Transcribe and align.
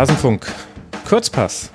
Rasenfunk. 0.00 0.46
Kurzpass. 1.06 1.68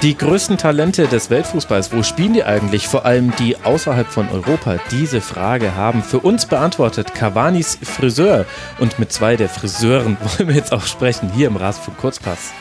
Die 0.00 0.16
größten 0.16 0.56
Talente 0.56 1.06
des 1.06 1.28
Weltfußballs, 1.28 1.92
wo 1.92 2.02
spielen 2.02 2.32
die 2.32 2.44
eigentlich? 2.44 2.88
Vor 2.88 3.04
allem 3.04 3.36
die 3.36 3.58
außerhalb 3.58 4.06
von 4.06 4.30
Europa. 4.30 4.78
Diese 4.90 5.20
Frage 5.20 5.74
haben 5.74 6.02
für 6.02 6.20
uns 6.20 6.46
beantwortet 6.46 7.14
Cavanis 7.14 7.76
Friseur. 7.82 8.46
Und 8.78 8.98
mit 8.98 9.12
zwei 9.12 9.36
der 9.36 9.50
Friseuren 9.50 10.16
wollen 10.38 10.48
wir 10.48 10.56
jetzt 10.56 10.72
auch 10.72 10.86
sprechen, 10.86 11.30
hier 11.34 11.48
im 11.48 11.56
Rasenfunk 11.56 11.98
Kurzpass. 11.98 12.52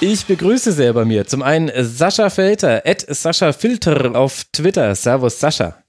Ich 0.00 0.26
begrüße 0.26 0.70
sehr 0.72 0.92
bei 0.92 1.06
mir 1.06 1.26
zum 1.26 1.42
einen 1.42 1.72
Sascha 1.86 2.28
Felter, 2.28 2.82
at 2.84 3.06
Sascha 3.08 3.54
Filter 3.54 4.14
auf 4.14 4.44
Twitter. 4.52 4.94
Servus 4.94 5.40
Sascha. 5.40 5.82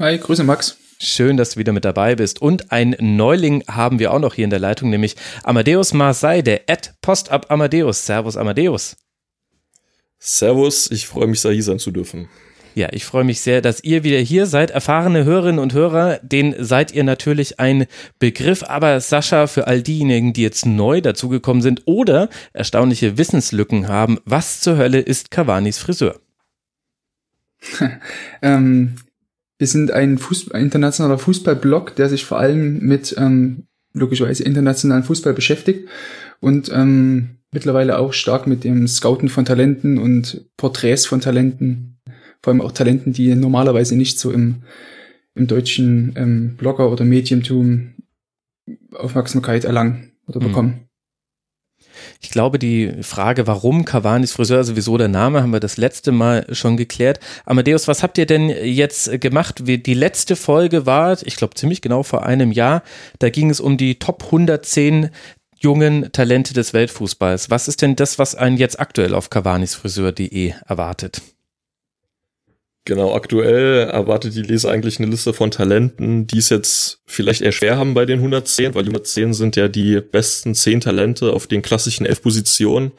Hi, 0.00 0.16
Grüße 0.16 0.44
Max. 0.44 0.76
Schön, 1.02 1.38
dass 1.38 1.52
du 1.52 1.60
wieder 1.60 1.72
mit 1.72 1.86
dabei 1.86 2.14
bist. 2.14 2.42
Und 2.42 2.72
ein 2.72 2.94
Neuling 3.00 3.64
haben 3.66 3.98
wir 3.98 4.12
auch 4.12 4.18
noch 4.18 4.34
hier 4.34 4.44
in 4.44 4.50
der 4.50 4.58
Leitung, 4.58 4.90
nämlich 4.90 5.16
Amadeus 5.44 5.94
Marseille, 5.94 6.42
der 6.42 6.64
Ad 6.68 6.90
Postab 7.00 7.50
Amadeus. 7.50 8.04
Servus 8.04 8.36
Amadeus. 8.36 8.98
Servus, 10.18 10.90
ich 10.90 11.06
freue 11.06 11.26
mich, 11.26 11.40
hier 11.40 11.62
sein 11.62 11.78
zu 11.78 11.90
dürfen. 11.90 12.28
Ja, 12.74 12.88
ich 12.92 13.06
freue 13.06 13.24
mich 13.24 13.40
sehr, 13.40 13.62
dass 13.62 13.82
ihr 13.82 14.04
wieder 14.04 14.18
hier 14.18 14.44
seid. 14.44 14.72
Erfahrene 14.72 15.24
Hörerinnen 15.24 15.58
und 15.58 15.72
Hörer, 15.72 16.18
den 16.18 16.54
seid 16.58 16.92
ihr 16.92 17.02
natürlich 17.02 17.58
ein 17.58 17.86
Begriff. 18.18 18.62
Aber 18.62 19.00
Sascha, 19.00 19.46
für 19.46 19.66
all 19.66 19.80
diejenigen, 19.82 20.34
die 20.34 20.42
jetzt 20.42 20.66
neu 20.66 21.00
dazugekommen 21.00 21.62
sind 21.62 21.80
oder 21.86 22.28
erstaunliche 22.52 23.16
Wissenslücken 23.16 23.88
haben, 23.88 24.18
was 24.26 24.60
zur 24.60 24.76
Hölle 24.76 25.00
ist 25.00 25.30
Cavanis 25.30 25.78
Friseur? 25.78 26.20
ähm, 28.42 28.96
wir 29.60 29.66
sind 29.66 29.90
ein, 29.90 30.16
Fußball, 30.16 30.58
ein 30.58 30.64
internationaler 30.64 31.18
Fußballblog, 31.18 31.94
der 31.94 32.08
sich 32.08 32.24
vor 32.24 32.38
allem 32.38 32.78
mit 32.78 33.14
ähm, 33.18 33.66
logischerweise 33.92 34.42
internationalen 34.42 35.02
Fußball 35.02 35.34
beschäftigt 35.34 35.86
und 36.40 36.70
ähm, 36.72 37.40
mittlerweile 37.52 37.98
auch 37.98 38.14
stark 38.14 38.46
mit 38.46 38.64
dem 38.64 38.88
Scouten 38.88 39.28
von 39.28 39.44
Talenten 39.44 39.98
und 39.98 40.46
Porträts 40.56 41.04
von 41.04 41.20
Talenten, 41.20 41.98
vor 42.42 42.54
allem 42.54 42.62
auch 42.62 42.72
Talenten, 42.72 43.12
die 43.12 43.34
normalerweise 43.34 43.96
nicht 43.96 44.18
so 44.18 44.30
im, 44.30 44.62
im 45.34 45.46
deutschen 45.46 46.14
ähm, 46.16 46.56
Blogger 46.56 46.90
oder 46.90 47.04
Medientum 47.04 47.96
Aufmerksamkeit 48.94 49.64
erlangen 49.64 50.12
oder 50.26 50.40
mhm. 50.40 50.44
bekommen. 50.44 50.89
Ich 52.22 52.30
glaube, 52.30 52.58
die 52.58 53.02
Frage, 53.02 53.46
warum 53.46 53.86
Cavanis 53.86 54.32
Friseur, 54.32 54.62
sowieso 54.62 54.98
der 54.98 55.08
Name, 55.08 55.42
haben 55.42 55.54
wir 55.54 55.60
das 55.60 55.78
letzte 55.78 56.12
Mal 56.12 56.46
schon 56.54 56.76
geklärt. 56.76 57.18
Amadeus, 57.46 57.88
was 57.88 58.02
habt 58.02 58.18
ihr 58.18 58.26
denn 58.26 58.50
jetzt 58.50 59.20
gemacht? 59.22 59.62
Die 59.64 59.94
letzte 59.94 60.36
Folge 60.36 60.84
war, 60.84 61.16
ich 61.24 61.36
glaube, 61.36 61.54
ziemlich 61.54 61.80
genau 61.80 62.02
vor 62.02 62.26
einem 62.26 62.52
Jahr. 62.52 62.82
Da 63.18 63.30
ging 63.30 63.48
es 63.48 63.58
um 63.58 63.78
die 63.78 63.98
Top 63.98 64.24
110 64.24 65.08
jungen 65.58 66.12
Talente 66.12 66.52
des 66.52 66.74
Weltfußballs. 66.74 67.48
Was 67.48 67.68
ist 67.68 67.80
denn 67.80 67.96
das, 67.96 68.18
was 68.18 68.34
einen 68.34 68.58
jetzt 68.58 68.78
aktuell 68.78 69.14
auf 69.14 69.30
cavanisfriseur.de 69.30 70.52
erwartet? 70.66 71.22
Genau, 72.86 73.14
aktuell 73.14 73.88
erwartet 73.88 74.34
die 74.34 74.42
Leser 74.42 74.70
eigentlich 74.70 74.98
eine 74.98 75.10
Liste 75.10 75.34
von 75.34 75.50
Talenten, 75.50 76.26
die 76.26 76.38
es 76.38 76.48
jetzt 76.48 77.02
vielleicht 77.06 77.42
eher 77.42 77.52
schwer 77.52 77.76
haben 77.76 77.92
bei 77.92 78.06
den 78.06 78.20
110, 78.20 78.74
weil 78.74 78.84
die 78.84 78.88
110 78.88 79.34
sind 79.34 79.56
ja 79.56 79.68
die 79.68 80.00
besten 80.00 80.54
10 80.54 80.80
Talente 80.80 81.32
auf 81.32 81.46
den 81.46 81.60
klassischen 81.60 82.06
11 82.06 82.22
Positionen. 82.22 82.92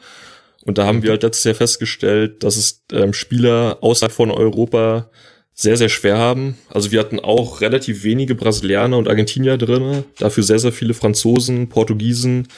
Und 0.64 0.78
da 0.78 0.86
haben 0.86 1.02
wir 1.02 1.10
halt 1.10 1.24
letztes 1.24 1.44
Jahr 1.44 1.56
festgestellt, 1.56 2.44
dass 2.44 2.56
es 2.56 2.84
ähm, 2.92 3.12
Spieler 3.12 3.78
außerhalb 3.80 4.12
von 4.12 4.30
Europa 4.30 5.10
sehr, 5.54 5.76
sehr 5.76 5.88
schwer 5.88 6.16
haben. 6.16 6.56
Also 6.70 6.92
wir 6.92 7.00
hatten 7.00 7.18
auch 7.20 7.60
relativ 7.60 8.04
wenige 8.04 8.36
Brasilianer 8.36 8.96
und 8.96 9.08
Argentinier 9.08 9.58
drinne, 9.58 10.04
dafür 10.18 10.44
sehr, 10.44 10.60
sehr 10.60 10.72
viele 10.72 10.94
Franzosen, 10.94 11.68
Portugiesen, 11.68 12.48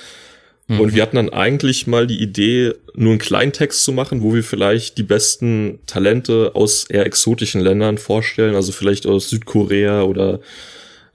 Mhm. 0.66 0.80
Und 0.80 0.94
wir 0.94 1.02
hatten 1.02 1.16
dann 1.16 1.30
eigentlich 1.30 1.86
mal 1.86 2.06
die 2.06 2.20
Idee, 2.20 2.72
nur 2.94 3.10
einen 3.10 3.18
kleinen 3.18 3.52
Text 3.52 3.84
zu 3.84 3.92
machen, 3.92 4.22
wo 4.22 4.34
wir 4.34 4.42
vielleicht 4.42 4.98
die 4.98 5.02
besten 5.02 5.78
Talente 5.86 6.52
aus 6.54 6.84
eher 6.84 7.06
exotischen 7.06 7.60
Ländern 7.60 7.98
vorstellen, 7.98 8.54
also 8.54 8.72
vielleicht 8.72 9.06
aus 9.06 9.30
Südkorea 9.30 10.02
oder 10.02 10.40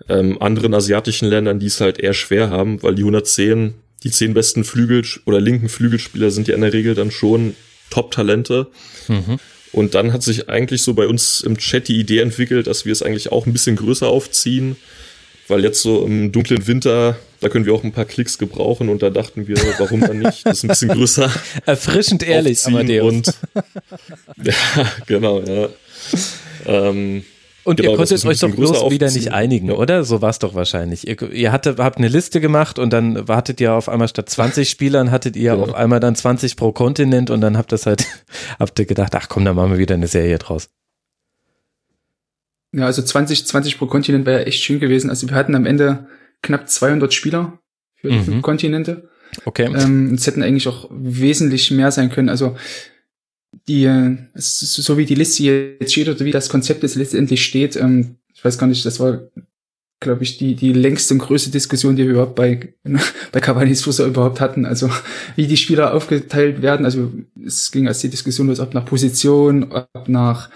ähm, 0.08 0.42
anderen 0.42 0.74
asiatischen 0.74 1.28
Ländern, 1.28 1.60
die 1.60 1.68
es 1.68 1.82
halt 1.82 2.00
eher 2.00 2.14
schwer 2.14 2.50
haben, 2.50 2.82
weil 2.84 2.96
die 2.96 3.02
110, 3.02 3.74
die 4.04 4.12
10 4.12 4.34
besten 4.34 4.64
Flügel- 4.64 5.06
oder 5.26 5.42
linken 5.42 5.70
Flügelspieler 5.70 6.32
sind 6.32 6.48
ja 6.48 6.56
in 6.56 6.62
der 6.62 6.74
Regel 6.74 6.96
dann 6.96 7.12
schon 7.12 7.56
Top-Talente. 7.90 8.68
Mhm. 9.08 9.40
Und 9.72 9.94
dann 9.94 10.14
hat 10.14 10.24
sich 10.24 10.50
eigentlich 10.50 10.82
so 10.82 10.94
bei 10.94 11.08
uns 11.08 11.42
im 11.42 11.58
Chat 11.58 11.88
die 11.88 12.00
Idee 12.00 12.20
entwickelt, 12.20 12.68
dass 12.68 12.86
wir 12.86 12.92
es 12.92 13.04
eigentlich 13.04 13.32
auch 13.32 13.46
ein 13.46 13.54
bisschen 13.54 13.76
größer 13.76 14.08
aufziehen 14.08 14.78
weil 15.50 15.64
jetzt 15.64 15.82
so 15.82 16.06
im 16.06 16.32
dunklen 16.32 16.68
Winter, 16.68 17.18
da 17.42 17.50
können 17.50 17.66
wir 17.66 17.74
auch 17.74 17.84
ein 17.84 17.92
paar 17.92 18.06
Klicks 18.06 18.38
gebrauchen 18.38 18.90
und 18.90 19.02
da 19.02 19.10
dachten 19.10 19.48
wir, 19.48 19.58
warum 19.78 20.02
dann 20.02 20.20
nicht? 20.20 20.46
Das 20.46 20.58
ist 20.58 20.64
ein 20.64 20.68
bisschen 20.70 20.90
größer. 20.90 21.32
Erfrischend 21.66 22.24
ehrlich, 22.24 22.66
Amadeus. 22.66 23.14
Und, 23.14 23.34
ja, 24.44 24.54
genau, 25.08 25.42
ja. 25.42 25.70
Ähm, 26.66 27.24
und 27.64 27.78
genau, 27.78 27.92
ihr 27.92 27.98
konntet 27.98 28.26
euch 28.26 28.40
doch 28.40 28.50
bloß 28.50 28.72
aufziehen. 28.72 28.92
wieder 28.92 29.12
nicht 29.12 29.32
einigen, 29.32 29.68
ja. 29.68 29.76
oder? 29.76 30.04
So 30.04 30.22
war 30.22 30.30
es 30.30 30.40
doch 30.40 30.56
wahrscheinlich. 30.56 31.08
Ihr, 31.08 31.22
ihr 31.32 31.52
hatte, 31.52 31.76
habt 31.78 31.98
eine 31.98 32.08
Liste 32.08 32.42
gemacht 32.42 32.80
und 32.80 32.92
dann 32.92 33.28
wartet 33.28 33.62
ihr 33.62 33.74
auf 33.74 33.90
einmal 33.90 34.08
statt 34.08 34.30
20 34.30 34.70
Spielern, 34.72 35.12
hattet 35.12 35.36
ihr 35.36 35.44
ja. 35.44 35.56
auf 35.56 35.74
einmal 35.74 36.00
dann 36.00 36.16
20 36.16 36.56
pro 36.56 36.72
Kontinent 36.72 37.30
und 37.30 37.42
dann 37.42 37.58
habt 37.58 37.72
ihr 37.72 37.78
halt, 37.86 38.06
habt 38.60 38.80
ihr 38.80 38.86
gedacht, 38.86 39.14
ach 39.16 39.30
komm, 39.30 39.46
dann 39.46 39.56
machen 39.56 39.72
wir 39.72 39.78
wieder 39.78 39.96
eine 39.96 40.08
Serie 40.08 40.38
draus. 40.40 40.70
Ja, 42.72 42.86
also 42.86 43.02
20, 43.02 43.48
20 43.48 43.78
pro 43.78 43.88
Kontinent 43.88 44.26
wäre 44.26 44.42
ja 44.42 44.46
echt 44.46 44.62
schön 44.62 44.80
gewesen. 44.80 45.10
Also 45.10 45.28
wir 45.30 45.36
hatten 45.36 45.56
am 45.56 45.66
Ende 45.66 46.08
knapp 46.42 46.70
200 46.70 47.14
Spieler 47.14 47.60
für 47.96 48.12
mhm. 48.12 48.24
fünf 48.24 48.42
Kontinente. 48.42 49.10
Okay. 49.46 49.70
Ähm, 49.76 50.14
es 50.14 50.26
hätten 50.26 50.44
eigentlich 50.44 50.68
auch 50.68 50.90
wesentlich 50.92 51.72
mehr 51.72 51.92
sein 51.92 52.10
können. 52.10 52.30
Also 52.30 52.56
die, 53.68 53.90
so 54.36 54.98
wie 54.98 55.06
die 55.06 55.16
Liste 55.16 55.44
jetzt 55.44 55.92
steht 55.92 56.10
oder 56.10 56.26
wie 56.26 56.32
das 56.32 56.50
Konzept 56.50 56.84
jetzt 56.84 56.96
letztendlich 56.96 57.44
steht, 57.44 57.76
ähm, 57.76 58.16
ich 58.34 58.44
weiß 58.44 58.58
gar 58.58 58.68
nicht, 58.68 58.86
das 58.86 59.00
war, 59.00 59.22
glaube 60.00 60.24
ich, 60.24 60.38
die, 60.38 60.56
die 60.56 60.72
längste 60.72 61.14
und 61.14 61.20
größte 61.20 61.50
Diskussion, 61.50 61.96
die 61.96 62.06
wir 62.06 62.12
überhaupt 62.12 62.36
bei, 62.36 62.74
bei 63.32 63.40
Cavani's 63.40 63.84
Fußball 63.84 64.08
überhaupt 64.08 64.40
hatten. 64.40 64.66
Also 64.66 64.90
wie 65.36 65.48
die 65.48 65.58
Spieler 65.58 65.94
aufgeteilt 65.94 66.62
werden. 66.62 66.86
Also 66.86 67.12
es 67.46 67.72
ging 67.72 67.88
als 67.88 68.00
die 68.00 68.10
Diskussion 68.10 68.48
los, 68.48 68.60
ob 68.60 68.74
nach 68.74 68.86
Position, 68.86 69.72
ob 69.72 70.08
nach 70.08 70.50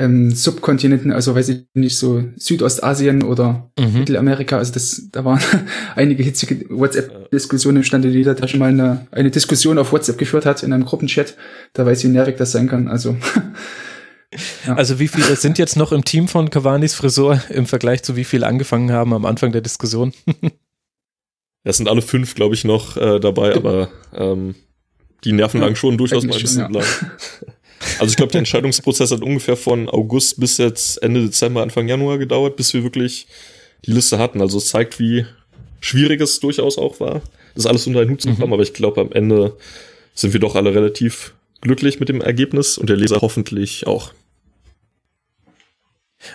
ähm, 0.00 0.30
Subkontinenten, 0.30 1.12
also 1.12 1.34
weiß 1.34 1.50
ich 1.50 1.66
nicht, 1.74 1.96
so 1.96 2.24
Südostasien 2.36 3.22
oder 3.22 3.70
mhm. 3.78 4.00
Mittelamerika, 4.00 4.56
also 4.56 4.72
das, 4.72 5.08
da 5.12 5.24
waren 5.24 5.40
einige 5.94 6.22
hitzige 6.22 6.64
WhatsApp-Diskussionen 6.70 7.78
im 7.78 7.82
Stande, 7.84 8.10
die 8.10 8.22
da 8.22 8.48
schon 8.48 8.60
mal 8.60 8.70
eine, 8.70 9.06
eine 9.10 9.30
Diskussion 9.30 9.78
auf 9.78 9.92
WhatsApp 9.92 10.18
geführt 10.18 10.46
hat, 10.46 10.62
in 10.62 10.72
einem 10.72 10.84
Gruppenchat, 10.84 11.36
da 11.74 11.84
weiß 11.84 11.98
ich, 11.98 12.04
wie 12.04 12.12
nervig 12.12 12.36
das 12.36 12.52
sein 12.52 12.68
kann, 12.68 12.88
also. 12.88 13.16
ja. 14.66 14.74
Also 14.74 14.98
wie 14.98 15.08
viele 15.08 15.36
sind 15.36 15.58
jetzt 15.58 15.76
noch 15.76 15.92
im 15.92 16.04
Team 16.04 16.28
von 16.28 16.48
Cavanis 16.48 16.94
Frisur 16.94 17.42
im 17.50 17.66
Vergleich 17.66 18.02
zu 18.02 18.16
wie 18.16 18.24
viele 18.24 18.46
angefangen 18.46 18.92
haben 18.92 19.12
am 19.12 19.26
Anfang 19.26 19.52
der 19.52 19.60
Diskussion? 19.60 20.12
Das 21.62 21.76
sind 21.76 21.90
alle 21.90 22.00
fünf, 22.00 22.34
glaube 22.34 22.54
ich, 22.54 22.64
noch 22.64 22.96
äh, 22.96 23.20
dabei, 23.20 23.54
aber 23.54 23.90
ähm, 24.14 24.54
die 25.24 25.32
Nerven 25.32 25.60
lagen 25.60 25.76
schon 25.76 25.98
durchaus 25.98 26.24
mal 26.24 26.34
ein 26.34 26.40
bisschen 26.40 26.62
schon, 26.62 26.74
ja. 26.74 26.80
lang. 26.80 26.88
Also 27.98 28.10
ich 28.10 28.16
glaube, 28.16 28.32
der 28.32 28.40
Entscheidungsprozess 28.40 29.10
hat 29.10 29.22
ungefähr 29.22 29.56
von 29.56 29.88
August 29.88 30.38
bis 30.38 30.58
jetzt 30.58 31.02
Ende 31.02 31.22
Dezember, 31.22 31.62
Anfang 31.62 31.88
Januar 31.88 32.18
gedauert, 32.18 32.56
bis 32.56 32.74
wir 32.74 32.82
wirklich 32.82 33.26
die 33.86 33.92
Liste 33.92 34.18
hatten. 34.18 34.40
Also 34.40 34.58
es 34.58 34.66
zeigt, 34.66 34.98
wie 34.98 35.26
schwierig 35.80 36.20
es 36.20 36.40
durchaus 36.40 36.78
auch 36.78 37.00
war, 37.00 37.22
das 37.54 37.66
alles 37.66 37.86
unter 37.86 38.00
einen 38.00 38.10
Hut 38.10 38.20
zu 38.20 38.28
bekommen. 38.28 38.48
Mhm. 38.48 38.54
Aber 38.54 38.62
ich 38.62 38.74
glaube, 38.74 39.00
am 39.00 39.12
Ende 39.12 39.56
sind 40.14 40.32
wir 40.32 40.40
doch 40.40 40.56
alle 40.56 40.74
relativ 40.74 41.34
glücklich 41.60 42.00
mit 42.00 42.08
dem 42.08 42.20
Ergebnis 42.20 42.78
und 42.78 42.88
der 42.88 42.96
Leser 42.96 43.20
hoffentlich 43.20 43.86
auch. 43.86 44.12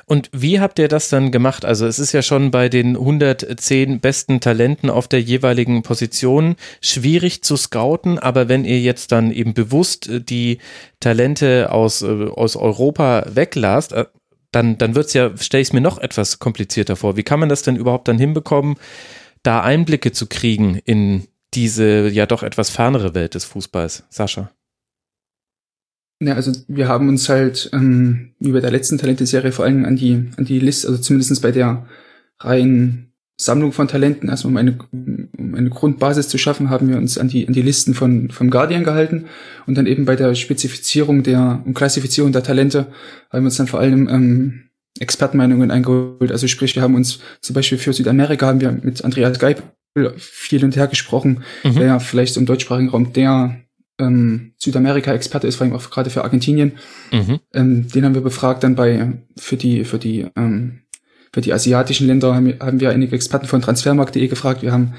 Und 0.05 0.29
wie 0.33 0.59
habt 0.59 0.79
ihr 0.79 0.87
das 0.87 1.09
dann 1.09 1.31
gemacht? 1.31 1.65
Also 1.65 1.85
es 1.85 1.99
ist 1.99 2.11
ja 2.11 2.21
schon 2.21 2.51
bei 2.51 2.69
den 2.69 2.95
110 2.95 3.99
besten 3.99 4.39
Talenten 4.39 4.89
auf 4.89 5.07
der 5.07 5.21
jeweiligen 5.21 5.83
Position 5.83 6.55
schwierig 6.81 7.43
zu 7.43 7.57
scouten, 7.57 8.19
aber 8.19 8.49
wenn 8.49 8.65
ihr 8.65 8.79
jetzt 8.79 9.11
dann 9.11 9.31
eben 9.31 9.53
bewusst 9.53 10.07
äh, 10.07 10.21
die 10.21 10.59
Talente 10.99 11.71
aus, 11.71 12.01
äh, 12.01 12.05
aus 12.05 12.55
Europa 12.55 13.25
weglasst, 13.33 13.93
äh, 13.93 14.05
dann, 14.51 14.77
dann 14.77 14.95
wird 14.95 15.07
es 15.07 15.13
ja, 15.13 15.35
stelle 15.37 15.61
ich 15.61 15.69
es 15.69 15.73
mir 15.73 15.81
noch 15.81 15.97
etwas 15.97 16.39
komplizierter 16.39 16.95
vor. 16.95 17.17
Wie 17.17 17.23
kann 17.23 17.39
man 17.39 17.49
das 17.49 17.61
denn 17.61 17.75
überhaupt 17.75 18.07
dann 18.07 18.17
hinbekommen, 18.17 18.75
da 19.43 19.61
Einblicke 19.61 20.11
zu 20.11 20.27
kriegen 20.27 20.79
in 20.85 21.27
diese 21.53 22.09
ja 22.09 22.25
doch 22.25 22.41
etwas 22.41 22.69
fernere 22.69 23.13
Welt 23.13 23.35
des 23.35 23.45
Fußballs? 23.45 24.03
Sascha? 24.09 24.51
Ja, 26.21 26.35
also 26.35 26.51
wir 26.67 26.87
haben 26.87 27.09
uns 27.09 27.27
halt 27.27 27.69
ähm, 27.73 28.33
wie 28.39 28.51
bei 28.51 28.61
der 28.61 28.71
letzten 28.71 28.97
Talente-Serie 28.97 29.51
vor 29.51 29.65
allem 29.65 29.83
an 29.85 29.95
die, 29.95 30.29
an 30.37 30.45
die 30.45 30.59
Liste, 30.59 30.87
also 30.87 31.01
zumindest 31.01 31.41
bei 31.41 31.51
der 31.51 31.87
reinen 32.39 33.13
Sammlung 33.37 33.73
von 33.73 33.89
Talenten, 33.89 34.29
also 34.29 34.47
um 34.47 34.55
eine, 34.55 34.77
um 34.91 35.55
eine 35.55 35.69
Grundbasis 35.69 36.29
zu 36.29 36.37
schaffen, 36.37 36.69
haben 36.69 36.87
wir 36.87 36.95
uns 36.95 37.17
an 37.17 37.27
die, 37.27 37.45
an 37.45 37.53
die 37.53 37.61
Listen 37.61 37.93
von, 37.93 38.29
vom 38.29 38.49
Guardian 38.49 38.85
gehalten 38.85 39.25
und 39.65 39.77
dann 39.77 39.87
eben 39.87 40.05
bei 40.05 40.15
der 40.15 40.35
Spezifizierung 40.35 41.23
der 41.23 41.61
und 41.65 41.73
Klassifizierung 41.73 42.31
der 42.31 42.43
Talente 42.43 42.87
haben 43.29 43.43
wir 43.43 43.47
uns 43.47 43.57
dann 43.57 43.67
vor 43.67 43.81
allem 43.81 44.07
ähm, 44.07 44.61
Expertenmeinungen 44.99 45.69
eingeholt. 45.69 46.31
Also 46.31 46.47
sprich, 46.47 46.75
wir 46.75 46.81
haben 46.81 46.95
uns 46.95 47.19
zum 47.41 47.53
Beispiel 47.53 47.77
für 47.77 47.91
Südamerika 47.91 48.47
haben 48.47 48.61
wir 48.61 48.71
mit 48.71 49.03
Andreas 49.03 49.37
Geib 49.37 49.63
viel 50.17 50.63
und 50.63 50.75
her 50.77 50.87
gesprochen, 50.87 51.43
mhm. 51.63 51.75
der 51.75 51.85
ja 51.85 51.99
vielleicht 51.99 52.37
im 52.37 52.45
deutschsprachigen 52.45 52.89
Raum 52.89 53.11
der 53.11 53.64
ähm, 53.99 54.53
Südamerika-Experte 54.57 55.47
ist, 55.47 55.55
vor 55.55 55.65
allem 55.65 55.75
auch 55.75 55.89
gerade 55.89 56.09
für 56.09 56.23
Argentinien. 56.23 56.73
Mhm. 57.11 57.39
Ähm, 57.53 57.87
den 57.89 58.05
haben 58.05 58.15
wir 58.15 58.21
befragt 58.21 58.63
dann 58.63 58.75
bei 58.75 59.13
für 59.37 59.57
die 59.57 59.85
für 59.85 59.99
die 59.99 60.27
ähm, 60.35 60.81
für 61.33 61.41
die 61.41 61.53
asiatischen 61.53 62.07
Länder 62.07 62.33
haben 62.33 62.45
wir, 62.45 62.59
haben 62.59 62.79
wir 62.79 62.91
einige 62.91 63.15
Experten 63.15 63.47
von 63.47 63.61
Transfermarkt.de 63.61 64.27
gefragt. 64.27 64.61
Wir 64.61 64.71
haben 64.71 64.93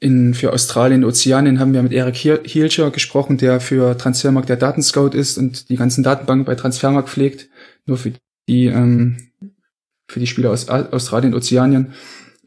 in, 0.00 0.34
für 0.34 0.52
Australien, 0.52 1.04
Ozeanien 1.04 1.60
haben 1.60 1.72
wir 1.72 1.82
mit 1.82 1.92
Eric 1.92 2.16
Hielscher 2.16 2.90
gesprochen, 2.90 3.38
der 3.38 3.60
für 3.60 3.96
Transfermarkt 3.96 4.48
der 4.48 4.56
Datenscout 4.56 5.10
ist 5.10 5.38
und 5.38 5.68
die 5.68 5.76
ganzen 5.76 6.02
Datenbanken 6.02 6.44
bei 6.44 6.56
Transfermarkt 6.56 7.08
pflegt, 7.08 7.48
nur 7.86 7.96
für 7.96 8.12
die, 8.48 8.66
ähm, 8.66 9.30
für 10.08 10.20
die 10.20 10.26
Spieler 10.26 10.50
aus 10.50 10.68
Australien, 10.68 11.34
Ozeanien. 11.34 11.92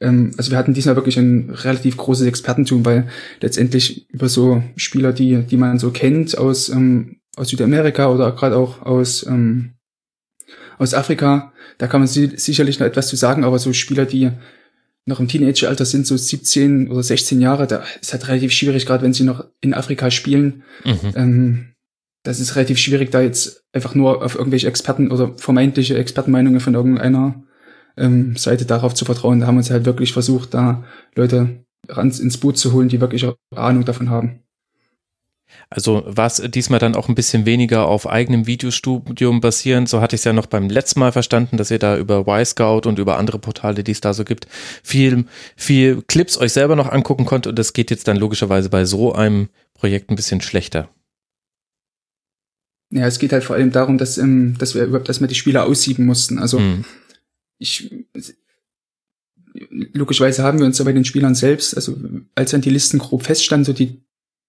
Ähm, 0.01 0.31
also 0.38 0.51
wir 0.51 0.57
hatten 0.57 0.74
diesmal 0.74 0.96
wirklich 0.96 1.18
ein 1.18 1.50
relativ 1.50 1.98
großes 1.98 2.28
Expertentum, 2.28 2.86
weil 2.86 3.07
letztendlich 3.42 4.10
über 4.10 4.30
so 4.30 4.63
Spieler, 4.75 5.13
die, 5.13 5.44
die 5.44 5.57
man 5.57 5.80
so 5.80 5.92
kennt 5.92 6.38
aus, 6.38 6.69
ähm, 6.69 7.18
aus 7.36 7.50
Südamerika 7.50 8.12
oder 8.12 8.31
gerade 8.31 8.57
auch 8.57 8.81
aus, 8.81 9.25
ähm, 9.25 9.75
aus 10.78 10.94
Afrika, 10.94 11.54
da 11.78 11.88
kann 11.88 12.01
man 12.01 12.07
si 12.07 12.31
sicherlich 12.36 12.80
noch 12.80 12.88
etwas 12.88 13.07
zu 13.07 13.16
sagen, 13.16 13.44
aber 13.44 13.60
so 13.60 13.74
Spieler, 13.74 14.06
die 14.06 14.31
noch 15.06 15.19
im 15.19 15.28
Teenageralter 15.28 15.86
sind, 15.86 16.06
so 16.06 16.16
17 16.16 16.90
oder 16.90 17.04
16 17.04 17.42
Jahre, 17.42 17.68
da 17.68 17.84
ist 18.00 18.13
halt 18.13 18.28
relativ 18.28 18.51
schwierig, 18.51 18.86
gerade 18.86 19.04
wenn 19.04 19.13
sie 19.13 19.24
noch 19.24 19.46
in 19.62 19.74
Afrika 19.74 20.12
spielen. 20.12 20.63
Mhm. 20.86 21.13
Ähm, 21.16 21.66
das 22.24 22.40
ist 22.40 22.56
relativ 22.56 22.78
schwierig, 22.78 23.12
da 23.12 23.22
jetzt 23.22 23.63
einfach 23.74 23.96
nur 23.96 24.24
auf 24.24 24.36
irgendwelche 24.36 24.68
Experten 24.68 25.12
oder 25.12 25.38
vermeintliche 25.38 25.98
Expertenmeinungen 25.98 26.60
von 26.60 26.75
irgendeiner 26.75 27.44
ähm, 28.00 28.36
Seite 28.36 28.66
darauf 28.66 28.94
zu 28.94 29.06
vertrauen. 29.06 29.40
Da 29.40 29.48
haben 29.48 29.56
wir 29.56 29.60
uns 29.60 29.69
halt 29.69 29.86
wirklich 29.86 30.13
versucht, 30.13 30.54
da 30.54 30.84
Leute 31.16 31.63
ran 31.88 32.10
ins 32.10 32.38
Boot 32.38 32.57
zu 32.57 32.74
holen, 32.74 32.90
die 32.90 33.01
wirklich 33.01 33.25
Ahnung 33.56 33.86
davon 33.86 34.10
haben. 34.10 34.40
Also 35.69 36.04
war 36.06 36.28
es 36.28 36.42
diesmal 36.50 36.80
dann 36.80 36.96
auch 36.96 37.10
ein 37.10 37.16
bisschen 37.16 37.46
weniger 37.46 37.88
auf 37.88 38.07
eigenem 38.07 38.48
Videostudium 38.48 39.42
basierend. 39.42 39.90
So 39.90 40.01
hatte 40.01 40.16
ich 40.16 40.22
es 40.22 40.25
ja 40.25 40.34
noch 40.34 40.46
beim 40.46 40.69
letzten 40.69 41.00
Mal 41.00 41.12
verstanden, 41.12 41.57
dass 41.57 41.72
ihr 41.72 41.80
da 41.80 41.98
über 41.98 42.28
Y-Scout 42.28 42.88
und 42.88 43.00
über 43.00 43.18
andere 43.18 43.40
Portale, 43.40 43.84
die 43.84 43.92
es 43.92 44.01
da 44.01 44.13
so 44.13 44.25
gibt, 44.25 44.48
viel, 44.84 45.25
viel 45.56 46.04
Clips 46.07 46.38
euch 46.38 46.54
selber 46.54 46.75
noch 46.75 46.92
angucken 46.92 47.25
konntet. 47.25 47.51
Und 47.51 47.60
das 47.60 47.74
geht 47.74 47.92
jetzt 47.92 48.07
dann 48.07 48.18
logischerweise 48.18 48.69
bei 48.69 48.86
so 48.86 49.13
einem 49.13 49.50
Projekt 49.74 50.10
ein 50.10 50.16
bisschen 50.16 50.42
schlechter. 50.42 50.90
Ja, 52.92 53.06
es 53.06 53.19
geht 53.19 53.31
halt 53.34 53.44
vor 53.44 53.56
allem 53.56 53.72
darum, 53.72 54.00
dass, 54.00 54.18
ähm, 54.18 54.56
dass 54.57 54.74
wir 54.74 54.84
überhaupt 54.84 55.07
erstmal 55.07 55.28
die 55.28 55.36
Spieler 55.36 55.66
aussieben 55.66 56.06
mussten. 56.06 56.40
Also 56.40 56.57
hm. 56.57 56.86
Ich 57.60 57.94
logischerweise 59.70 60.44
haben 60.44 60.60
wir 60.60 60.66
uns 60.66 60.78
ja 60.78 60.86
bei 60.86 60.94
den 60.94 61.06
Spielern 61.06 61.36
selbst, 61.36 61.76
also 61.76 61.98
als 62.36 62.52
dann 62.52 62.62
die 62.62 62.70
Listen 62.70 63.00
grob 63.00 63.24
feststanden, 63.24 63.66
so 63.66 63.74
die 63.74 64.02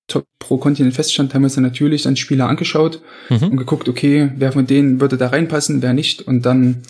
Top 0.06 0.26
pro 0.38 0.58
Kontinent 0.58 0.94
feststand, 0.94 1.34
haben 1.34 1.42
wir 1.42 1.46
uns 1.46 1.54
dann 1.54 1.64
natürlich 1.64 2.02
dann 2.02 2.16
Spieler 2.16 2.48
angeschaut 2.48 3.00
mhm. 3.28 3.44
und 3.44 3.56
geguckt, 3.56 3.88
okay, 3.88 4.32
wer 4.36 4.52
von 4.52 4.66
denen 4.66 5.00
würde 5.00 5.16
da 5.16 5.28
reinpassen, 5.28 5.82
wer 5.82 5.92
nicht. 5.92 6.22
Und 6.22 6.44
dann, 6.44 6.82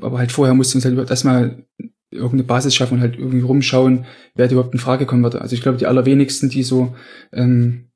aber 0.00 0.18
halt 0.18 0.30
vorher 0.30 0.54
mussten 0.54 0.82
wir 0.82 0.90
uns 0.90 0.98
halt 0.98 1.10
erstmal 1.10 1.66
irgendeine 2.10 2.44
Basis 2.44 2.74
schaffen 2.74 2.94
und 2.94 3.00
halt 3.00 3.18
irgendwie 3.18 3.40
rumschauen, 3.40 4.06
wer 4.34 4.50
überhaupt 4.50 4.74
in 4.74 4.80
Frage 4.80 5.06
kommen 5.06 5.24
würde. 5.24 5.40
Also 5.40 5.54
ich 5.54 5.62
glaube, 5.62 5.78
die 5.78 5.86
allerwenigsten, 5.86 6.48
die 6.48 6.62
so 6.62 6.94
ähm, 7.32 7.88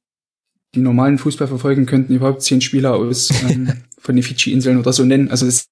die 0.75 0.81
normalen 0.81 1.19
Fußball 1.19 1.49
verfolgen 1.49 1.87
könnten, 1.87 2.15
überhaupt 2.15 2.43
zehn 2.43 2.61
Spieler 2.61 2.95
aus 2.95 3.31
ähm, 3.49 3.73
von 3.99 4.15
den 4.15 4.23
Fidschi-Inseln 4.23 4.79
oder 4.79 4.93
so 4.93 5.05
nennen. 5.05 5.31
Also 5.31 5.47
das 5.47 5.69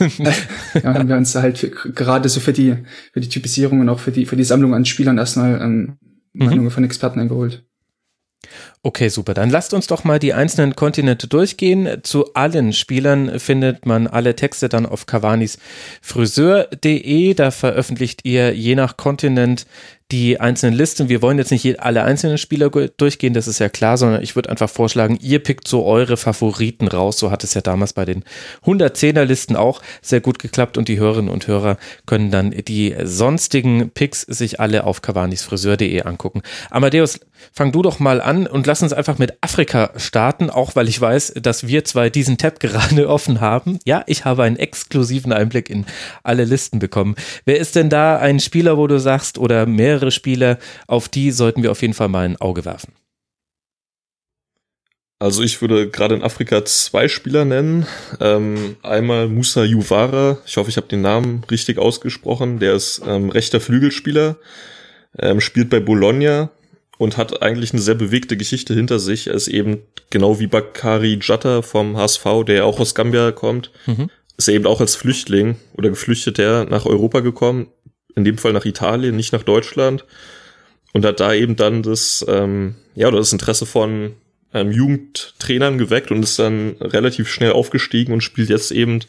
äh, 0.00 0.08
ja, 0.82 0.94
haben 0.94 1.08
wir 1.08 1.16
uns 1.16 1.32
da 1.32 1.42
halt 1.42 1.58
für, 1.58 1.70
gerade 1.70 2.28
so 2.28 2.40
für 2.40 2.52
die 2.52 2.76
für 3.12 3.20
die 3.20 3.28
Typisierung 3.28 3.80
und 3.80 3.88
auch 3.88 4.00
für 4.00 4.12
die 4.12 4.26
für 4.26 4.36
die 4.36 4.44
Sammlung 4.44 4.74
an 4.74 4.84
Spielern 4.84 5.18
erstmal 5.18 5.60
ähm, 5.60 5.96
Meinungen 6.32 6.66
mhm. 6.66 6.70
von 6.70 6.84
Experten 6.84 7.20
eingeholt. 7.20 7.64
Okay, 8.82 9.08
super. 9.08 9.34
Dann 9.34 9.50
lasst 9.50 9.74
uns 9.74 9.88
doch 9.88 10.04
mal 10.04 10.20
die 10.20 10.32
einzelnen 10.32 10.76
Kontinente 10.76 11.26
durchgehen. 11.26 11.98
Zu 12.04 12.34
allen 12.34 12.72
Spielern 12.72 13.40
findet 13.40 13.86
man 13.86 14.06
alle 14.06 14.36
Texte 14.36 14.68
dann 14.68 14.86
auf 14.86 15.06
Cavanis 15.06 15.58
Friseur.de. 16.00 17.34
Da 17.34 17.50
veröffentlicht 17.50 18.20
ihr 18.24 18.54
je 18.54 18.76
nach 18.76 18.96
Kontinent 18.96 19.66
die 20.10 20.40
einzelnen 20.40 20.74
Listen. 20.74 21.10
Wir 21.10 21.20
wollen 21.20 21.36
jetzt 21.36 21.50
nicht 21.50 21.80
alle 21.80 22.02
einzelnen 22.02 22.38
Spieler 22.38 22.70
durchgehen, 22.70 23.34
das 23.34 23.46
ist 23.46 23.58
ja 23.58 23.68
klar, 23.68 23.98
sondern 23.98 24.22
ich 24.22 24.36
würde 24.36 24.48
einfach 24.48 24.70
vorschlagen, 24.70 25.18
ihr 25.20 25.38
pickt 25.42 25.68
so 25.68 25.84
eure 25.84 26.16
Favoriten 26.16 26.88
raus. 26.88 27.18
So 27.18 27.30
hat 27.30 27.44
es 27.44 27.52
ja 27.52 27.60
damals 27.60 27.92
bei 27.92 28.06
den 28.06 28.24
110er 28.64 29.24
Listen 29.24 29.54
auch 29.54 29.82
sehr 30.00 30.20
gut 30.20 30.38
geklappt 30.38 30.78
und 30.78 30.88
die 30.88 30.98
Hörerinnen 30.98 31.30
und 31.30 31.46
Hörer 31.46 31.76
können 32.06 32.30
dann 32.30 32.50
die 32.50 32.96
sonstigen 33.04 33.90
Picks 33.90 34.22
sich 34.22 34.60
alle 34.60 34.84
auf 34.84 35.02
cavanisfriseur.de 35.02 36.02
angucken. 36.02 36.40
Amadeus, 36.70 37.20
fang 37.52 37.72
du 37.72 37.82
doch 37.82 37.98
mal 37.98 38.22
an 38.22 38.46
und 38.46 38.66
lass 38.66 38.82
uns 38.82 38.94
einfach 38.94 39.18
mit 39.18 39.34
Afrika 39.42 39.90
starten, 39.96 40.48
auch 40.48 40.74
weil 40.74 40.88
ich 40.88 40.98
weiß, 40.98 41.34
dass 41.42 41.66
wir 41.66 41.84
zwei 41.84 42.08
diesen 42.08 42.38
Tab 42.38 42.60
gerade 42.60 43.08
offen 43.10 43.40
haben. 43.40 43.78
Ja, 43.84 44.04
ich 44.06 44.24
habe 44.24 44.44
einen 44.44 44.56
exklusiven 44.56 45.32
Einblick 45.32 45.68
in 45.68 45.84
alle 46.22 46.44
Listen 46.44 46.78
bekommen. 46.78 47.14
Wer 47.44 47.58
ist 47.58 47.76
denn 47.76 47.90
da 47.90 48.18
ein 48.18 48.40
Spieler, 48.40 48.78
wo 48.78 48.86
du 48.86 48.98
sagst, 48.98 49.38
oder 49.38 49.66
mehrere 49.66 49.97
mehrere 49.98 50.10
Spieler, 50.10 50.58
auf 50.86 51.08
die 51.08 51.30
sollten 51.30 51.62
wir 51.62 51.72
auf 51.72 51.82
jeden 51.82 51.94
Fall 51.94 52.08
mal 52.08 52.24
ein 52.24 52.40
Auge 52.40 52.64
werfen. 52.64 52.92
Also 55.20 55.42
ich 55.42 55.60
würde 55.60 55.90
gerade 55.90 56.14
in 56.14 56.22
Afrika 56.22 56.64
zwei 56.64 57.08
Spieler 57.08 57.44
nennen. 57.44 57.86
Ähm, 58.20 58.76
einmal 58.84 59.26
Musa 59.28 59.64
Juvara, 59.64 60.38
ich 60.46 60.56
hoffe, 60.56 60.70
ich 60.70 60.76
habe 60.76 60.86
den 60.86 61.00
Namen 61.00 61.42
richtig 61.50 61.78
ausgesprochen. 61.78 62.60
Der 62.60 62.74
ist 62.74 63.02
ähm, 63.04 63.30
rechter 63.30 63.60
Flügelspieler, 63.60 64.36
ähm, 65.18 65.40
spielt 65.40 65.70
bei 65.70 65.80
Bologna 65.80 66.50
und 66.98 67.16
hat 67.16 67.42
eigentlich 67.42 67.72
eine 67.72 67.82
sehr 67.82 67.96
bewegte 67.96 68.36
Geschichte 68.36 68.74
hinter 68.74 69.00
sich. 69.00 69.26
Er 69.26 69.34
ist 69.34 69.48
eben 69.48 69.82
genau 70.10 70.38
wie 70.38 70.46
Bakari 70.46 71.18
Jatta 71.20 71.62
vom 71.62 71.96
HSV, 71.96 72.44
der 72.46 72.64
auch 72.64 72.78
aus 72.78 72.94
Gambia 72.94 73.32
kommt, 73.32 73.72
mhm. 73.86 74.10
ist 74.36 74.46
er 74.46 74.54
eben 74.54 74.66
auch 74.66 74.80
als 74.80 74.94
Flüchtling 74.94 75.56
oder 75.74 75.90
Geflüchteter 75.90 76.64
nach 76.64 76.86
Europa 76.86 77.20
gekommen, 77.20 77.66
in 78.18 78.24
dem 78.24 78.38
Fall 78.38 78.52
nach 78.52 78.64
Italien, 78.64 79.16
nicht 79.16 79.32
nach 79.32 79.42
Deutschland. 79.42 80.04
Und 80.92 81.04
hat 81.04 81.20
da 81.20 81.32
eben 81.32 81.56
dann 81.56 81.82
das, 81.82 82.24
ähm, 82.28 82.74
ja, 82.94 83.08
oder 83.08 83.18
das 83.18 83.32
Interesse 83.32 83.66
von 83.66 84.14
ähm, 84.52 84.72
Jugendtrainern 84.72 85.78
geweckt 85.78 86.10
und 86.10 86.22
ist 86.22 86.38
dann 86.38 86.76
relativ 86.80 87.28
schnell 87.28 87.52
aufgestiegen 87.52 88.12
und 88.12 88.22
spielt 88.22 88.48
jetzt 88.48 88.70
eben 88.70 89.00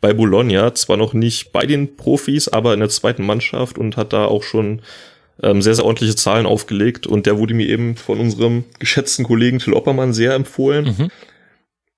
bei 0.00 0.12
Bologna, 0.12 0.74
zwar 0.74 0.98
noch 0.98 1.14
nicht 1.14 1.50
bei 1.52 1.64
den 1.64 1.96
Profis, 1.96 2.48
aber 2.48 2.74
in 2.74 2.80
der 2.80 2.90
zweiten 2.90 3.24
Mannschaft 3.24 3.78
und 3.78 3.96
hat 3.96 4.12
da 4.12 4.26
auch 4.26 4.42
schon 4.42 4.82
ähm, 5.42 5.62
sehr, 5.62 5.74
sehr 5.74 5.84
ordentliche 5.84 6.14
Zahlen 6.14 6.46
aufgelegt. 6.46 7.06
Und 7.06 7.26
der 7.26 7.38
wurde 7.38 7.54
mir 7.54 7.68
eben 7.68 7.96
von 7.96 8.20
unserem 8.20 8.64
geschätzten 8.78 9.24
Kollegen 9.24 9.58
Till 9.58 9.72
Oppermann 9.72 10.12
sehr 10.12 10.34
empfohlen. 10.34 10.94
Mhm. 10.98 11.10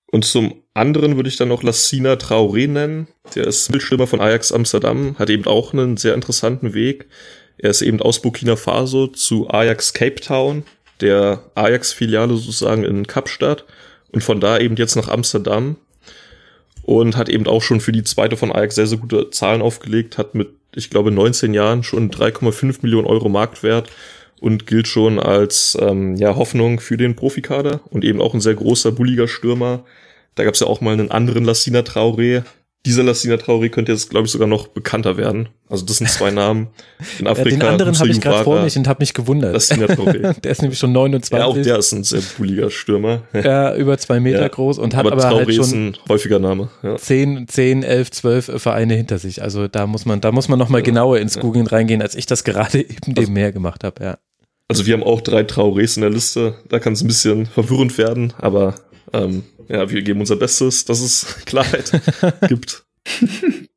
Und 0.06 0.24
zum 0.24 0.62
anderen 0.76 1.16
würde 1.16 1.28
ich 1.28 1.36
dann 1.36 1.48
noch 1.48 1.62
Lassina 1.62 2.14
Traoré 2.14 2.68
nennen. 2.68 3.08
Der 3.34 3.46
ist 3.46 3.70
Mittelstürmer 3.70 4.06
von 4.06 4.20
Ajax 4.20 4.52
Amsterdam, 4.52 5.16
hat 5.18 5.30
eben 5.30 5.46
auch 5.46 5.72
einen 5.72 5.96
sehr 5.96 6.14
interessanten 6.14 6.74
Weg. 6.74 7.06
Er 7.58 7.70
ist 7.70 7.82
eben 7.82 8.00
aus 8.02 8.20
Burkina 8.20 8.56
Faso 8.56 9.06
zu 9.06 9.48
Ajax 9.48 9.94
Cape 9.94 10.20
Town, 10.20 10.64
der 11.00 11.42
Ajax-Filiale 11.54 12.36
sozusagen 12.36 12.84
in 12.84 13.06
Kapstadt 13.06 13.64
und 14.12 14.22
von 14.22 14.40
da 14.40 14.58
eben 14.58 14.76
jetzt 14.76 14.96
nach 14.96 15.08
Amsterdam 15.08 15.76
und 16.82 17.16
hat 17.16 17.28
eben 17.28 17.46
auch 17.46 17.62
schon 17.62 17.80
für 17.80 17.92
die 17.92 18.04
zweite 18.04 18.36
von 18.36 18.52
Ajax 18.52 18.76
sehr, 18.76 18.86
sehr 18.86 18.98
gute 18.98 19.30
Zahlen 19.30 19.62
aufgelegt, 19.62 20.18
hat 20.18 20.34
mit, 20.34 20.50
ich 20.74 20.90
glaube, 20.90 21.10
19 21.10 21.54
Jahren 21.54 21.82
schon 21.82 22.10
3,5 22.10 22.78
Millionen 22.82 23.06
Euro 23.06 23.28
Marktwert 23.28 23.90
und 24.40 24.66
gilt 24.66 24.86
schon 24.86 25.18
als 25.18 25.76
ähm, 25.80 26.16
ja, 26.16 26.36
Hoffnung 26.36 26.80
für 26.80 26.96
den 26.96 27.16
Profikader 27.16 27.80
und 27.90 28.04
eben 28.04 28.20
auch 28.20 28.34
ein 28.34 28.40
sehr 28.40 28.54
großer, 28.54 28.92
bulliger 28.92 29.28
Stürmer. 29.28 29.84
Da 30.36 30.44
gab 30.44 30.54
es 30.54 30.60
ja 30.60 30.66
auch 30.66 30.80
mal 30.80 30.92
einen 30.92 31.10
anderen 31.10 31.44
Lassina 31.44 31.80
Traoré. 31.80 32.44
Dieser 32.84 33.02
Lassina 33.02 33.34
Traoré 33.34 33.70
könnte 33.70 33.90
jetzt, 33.90 34.10
glaube 34.10 34.26
ich, 34.26 34.32
sogar 34.32 34.46
noch 34.46 34.68
bekannter 34.68 35.16
werden. 35.16 35.48
Also 35.68 35.84
das 35.84 35.96
sind 35.96 36.08
zwei 36.08 36.30
Namen 36.30 36.68
in 37.18 37.26
Afrika. 37.26 37.48
Ja, 37.48 37.56
den 37.56 37.62
anderen 37.62 37.98
habe 37.98 38.10
ich 38.10 38.20
gerade 38.20 38.44
vor 38.44 38.62
mich 38.62 38.76
und 38.76 38.86
habe 38.86 38.98
mich 39.00 39.14
gewundert. 39.14 39.54
Lassina 39.54 39.86
Traoré. 39.86 40.38
der 40.40 40.52
ist 40.52 40.60
nämlich 40.60 40.78
schon 40.78 40.92
29. 40.92 41.36
Ja, 41.36 41.46
auch 41.46 41.60
der 41.60 41.78
ist 41.78 41.90
ein 41.92 42.04
sehr 42.04 42.20
bulliger 42.36 42.70
Stürmer. 42.70 43.22
Ja, 43.32 43.74
über 43.74 43.96
zwei 43.98 44.20
Meter 44.20 44.42
ja, 44.42 44.48
groß 44.48 44.78
und 44.78 44.94
hat 44.94 45.06
aber, 45.06 45.24
aber 45.24 45.36
halt 45.36 45.54
schon 45.54 45.64
ist 45.64 45.72
ein 45.72 45.96
häufiger 46.08 46.38
Name. 46.38 46.68
Ja. 46.82 46.96
10, 46.96 47.48
10, 47.48 47.82
11, 47.82 48.10
12 48.10 48.62
Vereine 48.62 48.94
hinter 48.94 49.18
sich. 49.18 49.42
Also 49.42 49.68
da 49.68 49.86
muss 49.86 50.04
man, 50.04 50.20
da 50.20 50.32
muss 50.32 50.48
man 50.48 50.58
noch 50.58 50.68
mal 50.68 50.82
genauer 50.82 51.18
ins 51.18 51.38
Googlen 51.40 51.66
reingehen, 51.66 52.02
als 52.02 52.14
ich 52.14 52.26
das 52.26 52.44
gerade 52.44 52.80
eben 52.80 52.96
also, 53.08 53.22
dem 53.22 53.32
mehr 53.32 53.52
gemacht 53.52 53.84
habe. 53.84 54.04
Ja. 54.04 54.18
Also 54.68 54.84
wir 54.84 54.94
haben 54.94 55.02
auch 55.02 55.22
drei 55.22 55.42
Traorés 55.42 55.96
in 55.96 56.02
der 56.02 56.10
Liste. 56.10 56.56
Da 56.68 56.78
kann 56.78 56.92
es 56.92 57.02
ein 57.02 57.06
bisschen 57.06 57.46
verwirrend 57.46 57.96
werden, 57.98 58.32
aber 58.38 58.74
ähm, 59.12 59.44
ja, 59.68 59.90
wir 59.90 60.02
geben 60.02 60.20
unser 60.20 60.36
Bestes, 60.36 60.84
dass 60.84 61.00
es 61.00 61.26
Klarheit 61.46 62.00
gibt. 62.48 62.84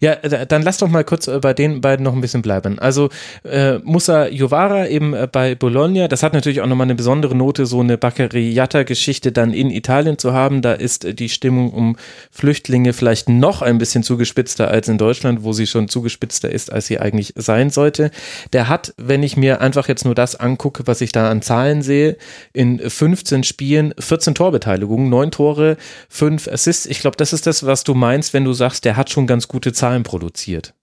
Ja, 0.00 0.14
dann 0.16 0.62
lass 0.62 0.78
doch 0.78 0.88
mal 0.88 1.02
kurz 1.02 1.26
äh, 1.26 1.38
bei 1.40 1.52
den 1.52 1.80
beiden 1.80 2.04
noch 2.04 2.12
ein 2.12 2.20
bisschen 2.20 2.42
bleiben. 2.42 2.78
Also 2.78 3.08
äh, 3.44 3.78
Musa 3.78 4.28
Jovara 4.28 4.86
eben 4.86 5.14
äh, 5.14 5.28
bei 5.30 5.56
Bologna, 5.56 6.06
das 6.06 6.22
hat 6.22 6.32
natürlich 6.32 6.60
auch 6.60 6.66
nochmal 6.66 6.86
eine 6.86 6.94
besondere 6.94 7.34
Note, 7.34 7.66
so 7.66 7.80
eine 7.80 7.98
Baccariata-Geschichte 7.98 9.32
dann 9.32 9.52
in 9.52 9.70
Italien 9.70 10.16
zu 10.16 10.32
haben. 10.32 10.62
Da 10.62 10.74
ist 10.74 11.04
äh, 11.04 11.14
die 11.14 11.28
Stimmung 11.28 11.72
um 11.72 11.96
Flüchtlinge 12.30 12.92
vielleicht 12.92 13.28
noch 13.28 13.62
ein 13.62 13.78
bisschen 13.78 14.04
zugespitzter 14.04 14.68
als 14.68 14.88
in 14.88 14.96
Deutschland, 14.96 15.42
wo 15.42 15.52
sie 15.52 15.66
schon 15.66 15.88
zugespitzter 15.88 16.50
ist, 16.50 16.72
als 16.72 16.86
sie 16.86 17.00
eigentlich 17.00 17.32
sein 17.36 17.70
sollte. 17.70 18.12
Der 18.52 18.68
hat, 18.68 18.94
wenn 18.96 19.24
ich 19.24 19.36
mir 19.36 19.60
einfach 19.60 19.88
jetzt 19.88 20.04
nur 20.04 20.14
das 20.14 20.36
angucke, 20.36 20.86
was 20.86 21.00
ich 21.00 21.10
da 21.10 21.30
an 21.30 21.42
Zahlen 21.42 21.82
sehe, 21.82 22.16
in 22.52 22.78
15 22.78 23.42
Spielen 23.42 23.92
14 23.98 24.36
Torbeteiligungen, 24.36 25.08
9 25.08 25.32
Tore, 25.32 25.76
5 26.08 26.46
Assists. 26.46 26.86
Ich 26.86 27.00
glaube, 27.00 27.16
das 27.16 27.32
ist 27.32 27.46
das, 27.46 27.66
was 27.66 27.82
du 27.82 27.94
meinst, 27.94 28.34
wenn 28.34 28.44
du 28.44 28.52
sagst, 28.52 28.84
der 28.84 28.96
hat 28.96 29.10
schon 29.10 29.26
ganz 29.32 29.48
gute 29.48 29.72
Zahlen 29.72 30.02
produziert. 30.02 30.74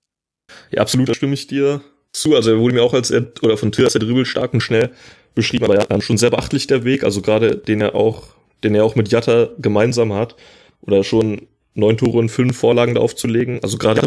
Ja, 0.71 0.81
absolut, 0.81 1.07
da 1.07 1.13
stimme 1.13 1.35
ich 1.35 1.45
dir 1.45 1.81
zu. 2.11 2.35
Also 2.35 2.49
er 2.49 2.59
wurde 2.59 2.73
mir 2.73 2.81
auch 2.81 2.95
als 2.95 3.11
er, 3.11 3.27
oder 3.43 3.57
von 3.57 3.71
Till 3.71 3.85
als 3.85 3.93
er 3.93 3.99
dribbelstark 3.99 4.53
und 4.53 4.61
schnell 4.61 4.89
beschrieben, 5.35 5.65
aber 5.65 5.75
ja, 5.75 6.01
schon 6.01 6.17
sehr 6.17 6.31
beachtlich 6.31 6.65
der 6.65 6.83
Weg, 6.83 7.03
also 7.03 7.21
gerade 7.21 7.55
den 7.55 7.79
er 7.79 7.93
auch, 7.93 8.29
den 8.63 8.73
er 8.73 8.83
auch 8.83 8.95
mit 8.95 9.09
Jatta 9.11 9.49
gemeinsam 9.59 10.13
hat, 10.13 10.35
oder 10.81 11.03
schon 11.03 11.47
neun 11.75 11.97
Tore 11.97 12.17
und 12.17 12.29
fünf 12.29 12.57
Vorlagen 12.57 12.95
da 12.95 13.01
aufzulegen. 13.01 13.59
Also 13.61 13.77
gerade 13.77 14.01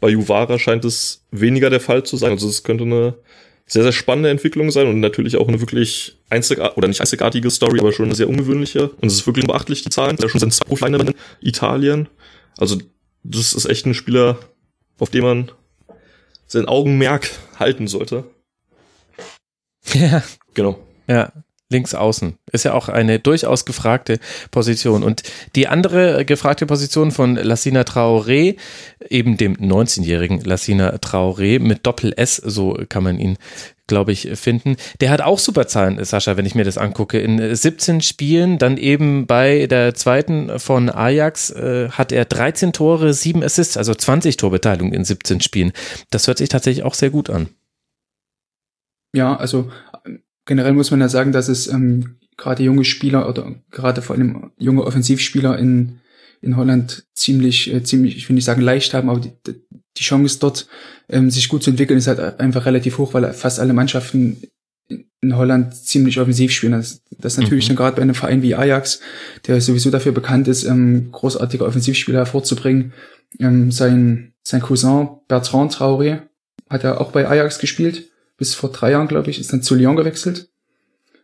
bei 0.00 0.08
Juvara 0.08 0.58
scheint 0.58 0.84
es 0.84 1.24
weniger 1.30 1.70
der 1.70 1.80
Fall 1.80 2.02
zu 2.02 2.16
sein. 2.16 2.32
Also 2.32 2.48
es 2.48 2.64
könnte 2.64 2.82
eine 2.82 3.14
sehr, 3.66 3.84
sehr 3.84 3.92
spannende 3.92 4.30
Entwicklung 4.30 4.70
sein 4.72 4.88
und 4.88 4.98
natürlich 4.98 5.36
auch 5.36 5.46
eine 5.46 5.60
wirklich 5.60 6.18
einzigartige, 6.30 6.76
oder 6.76 6.88
nicht 6.88 7.00
einzigartige 7.00 7.50
Story, 7.50 7.78
aber 7.78 7.92
schon 7.92 8.06
eine 8.06 8.14
sehr 8.16 8.28
ungewöhnliche. 8.28 8.88
Und 8.88 9.06
es 9.08 9.14
ist 9.14 9.26
wirklich 9.26 9.46
beachtlich, 9.46 9.82
die 9.84 9.90
Zahlen. 9.90 10.16
Da 10.16 10.28
schon 10.28 10.40
sind 10.40 10.52
zwei 10.52 10.88
in 10.88 11.14
Italien. 11.40 12.08
Also 12.56 12.78
das 13.22 13.52
ist 13.52 13.66
echt 13.66 13.86
ein 13.86 13.94
Spieler, 13.94 14.38
auf 14.98 15.10
den 15.10 15.22
man 15.22 15.52
sein 16.46 16.66
Augenmerk 16.66 17.30
halten 17.58 17.86
sollte. 17.86 18.24
Ja. 19.94 20.22
Genau. 20.52 20.78
Ja, 21.06 21.32
links 21.70 21.94
außen. 21.94 22.36
Ist 22.52 22.64
ja 22.64 22.74
auch 22.74 22.88
eine 22.90 23.18
durchaus 23.18 23.64
gefragte 23.64 24.18
Position. 24.50 25.02
Und 25.02 25.22
die 25.54 25.66
andere 25.66 26.26
gefragte 26.26 26.66
Position 26.66 27.10
von 27.10 27.36
Lassina 27.36 27.82
Traoré, 27.82 28.56
eben 29.08 29.38
dem 29.38 29.56
19-jährigen 29.56 30.40
Lassina 30.40 30.96
Traoré 30.96 31.58
mit 31.58 31.86
Doppel-S, 31.86 32.36
so 32.36 32.78
kann 32.88 33.04
man 33.04 33.18
ihn 33.18 33.38
glaube 33.88 34.12
ich, 34.12 34.28
finden. 34.34 34.76
Der 35.00 35.10
hat 35.10 35.20
auch 35.20 35.40
super 35.40 35.66
Zahlen, 35.66 36.02
Sascha, 36.04 36.36
wenn 36.36 36.46
ich 36.46 36.54
mir 36.54 36.64
das 36.64 36.78
angucke. 36.78 37.18
In 37.18 37.54
17 37.54 38.00
Spielen, 38.00 38.58
dann 38.58 38.76
eben 38.76 39.26
bei 39.26 39.66
der 39.66 39.94
zweiten 39.94 40.58
von 40.60 40.88
Ajax, 40.88 41.50
äh, 41.50 41.88
hat 41.90 42.12
er 42.12 42.24
13 42.24 42.72
Tore, 42.72 43.12
7 43.12 43.42
Assists, 43.42 43.76
also 43.76 43.94
20 43.94 44.36
Torbeteiligung 44.36 44.92
in 44.92 45.04
17 45.04 45.40
Spielen. 45.40 45.72
Das 46.10 46.28
hört 46.28 46.38
sich 46.38 46.48
tatsächlich 46.48 46.84
auch 46.84 46.94
sehr 46.94 47.10
gut 47.10 47.30
an. 47.30 47.48
Ja, 49.14 49.36
also 49.36 49.70
generell 50.44 50.74
muss 50.74 50.90
man 50.90 51.00
ja 51.00 51.08
sagen, 51.08 51.32
dass 51.32 51.48
es 51.48 51.66
ähm, 51.66 52.18
gerade 52.36 52.62
junge 52.62 52.84
Spieler 52.84 53.28
oder 53.28 53.54
gerade 53.70 54.02
vor 54.02 54.16
allem 54.16 54.52
junge 54.58 54.84
Offensivspieler 54.84 55.58
in, 55.58 56.00
in 56.40 56.56
Holland 56.56 57.06
ziemlich, 57.14 57.72
äh, 57.72 57.82
ziemlich, 57.82 58.16
ich 58.16 58.28
will 58.28 58.34
nicht 58.34 58.44
sagen 58.44 58.62
leicht 58.62 58.94
haben, 58.94 59.10
aber 59.10 59.20
die, 59.20 59.32
die 59.98 60.04
Chance 60.04 60.38
dort, 60.40 60.66
ähm, 61.08 61.30
sich 61.30 61.48
gut 61.48 61.62
zu 61.62 61.70
entwickeln, 61.70 61.98
ist 61.98 62.06
halt 62.06 62.40
einfach 62.40 62.66
relativ 62.66 62.98
hoch, 62.98 63.14
weil 63.14 63.32
fast 63.32 63.60
alle 63.60 63.72
Mannschaften 63.72 64.42
in 65.20 65.36
Holland 65.36 65.74
ziemlich 65.74 66.20
offensiv 66.20 66.52
spielen. 66.52 66.72
Das, 66.72 67.02
das 67.10 67.36
natürlich 67.36 67.66
mhm. 67.66 67.68
dann 67.68 67.76
gerade 67.76 67.96
bei 67.96 68.02
einem 68.02 68.14
Verein 68.14 68.42
wie 68.42 68.54
Ajax, 68.54 69.00
der 69.46 69.60
sowieso 69.60 69.90
dafür 69.90 70.12
bekannt 70.12 70.48
ist, 70.48 70.64
ähm, 70.64 71.10
großartige 71.12 71.64
Offensivspieler 71.64 72.20
hervorzubringen. 72.20 72.92
Ähm, 73.38 73.70
sein, 73.70 74.32
sein 74.42 74.62
Cousin 74.62 75.08
Bertrand 75.26 75.74
Traoré 75.74 76.22
hat 76.70 76.84
ja 76.84 76.98
auch 76.98 77.12
bei 77.12 77.28
Ajax 77.28 77.58
gespielt 77.58 78.10
bis 78.36 78.54
vor 78.54 78.70
drei 78.70 78.92
Jahren, 78.92 79.08
glaube 79.08 79.30
ich, 79.30 79.38
ist 79.38 79.52
dann 79.52 79.62
zu 79.62 79.74
Lyon 79.74 79.96
gewechselt. 79.96 80.48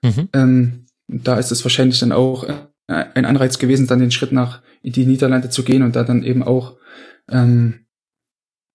Mhm. 0.02 0.28
Ähm, 0.32 0.86
da 1.06 1.38
ist 1.38 1.52
es 1.52 1.64
wahrscheinlich 1.64 2.00
dann 2.00 2.12
auch 2.12 2.44
äh, 2.44 2.54
ein 2.86 3.24
Anreiz 3.24 3.58
gewesen, 3.58 3.86
dann 3.86 4.00
den 4.00 4.10
Schritt 4.10 4.32
nach 4.32 4.62
in 4.82 4.92
die 4.92 5.06
Niederlande 5.06 5.48
zu 5.48 5.62
gehen 5.62 5.82
und 5.82 5.96
da 5.96 6.02
dann 6.02 6.24
eben 6.24 6.42
auch 6.42 6.76
ähm, 7.30 7.83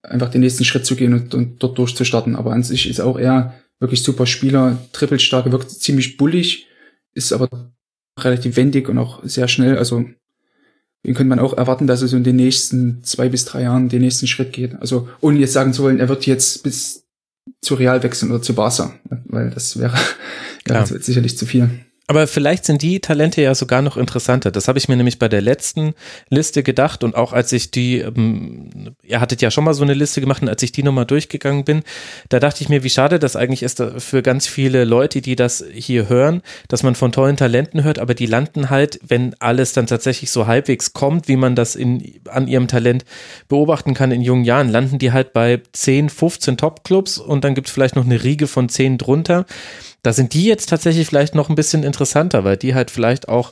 einfach 0.10 0.30
den 0.30 0.42
nächsten 0.42 0.66
Schritt 0.66 0.86
zu 0.86 0.96
gehen 0.96 1.14
und, 1.14 1.34
und 1.34 1.62
dort 1.62 1.78
durchzustarten. 1.78 2.36
Aber 2.36 2.52
an 2.52 2.64
sich 2.64 2.90
ist 2.90 3.00
auch 3.00 3.18
er 3.18 3.56
wirklich 3.80 4.04
super 4.04 4.26
Spieler, 4.26 4.78
trippelstark, 4.92 5.52
wirkt 5.52 5.72
ziemlich 5.72 6.18
bullig, 6.18 6.68
ist 7.14 7.32
aber 7.32 7.72
relativ 8.20 8.56
wendig 8.56 8.90
und 8.90 8.98
auch 8.98 9.24
sehr 9.24 9.48
schnell. 9.48 9.78
Also 9.78 10.06
den 11.06 11.14
könnte 11.14 11.30
man 11.30 11.40
auch 11.40 11.54
erwarten, 11.54 11.88
dass 11.88 12.02
er 12.02 12.10
so 12.10 12.18
in 12.18 12.24
den 12.24 12.36
nächsten 12.36 13.04
zwei 13.04 13.30
bis 13.30 13.46
drei 13.46 13.64
Jahren 13.64 13.88
den 13.88 14.02
nächsten 14.02 14.28
Schritt 14.28 14.52
geht. 14.52 14.76
Also 14.82 15.08
ohne 15.22 15.40
jetzt 15.40 15.54
sagen 15.54 15.74
zu 15.74 15.84
wollen, 15.84 16.00
er 16.00 16.10
wird 16.10 16.26
jetzt 16.26 16.64
bis 16.64 17.06
zu 17.62 17.76
Real 17.76 18.04
wechseln 18.04 18.32
oder 18.32 18.42
zu 18.42 18.54
Barca, 18.54 18.94
weil 19.26 19.50
das 19.50 19.80
wäre 19.80 19.98
ja, 20.68 20.82
das 20.82 20.90
sicherlich 20.90 21.38
zu 21.38 21.46
viel. 21.46 21.70
Aber 22.10 22.26
vielleicht 22.26 22.66
sind 22.66 22.82
die 22.82 23.02
Talente 23.02 23.40
ja 23.40 23.54
sogar 23.54 23.84
noch 23.84 23.96
interessanter. 23.96 24.50
Das 24.50 24.68
habe 24.68 24.80
ich 24.80 24.90
mir 24.90 24.96
nämlich 24.96 25.20
bei 25.20 25.28
der 25.28 25.42
letzten 25.42 25.94
Liste 26.30 26.64
gedacht 26.64 27.04
und 27.04 27.16
auch 27.16 27.34
als 27.34 27.52
ich 27.52 27.70
die, 27.70 28.00
ähm, 28.00 28.96
ihr 29.04 29.22
hattet 29.22 29.44
ja 29.44 29.52
schon 29.52 29.64
mal 29.64 29.76
so 29.76 29.84
eine 29.84 29.94
Liste 29.94 30.20
gemacht 30.20 30.42
und 30.42 30.50
als 30.50 30.64
ich 30.64 30.72
die 30.72 30.82
nochmal 30.82 31.06
durchgegangen 31.06 31.66
bin, 31.66 31.84
da 32.30 32.40
dachte 32.40 32.64
ich 32.64 32.70
mir, 32.70 32.84
wie 32.84 32.90
schade 32.90 33.20
das 33.20 33.36
eigentlich 33.36 33.62
ist 33.62 33.84
für 34.00 34.24
ganz 34.24 34.48
viele 34.48 34.86
Leute, 34.86 35.22
die 35.22 35.36
das 35.36 35.64
hier 35.72 36.10
hören, 36.10 36.42
dass 36.68 36.82
man 36.82 36.96
von 36.96 37.12
tollen 37.12 37.38
Talenten 37.38 37.84
hört, 37.84 38.00
aber 38.00 38.16
die 38.16 38.26
landen 38.26 38.72
halt, 38.72 39.00
wenn 39.08 39.36
alles 39.38 39.74
dann 39.74 39.86
tatsächlich 39.86 40.32
so 40.32 40.48
halbwegs 40.48 40.94
kommt, 40.94 41.28
wie 41.28 41.38
man 41.38 41.56
das 41.56 41.76
in, 41.76 42.22
an 42.28 42.48
ihrem 42.48 42.68
Talent 42.68 43.06
beobachten 43.50 43.94
kann 43.94 44.10
in 44.10 44.24
jungen 44.24 44.46
Jahren, 44.46 44.70
landen 44.70 44.98
die 44.98 45.12
halt 45.12 45.32
bei 45.32 45.62
10, 45.74 46.10
15 46.10 46.58
Top-Clubs 46.58 47.20
und 47.20 47.44
dann 47.44 47.54
gibt 47.54 47.68
es 47.68 47.74
vielleicht 47.76 47.96
noch 47.96 48.06
eine 48.06 48.24
Riege 48.24 48.48
von 48.48 48.68
10 48.68 48.98
drunter. 48.98 49.46
Da 50.02 50.14
sind 50.14 50.34
die 50.34 50.46
jetzt 50.46 50.70
tatsächlich 50.70 51.08
vielleicht 51.08 51.36
noch 51.36 51.50
ein 51.50 51.56
bisschen 51.56 51.84
interessanter, 51.84 52.44
weil 52.44 52.58
die 52.58 52.76
halt 52.76 52.92
vielleicht 52.92 53.28
auch 53.28 53.52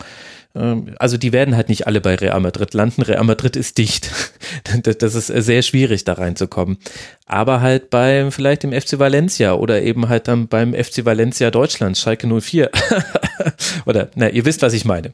ähm, 0.58 0.96
also 1.00 1.18
die 1.18 1.34
werden 1.34 1.56
halt 1.56 1.70
nicht 1.70 1.88
alle 1.88 2.02
bei 2.02 2.16
Real 2.16 2.40
Madrid 2.40 2.74
landen. 2.74 3.02
Real 3.02 3.24
Madrid 3.24 3.56
ist 3.56 3.78
dicht. 3.78 4.12
Das 5.00 5.16
ist 5.16 5.28
sehr 5.28 5.62
schwierig, 5.62 6.04
da 6.04 6.14
reinzukommen. 6.14 6.78
Aber 7.26 7.62
halt 7.62 7.90
beim, 7.90 8.34
vielleicht 8.34 8.66
im 8.66 8.74
FC 8.74 9.00
Valencia 9.00 9.54
oder 9.54 9.82
eben 9.82 10.10
halt 10.10 10.28
dann 10.28 10.48
beim 10.48 10.74
FC 10.74 11.06
Valencia 11.06 11.52
Deutschland, 11.52 11.98
Schalke 11.98 12.28
04. 12.28 12.70
oder, 13.86 14.10
na, 14.16 14.30
ihr 14.30 14.44
wisst, 14.44 14.62
was 14.62 14.74
ich 14.74 14.84
meine. 14.84 15.14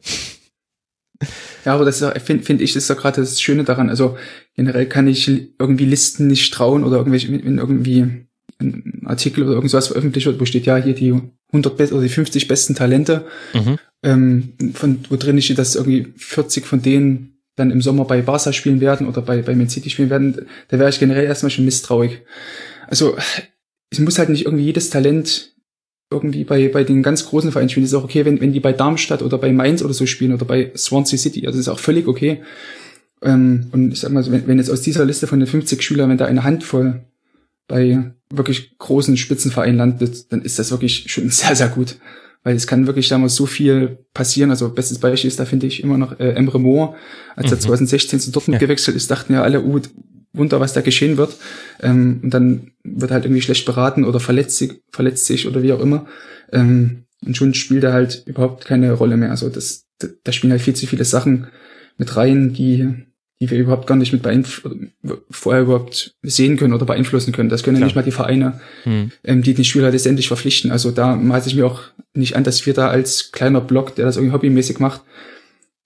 Ja, 1.64 1.74
aber 1.74 1.84
das 1.84 2.04
finde 2.24 2.44
find 2.44 2.60
ich, 2.60 2.74
ist 2.74 2.88
ja 2.88 2.96
gerade 2.96 3.20
das 3.20 3.40
Schöne 3.40 3.62
daran. 3.62 3.90
Also 3.90 4.18
generell 4.56 4.86
kann 4.86 5.06
ich 5.06 5.28
irgendwie 5.28 5.84
Listen 5.84 6.26
nicht 6.26 6.52
trauen 6.52 6.82
oder 6.82 6.96
irgendwelche, 6.96 7.30
wenn 7.30 7.58
irgendwie 7.58 8.26
ein 8.60 9.02
Artikel 9.04 9.44
oder 9.44 9.54
irgendwas 9.54 9.88
veröffentlicht 9.88 10.26
wird, 10.26 10.40
wo 10.40 10.44
steht 10.44 10.66
ja 10.66 10.76
hier 10.76 10.94
die 10.94 11.20
100 11.48 11.76
Best 11.76 11.92
oder 11.92 12.02
die 12.02 12.08
50 12.08 12.48
besten 12.48 12.74
Talente, 12.74 13.26
mhm. 13.52 13.78
ähm, 14.02 14.52
von 14.74 15.00
wo 15.08 15.16
drin 15.16 15.40
steht, 15.40 15.58
dass 15.58 15.76
irgendwie 15.76 16.12
40 16.16 16.66
von 16.66 16.82
denen 16.82 17.38
dann 17.56 17.70
im 17.70 17.82
Sommer 17.82 18.04
bei 18.04 18.22
Barca 18.22 18.52
spielen 18.52 18.80
werden 18.80 19.06
oder 19.06 19.22
bei, 19.22 19.42
bei 19.42 19.54
Man 19.54 19.68
City 19.68 19.90
spielen 19.90 20.10
werden, 20.10 20.46
da 20.68 20.78
wäre 20.78 20.90
ich 20.90 20.98
generell 20.98 21.24
erstmal 21.24 21.50
schon 21.50 21.64
misstrauisch. 21.64 22.20
Also 22.88 23.16
es 23.90 24.00
muss 24.00 24.18
halt 24.18 24.28
nicht 24.28 24.46
irgendwie 24.46 24.64
jedes 24.64 24.90
Talent 24.90 25.54
irgendwie 26.10 26.44
bei, 26.44 26.68
bei 26.68 26.84
den 26.84 27.02
ganz 27.02 27.26
großen 27.26 27.52
Vereinen 27.52 27.68
spielen. 27.68 27.84
Es 27.84 27.92
ist 27.92 27.98
auch 27.98 28.04
okay, 28.04 28.24
wenn, 28.24 28.40
wenn 28.40 28.52
die 28.52 28.60
bei 28.60 28.72
Darmstadt 28.72 29.22
oder 29.22 29.38
bei 29.38 29.52
Mainz 29.52 29.82
oder 29.82 29.94
so 29.94 30.06
spielen 30.06 30.32
oder 30.32 30.44
bei 30.44 30.72
Swansea 30.76 31.18
City. 31.18 31.46
Also 31.46 31.58
das 31.58 31.66
ist 31.66 31.72
auch 31.72 31.78
völlig 31.78 32.06
okay. 32.06 32.42
Ähm, 33.22 33.68
und 33.72 33.92
ich 33.92 34.00
sag 34.00 34.12
mal, 34.12 34.24
wenn, 34.30 34.46
wenn 34.46 34.58
jetzt 34.58 34.70
aus 34.70 34.82
dieser 34.82 35.04
Liste 35.04 35.26
von 35.26 35.38
den 35.40 35.48
50 35.48 35.82
Schülern, 35.82 36.10
wenn 36.10 36.18
da 36.18 36.26
eine 36.26 36.44
Handvoll 36.44 37.04
bei 37.66 38.12
wirklich 38.36 38.76
großen 38.78 39.16
Spitzenvereinen 39.16 39.76
landet, 39.76 40.32
dann 40.32 40.42
ist 40.42 40.58
das 40.58 40.70
wirklich 40.70 41.10
schon 41.10 41.28
sehr, 41.30 41.54
sehr 41.56 41.68
gut. 41.68 41.96
Weil 42.42 42.56
es 42.56 42.66
kann 42.66 42.86
wirklich 42.86 43.08
damals 43.08 43.34
so 43.34 43.46
viel 43.46 43.98
passieren. 44.12 44.50
Also 44.50 44.68
bestes 44.68 44.98
Beispiel 44.98 45.28
ist 45.28 45.40
da, 45.40 45.46
finde 45.46 45.66
ich, 45.66 45.82
immer 45.82 45.96
noch 45.96 46.20
äh, 46.20 46.32
Emre 46.32 46.60
Moore, 46.60 46.94
als 47.36 47.46
mhm. 47.46 47.52
er 47.54 47.60
2016 47.60 48.20
zu 48.20 48.30
Dortmund 48.32 48.60
ja. 48.60 48.66
gewechselt 48.66 48.96
ist, 48.96 49.10
dachten 49.10 49.32
ja 49.32 49.42
alle, 49.42 49.62
uh, 49.62 49.80
Wunder, 50.34 50.60
was 50.60 50.72
da 50.72 50.80
geschehen 50.80 51.16
wird. 51.16 51.34
Ähm, 51.80 52.20
und 52.22 52.34
dann 52.34 52.72
wird 52.82 53.10
halt 53.10 53.24
irgendwie 53.24 53.40
schlecht 53.40 53.64
beraten 53.64 54.04
oder 54.04 54.20
verletzt 54.20 54.58
sich, 54.58 54.82
verletzt 54.90 55.26
sich 55.26 55.46
oder 55.46 55.62
wie 55.62 55.72
auch 55.72 55.80
immer. 55.80 56.06
Ähm, 56.52 57.04
und 57.24 57.36
schon 57.36 57.54
spielt 57.54 57.84
er 57.84 57.92
halt 57.92 58.24
überhaupt 58.26 58.66
keine 58.66 58.92
Rolle 58.92 59.16
mehr. 59.16 59.30
Also 59.30 59.48
das, 59.48 59.86
da 59.98 60.32
spielen 60.32 60.50
halt 60.50 60.60
viel 60.60 60.74
zu 60.74 60.86
viele 60.86 61.04
Sachen 61.04 61.46
mit 61.96 62.16
rein, 62.16 62.52
die 62.52 63.06
die 63.44 63.50
wir 63.50 63.58
überhaupt 63.58 63.86
gar 63.86 63.96
nicht 63.96 64.12
mit 64.12 64.22
vorher 65.30 65.62
überhaupt 65.62 66.14
sehen 66.22 66.56
können 66.56 66.72
oder 66.72 66.86
beeinflussen 66.86 67.32
können. 67.32 67.48
Das 67.48 67.62
können 67.62 67.78
ja 67.78 67.84
nicht 67.84 67.96
mal 67.96 68.02
die 68.02 68.10
Vereine, 68.10 68.60
hm. 68.84 69.10
ähm, 69.22 69.42
die 69.42 69.54
den 69.54 69.64
Spieler 69.64 69.90
letztendlich 69.90 70.28
verpflichten. 70.28 70.70
Also 70.70 70.90
da 70.90 71.14
maße 71.14 71.48
ich 71.48 71.54
mir 71.54 71.66
auch 71.66 71.82
nicht 72.14 72.36
an, 72.36 72.44
dass 72.44 72.64
wir 72.64 72.72
da 72.74 72.88
als 72.88 73.32
kleiner 73.32 73.60
Block, 73.60 73.94
der 73.96 74.06
das 74.06 74.16
irgendwie 74.16 74.34
hobbymäßig 74.34 74.78
macht, 74.78 75.02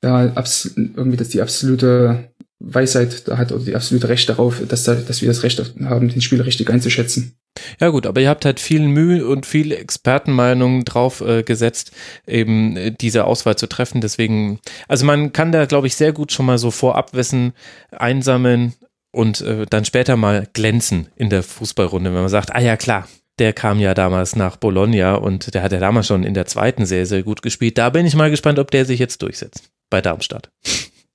da 0.00 0.32
irgendwie 0.76 1.16
das 1.16 1.30
die 1.30 1.42
absolute 1.42 2.30
Weisheit 2.60 3.28
da 3.28 3.38
hat 3.38 3.52
oder 3.52 3.64
die 3.64 3.74
absolute 3.74 4.08
Recht 4.08 4.28
darauf, 4.28 4.60
dass, 4.66 4.84
da, 4.84 4.94
dass 4.94 5.22
wir 5.22 5.28
das 5.28 5.42
Recht 5.42 5.62
haben, 5.84 6.08
den 6.08 6.20
Spieler 6.20 6.44
richtig 6.44 6.70
einzuschätzen. 6.70 7.36
Ja 7.80 7.88
gut, 7.88 8.06
aber 8.06 8.20
ihr 8.20 8.28
habt 8.28 8.44
halt 8.44 8.60
viel 8.60 8.82
Mühe 8.82 9.26
und 9.26 9.46
viel 9.46 9.72
Expertenmeinungen 9.72 10.84
drauf 10.84 11.20
äh, 11.20 11.42
gesetzt, 11.42 11.92
eben 12.26 12.76
äh, 12.76 12.92
diese 12.92 13.24
Auswahl 13.24 13.56
zu 13.56 13.68
treffen. 13.68 14.00
Deswegen, 14.00 14.60
also 14.86 15.06
man 15.06 15.32
kann 15.32 15.52
da, 15.52 15.66
glaube 15.66 15.86
ich, 15.86 15.96
sehr 15.96 16.12
gut 16.12 16.32
schon 16.32 16.46
mal 16.46 16.58
so 16.58 16.70
Vorabwissen 16.70 17.52
einsammeln, 17.90 18.74
und 19.10 19.40
äh, 19.40 19.66
dann 19.66 19.84
später 19.84 20.16
mal 20.16 20.46
glänzen 20.52 21.08
in 21.16 21.30
der 21.30 21.42
Fußballrunde, 21.42 22.12
wenn 22.12 22.20
man 22.20 22.28
sagt, 22.28 22.54
ah 22.54 22.60
ja 22.60 22.76
klar, 22.76 23.08
der 23.38 23.52
kam 23.52 23.78
ja 23.80 23.94
damals 23.94 24.36
nach 24.36 24.56
Bologna 24.56 25.14
und 25.14 25.54
der 25.54 25.62
hat 25.62 25.72
ja 25.72 25.78
damals 25.78 26.06
schon 26.06 26.24
in 26.24 26.34
der 26.34 26.46
zweiten 26.46 26.86
sehr, 26.86 27.06
sehr 27.06 27.22
gut 27.22 27.42
gespielt. 27.42 27.78
Da 27.78 27.90
bin 27.90 28.06
ich 28.06 28.16
mal 28.16 28.30
gespannt, 28.30 28.58
ob 28.58 28.70
der 28.70 28.84
sich 28.84 28.98
jetzt 28.98 29.22
durchsetzt 29.22 29.70
bei 29.90 30.00
Darmstadt. 30.00 30.50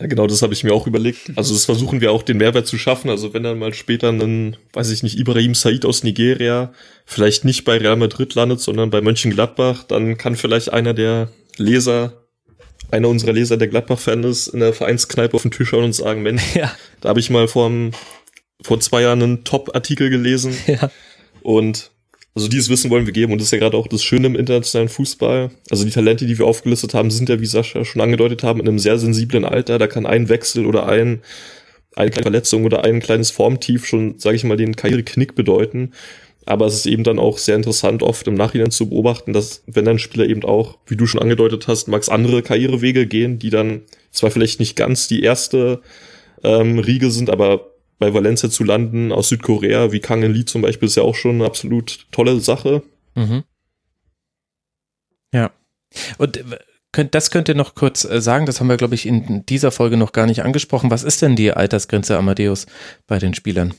Ja, 0.04 0.08
genau, 0.10 0.28
das 0.28 0.42
habe 0.42 0.52
ich 0.52 0.66
mir 0.66 0.74
auch 0.74 0.86
überlegt. 0.86 1.32
Also 1.38 1.54
das 1.54 1.64
versuchen 1.64 2.02
wir 2.02 2.12
auch 2.12 2.24
den 2.24 2.36
Mehrwert 2.36 2.68
zu 2.68 2.78
schaffen. 2.78 3.10
Also 3.10 3.34
wenn 3.34 3.44
dann 3.44 3.58
mal 3.58 3.74
später 3.74 4.10
ein, 4.10 4.58
weiß 4.74 4.90
ich 4.90 5.02
nicht, 5.02 5.18
Ibrahim 5.18 5.56
Said 5.56 5.86
aus 5.86 6.04
Nigeria 6.04 6.74
vielleicht 7.06 7.46
nicht 7.46 7.64
bei 7.64 7.78
Real 7.78 7.96
Madrid 7.96 8.36
landet, 8.36 8.60
sondern 8.60 8.90
bei 8.90 9.00
Mönchengladbach, 9.00 9.84
dann 9.84 10.18
kann 10.18 10.36
vielleicht 10.36 10.74
einer 10.74 10.94
der 10.94 11.30
Leser, 11.56 12.26
einer 12.92 13.08
unserer 13.08 13.32
Leser, 13.32 13.56
der 13.56 13.70
Gladbach-Fan 13.70 14.26
ist, 14.26 14.48
in 14.48 14.60
der 14.60 14.74
Vereinskneipe 14.74 15.36
auf 15.38 15.44
den 15.44 15.52
Tisch 15.52 15.70
schauen 15.70 15.86
und 15.86 15.96
sagen, 15.96 16.22
Mensch, 16.22 16.44
ja. 16.54 16.70
da 17.00 17.08
habe 17.08 17.22
ich 17.22 17.30
mal 17.30 17.48
vor, 17.48 17.72
vor 18.62 18.82
zwei 18.82 19.04
Jahren 19.04 19.24
einen 19.24 19.44
Top-Artikel 19.46 20.10
gelesen. 20.10 20.54
Ja. 20.68 20.92
Und 21.44 21.92
also 22.36 22.48
dieses 22.48 22.70
Wissen 22.70 22.90
wollen 22.90 23.06
wir 23.06 23.14
geben 23.14 23.32
und 23.32 23.40
das 23.40 23.48
ist 23.48 23.52
ja 23.52 23.60
gerade 23.60 23.78
auch 23.78 23.88
das 23.88 24.04
Schöne 24.04 24.26
im 24.28 24.36
internationalen 24.36 24.90
Fußball. 24.90 25.52
Also 25.70 25.86
die 25.86 25.92
Talente, 25.92 26.26
die 26.26 26.40
wir 26.40 26.48
aufgelistet 26.48 26.94
haben, 26.96 27.12
sind 27.12 27.30
ja, 27.30 27.40
wie 27.40 27.46
Sascha 27.46 27.86
schon 27.86 28.02
angedeutet 28.02 28.42
haben, 28.42 28.60
in 28.60 28.68
einem 28.68 28.80
sehr 28.80 28.98
sensiblen 28.98 29.46
Alter. 29.46 29.78
Da 29.78 29.86
kann 29.86 30.08
ein 30.08 30.30
Wechsel 30.30 30.66
oder 30.66 30.88
ein, 30.88 31.22
eine 31.96 32.10
kleine 32.10 32.24
Verletzung 32.24 32.66
oder 32.66 32.84
ein 32.84 33.02
kleines 33.02 33.30
Formtief 33.30 33.86
schon, 33.86 34.18
sage 34.18 34.36
ich 34.36 34.44
mal, 34.44 34.58
den 34.58 34.76
Karriereknick 34.76 35.36
bedeuten. 35.36 35.92
Aber 36.46 36.66
es 36.66 36.74
ist 36.74 36.88
eben 36.88 37.04
dann 37.04 37.20
auch 37.20 37.38
sehr 37.38 37.56
interessant, 37.56 38.02
oft 38.02 38.28
im 38.28 38.34
Nachhinein 38.34 38.72
zu 38.72 38.90
beobachten, 38.90 39.32
dass 39.32 39.64
wenn 39.68 39.86
dann 39.86 40.00
Spieler 40.00 40.26
eben 40.26 40.44
auch, 40.44 40.80
wie 40.88 40.98
du 40.98 41.06
schon 41.06 41.22
angedeutet 41.22 41.68
hast, 41.68 41.88
Max 41.88 42.10
andere 42.10 42.42
Karrierewege 42.42 43.06
gehen, 43.06 43.38
die 43.38 43.52
dann 43.52 43.82
zwar 44.12 44.32
vielleicht 44.32 44.60
nicht 44.60 44.76
ganz 44.76 45.08
die 45.08 45.22
erste 45.22 45.82
ähm, 46.44 46.80
Riege 46.80 47.12
sind, 47.12 47.30
aber 47.30 47.73
bei 48.04 48.14
Valencia 48.14 48.50
zu 48.50 48.66
landen 48.66 49.14
aus 49.14 49.30
Südkorea, 49.30 49.94
wie 49.94 50.02
Kang 50.02 50.24
Lee 50.24 50.44
zum 50.44 50.62
Beispiel, 50.62 50.88
ist 50.88 50.98
ja 50.98 51.04
auch 51.04 51.16
schon 51.16 51.36
eine 51.36 51.46
absolut 51.46 52.06
tolle 52.12 52.42
Sache. 52.42 52.84
Mhm. 53.16 53.44
Ja. 55.34 55.52
Und 56.18 56.36
äh, 56.36 57.06
das 57.10 57.32
könnt 57.32 57.48
ihr 57.48 57.56
noch 57.56 57.76
kurz 57.76 58.04
äh, 58.04 58.20
sagen, 58.20 58.46
das 58.46 58.60
haben 58.60 58.68
wir, 58.68 58.76
glaube 58.76 58.96
ich, 58.96 59.06
in 59.06 59.46
dieser 59.46 59.72
Folge 59.72 59.96
noch 59.96 60.12
gar 60.12 60.26
nicht 60.26 60.44
angesprochen. 60.44 60.92
Was 60.92 61.04
ist 61.04 61.22
denn 61.22 61.38
die 61.38 61.54
Altersgrenze 61.54 62.18
Amadeus 62.18 62.66
bei 63.08 63.20
den 63.20 63.34
Spielern? 63.34 63.74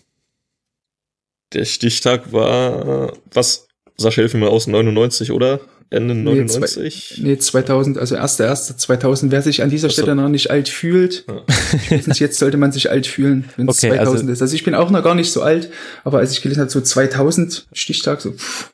Der 1.52 1.66
Stichtag 1.66 2.32
war, 2.32 3.12
was, 3.30 3.68
Sascha, 3.98 4.22
hilf 4.22 4.32
mir 4.32 4.40
mal 4.40 4.48
aus, 4.48 4.66
99, 4.66 5.32
oder? 5.32 5.60
Ende 5.90 6.14
99? 6.14 7.20
Nee, 7.22 7.38
2000, 7.38 7.98
also 7.98 8.16
1.1.2000. 8.16 9.30
Wer 9.30 9.42
sich 9.42 9.62
an 9.62 9.70
dieser 9.70 9.90
Stelle 9.90 10.08
so. 10.08 10.14
noch 10.14 10.28
nicht 10.28 10.50
alt 10.50 10.68
fühlt, 10.68 11.24
ja. 11.28 11.42
spätestens 11.84 12.18
jetzt 12.18 12.38
sollte 12.38 12.56
man 12.56 12.72
sich 12.72 12.90
alt 12.90 13.06
fühlen, 13.06 13.44
wenn 13.56 13.68
es 13.68 13.78
okay, 13.78 13.90
2000 13.90 14.20
also, 14.20 14.32
ist. 14.32 14.42
Also 14.42 14.54
ich 14.54 14.64
bin 14.64 14.74
auch 14.74 14.90
noch 14.90 15.02
gar 15.02 15.14
nicht 15.14 15.32
so 15.32 15.42
alt, 15.42 15.70
aber 16.04 16.18
als 16.18 16.32
ich 16.32 16.42
gelesen 16.42 16.60
habe, 16.60 16.70
so 16.70 16.80
2000 16.80 17.68
Stichtag, 17.72 18.20
so 18.20 18.32
pff. 18.32 18.72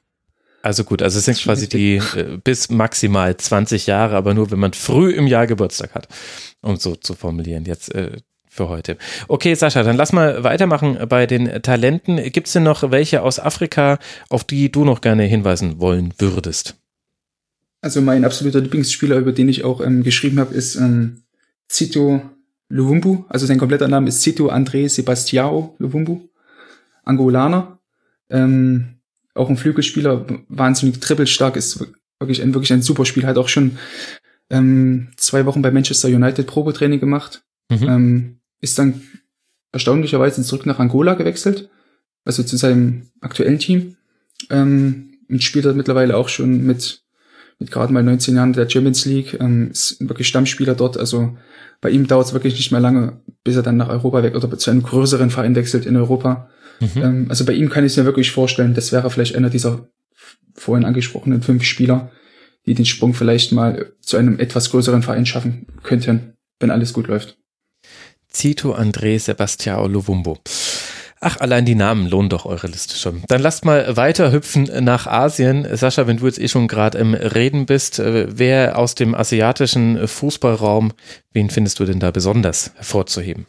Also 0.63 0.85
gut, 0.85 1.01
also 1.01 1.19
es 1.19 1.25
sind 1.25 1.39
quasi 1.39 1.69
die 1.69 1.97
äh, 1.97 2.39
bis 2.43 2.69
maximal 2.69 3.35
20 3.35 3.87
Jahre, 3.87 4.17
aber 4.17 4.35
nur 4.35 4.51
wenn 4.51 4.59
man 4.59 4.75
früh 4.75 5.11
im 5.11 5.27
Jahr 5.27 5.47
Geburtstag 5.47 5.95
hat, 5.95 6.09
um 6.61 6.77
so 6.77 6.97
zu 6.97 7.15
formulieren. 7.15 7.65
Jetzt 7.65 7.95
äh, 7.95 8.19
für 8.51 8.69
heute. 8.69 8.99
Okay, 9.29 9.55
Sascha, 9.55 9.83
dann 9.85 9.97
lass 9.97 10.13
mal 10.13 10.43
weitermachen 10.45 10.99
bei 11.09 11.27
den 11.27 11.63
Talenten. 11.63 12.17
Gibt 12.31 12.49
es 12.49 12.53
denn 12.53 12.65
noch 12.65 12.91
welche 12.91 13.23
aus 13.23 13.39
Afrika, 13.39 13.99
auf 14.29 14.45
die 14.45 14.71
du 14.71 14.85
noch 14.85 15.01
gerne 15.01 15.23
hinweisen 15.23 15.81
wollen 15.81 16.13
würdest? 16.19 16.80
Also 17.81 18.01
mein 18.01 18.25
absoluter 18.25 18.61
Lieblingsspieler, 18.61 19.17
über 19.17 19.33
den 19.33 19.49
ich 19.49 19.65
auch 19.65 19.81
ähm, 19.81 20.03
geschrieben 20.03 20.39
habe, 20.39 20.55
ist 20.55 20.77
ähm, 20.77 21.23
Zito 21.69 22.23
Luvumbu. 22.69 23.25
Also 23.29 23.47
sein 23.47 23.59
kompletter 23.59 23.89
Name 23.89 24.09
ist 24.09 24.21
Zito 24.21 24.51
André 24.51 24.89
Sebastiao 24.89 25.75
Luvumbu. 25.79 26.29
Angolaner. 27.05 27.79
Ähm, 28.29 29.01
auch 29.35 29.49
ein 29.49 29.57
Flügelspieler, 29.57 30.27
wahnsinnig 30.49 31.01
trippelstark, 31.01 31.57
ist 31.57 31.85
wirklich 32.19 32.43
ein, 32.43 32.53
wirklich 32.55 32.73
ein 32.73 32.83
super 32.83 33.05
Spiel. 33.05 33.27
Hat 33.27 33.39
auch 33.39 33.49
schon 33.49 33.79
ähm, 34.51 35.09
zwei 35.17 35.47
Wochen 35.47 35.63
bei 35.63 35.71
Manchester 35.71 36.09
United 36.09 36.47
Probetraining 36.47 37.01
gemacht. 37.01 37.43
Mhm. 37.71 37.89
Ähm, 37.89 38.37
ist 38.61 38.79
dann 38.79 39.03
erstaunlicherweise 39.73 40.43
zurück 40.43 40.67
nach 40.67 40.79
Angola 40.79 41.15
gewechselt. 41.15 41.71
Also 42.25 42.43
zu 42.43 42.57
seinem 42.57 43.09
aktuellen 43.21 43.59
Team. 43.59 43.97
Ähm, 44.51 45.19
und 45.29 45.43
spielt 45.43 45.65
er 45.65 45.75
mittlerweile 45.75 46.17
auch 46.17 46.29
schon 46.29 46.67
mit 46.67 47.03
mit 47.61 47.71
gerade 47.71 47.93
mal 47.93 48.03
19 48.03 48.35
Jahren 48.35 48.53
der 48.55 48.69
Champions 48.69 49.05
League, 49.05 49.39
ähm, 49.39 49.71
ist 49.71 49.97
wirklich 50.01 50.27
Stammspieler 50.27 50.75
dort. 50.75 50.97
Also 50.97 51.37
bei 51.81 51.91
ihm 51.91 52.07
dauert 52.07 52.27
es 52.27 52.33
wirklich 52.33 52.55
nicht 52.55 52.73
mehr 52.73 52.81
lange, 52.81 53.21
bis 53.45 53.55
er 53.55 53.63
dann 53.63 53.77
nach 53.77 53.89
Europa 53.89 54.23
weg 54.23 54.35
oder 54.35 54.59
zu 54.59 54.71
einem 54.71 54.83
größeren 54.83 55.31
Verein 55.31 55.55
wechselt 55.55 55.87
in 55.87 55.97
Europa. 55.97 56.51
Mhm. 56.81 57.03
Ähm, 57.03 57.27
also 57.29 57.45
bei 57.45 57.53
ihm 57.53 57.69
kann 57.69 57.85
ich 57.85 57.93
es 57.93 57.99
mir 57.99 58.07
wirklich 58.07 58.33
vorstellen, 58.33 58.75
das 58.75 58.93
wäre 58.93 59.11
vielleicht 59.11 59.37
einer 59.37 59.51
dieser 59.51 59.87
vorhin 60.55 60.87
angesprochenen 60.87 61.43
fünf 61.43 61.65
Spieler, 61.65 62.11
die 62.67 62.75
den 62.75 62.87
Sprung 62.87 63.15
vielleicht 63.15 63.53
mal 63.53 63.93
zu 64.01 64.17
einem 64.17 64.39
etwas 64.39 64.71
größeren 64.71 65.03
Verein 65.03 65.27
schaffen 65.27 65.67
könnten, 65.83 66.35
wenn 66.59 66.71
alles 66.71 66.93
gut 66.93 67.09
läuft. 67.09 67.37
Zito 68.29 68.75
André 68.75 69.19
Sebastiao 69.19 69.87
Lovumbo. 69.87 70.39
Ach, 71.23 71.39
allein 71.39 71.67
die 71.67 71.75
Namen 71.75 72.09
lohnen 72.09 72.31
doch 72.31 72.47
eure 72.47 72.67
Liste 72.67 72.97
schon. 72.97 73.23
Dann 73.29 73.43
lasst 73.43 73.67
mal 73.67 73.95
weiter 73.97 74.33
hüpfen 74.33 74.71
nach 74.81 75.07
Asien. 75.07 75.67
Sascha, 75.77 76.07
wenn 76.07 76.17
du 76.17 76.27
jetzt 76.27 76.41
eh 76.41 76.49
schon 76.49 76.67
gerade 76.67 76.97
im 76.97 77.13
Reden 77.13 77.67
bist, 77.67 77.99
äh, 77.99 78.27
wer 78.31 78.79
aus 78.79 78.95
dem 78.95 79.15
asiatischen 79.15 80.09
Fußballraum, 80.09 80.93
wen 81.33 81.51
findest 81.51 81.79
du 81.79 81.85
denn 81.85 82.01
da 82.01 82.11
besonders 82.11 82.73
hervorzuheben? 82.77 83.47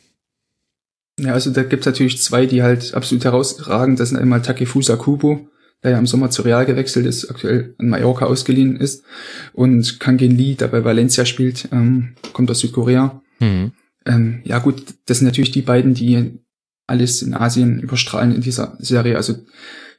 Ja, 1.17 1.33
also 1.33 1.51
da 1.51 1.63
gibt's 1.63 1.85
natürlich 1.85 2.21
zwei, 2.21 2.45
die 2.45 2.61
halt 2.61 2.93
absolut 2.93 3.23
herausragen. 3.23 3.95
Das 3.95 4.09
sind 4.09 4.17
einmal 4.17 4.41
Takefusa 4.41 4.97
Kubo, 4.97 5.47
der 5.81 5.91
ja 5.91 5.99
im 5.99 6.07
Sommer 6.07 6.29
zu 6.29 6.41
Real 6.41 6.65
gewechselt 6.65 7.05
ist, 7.05 7.29
aktuell 7.29 7.75
an 7.77 7.87
Mallorca 7.87 8.25
ausgeliehen 8.25 8.75
ist. 8.75 9.05
Und 9.53 10.01
Kangin 10.01 10.37
Lee, 10.37 10.55
der 10.55 10.67
bei 10.67 10.83
Valencia 10.83 11.23
spielt, 11.23 11.69
ähm, 11.71 12.15
kommt 12.33 12.51
aus 12.51 12.59
Südkorea. 12.59 13.21
Mhm. 13.39 13.71
Ähm, 14.05 14.41
ja 14.43 14.59
gut, 14.59 14.83
das 15.05 15.19
sind 15.19 15.27
natürlich 15.27 15.51
die 15.51 15.61
beiden, 15.61 15.93
die 15.93 16.39
alles 16.87 17.21
in 17.21 17.33
Asien 17.33 17.79
überstrahlen 17.79 18.33
in 18.33 18.41
dieser 18.41 18.77
Serie. 18.79 19.15
Also 19.15 19.35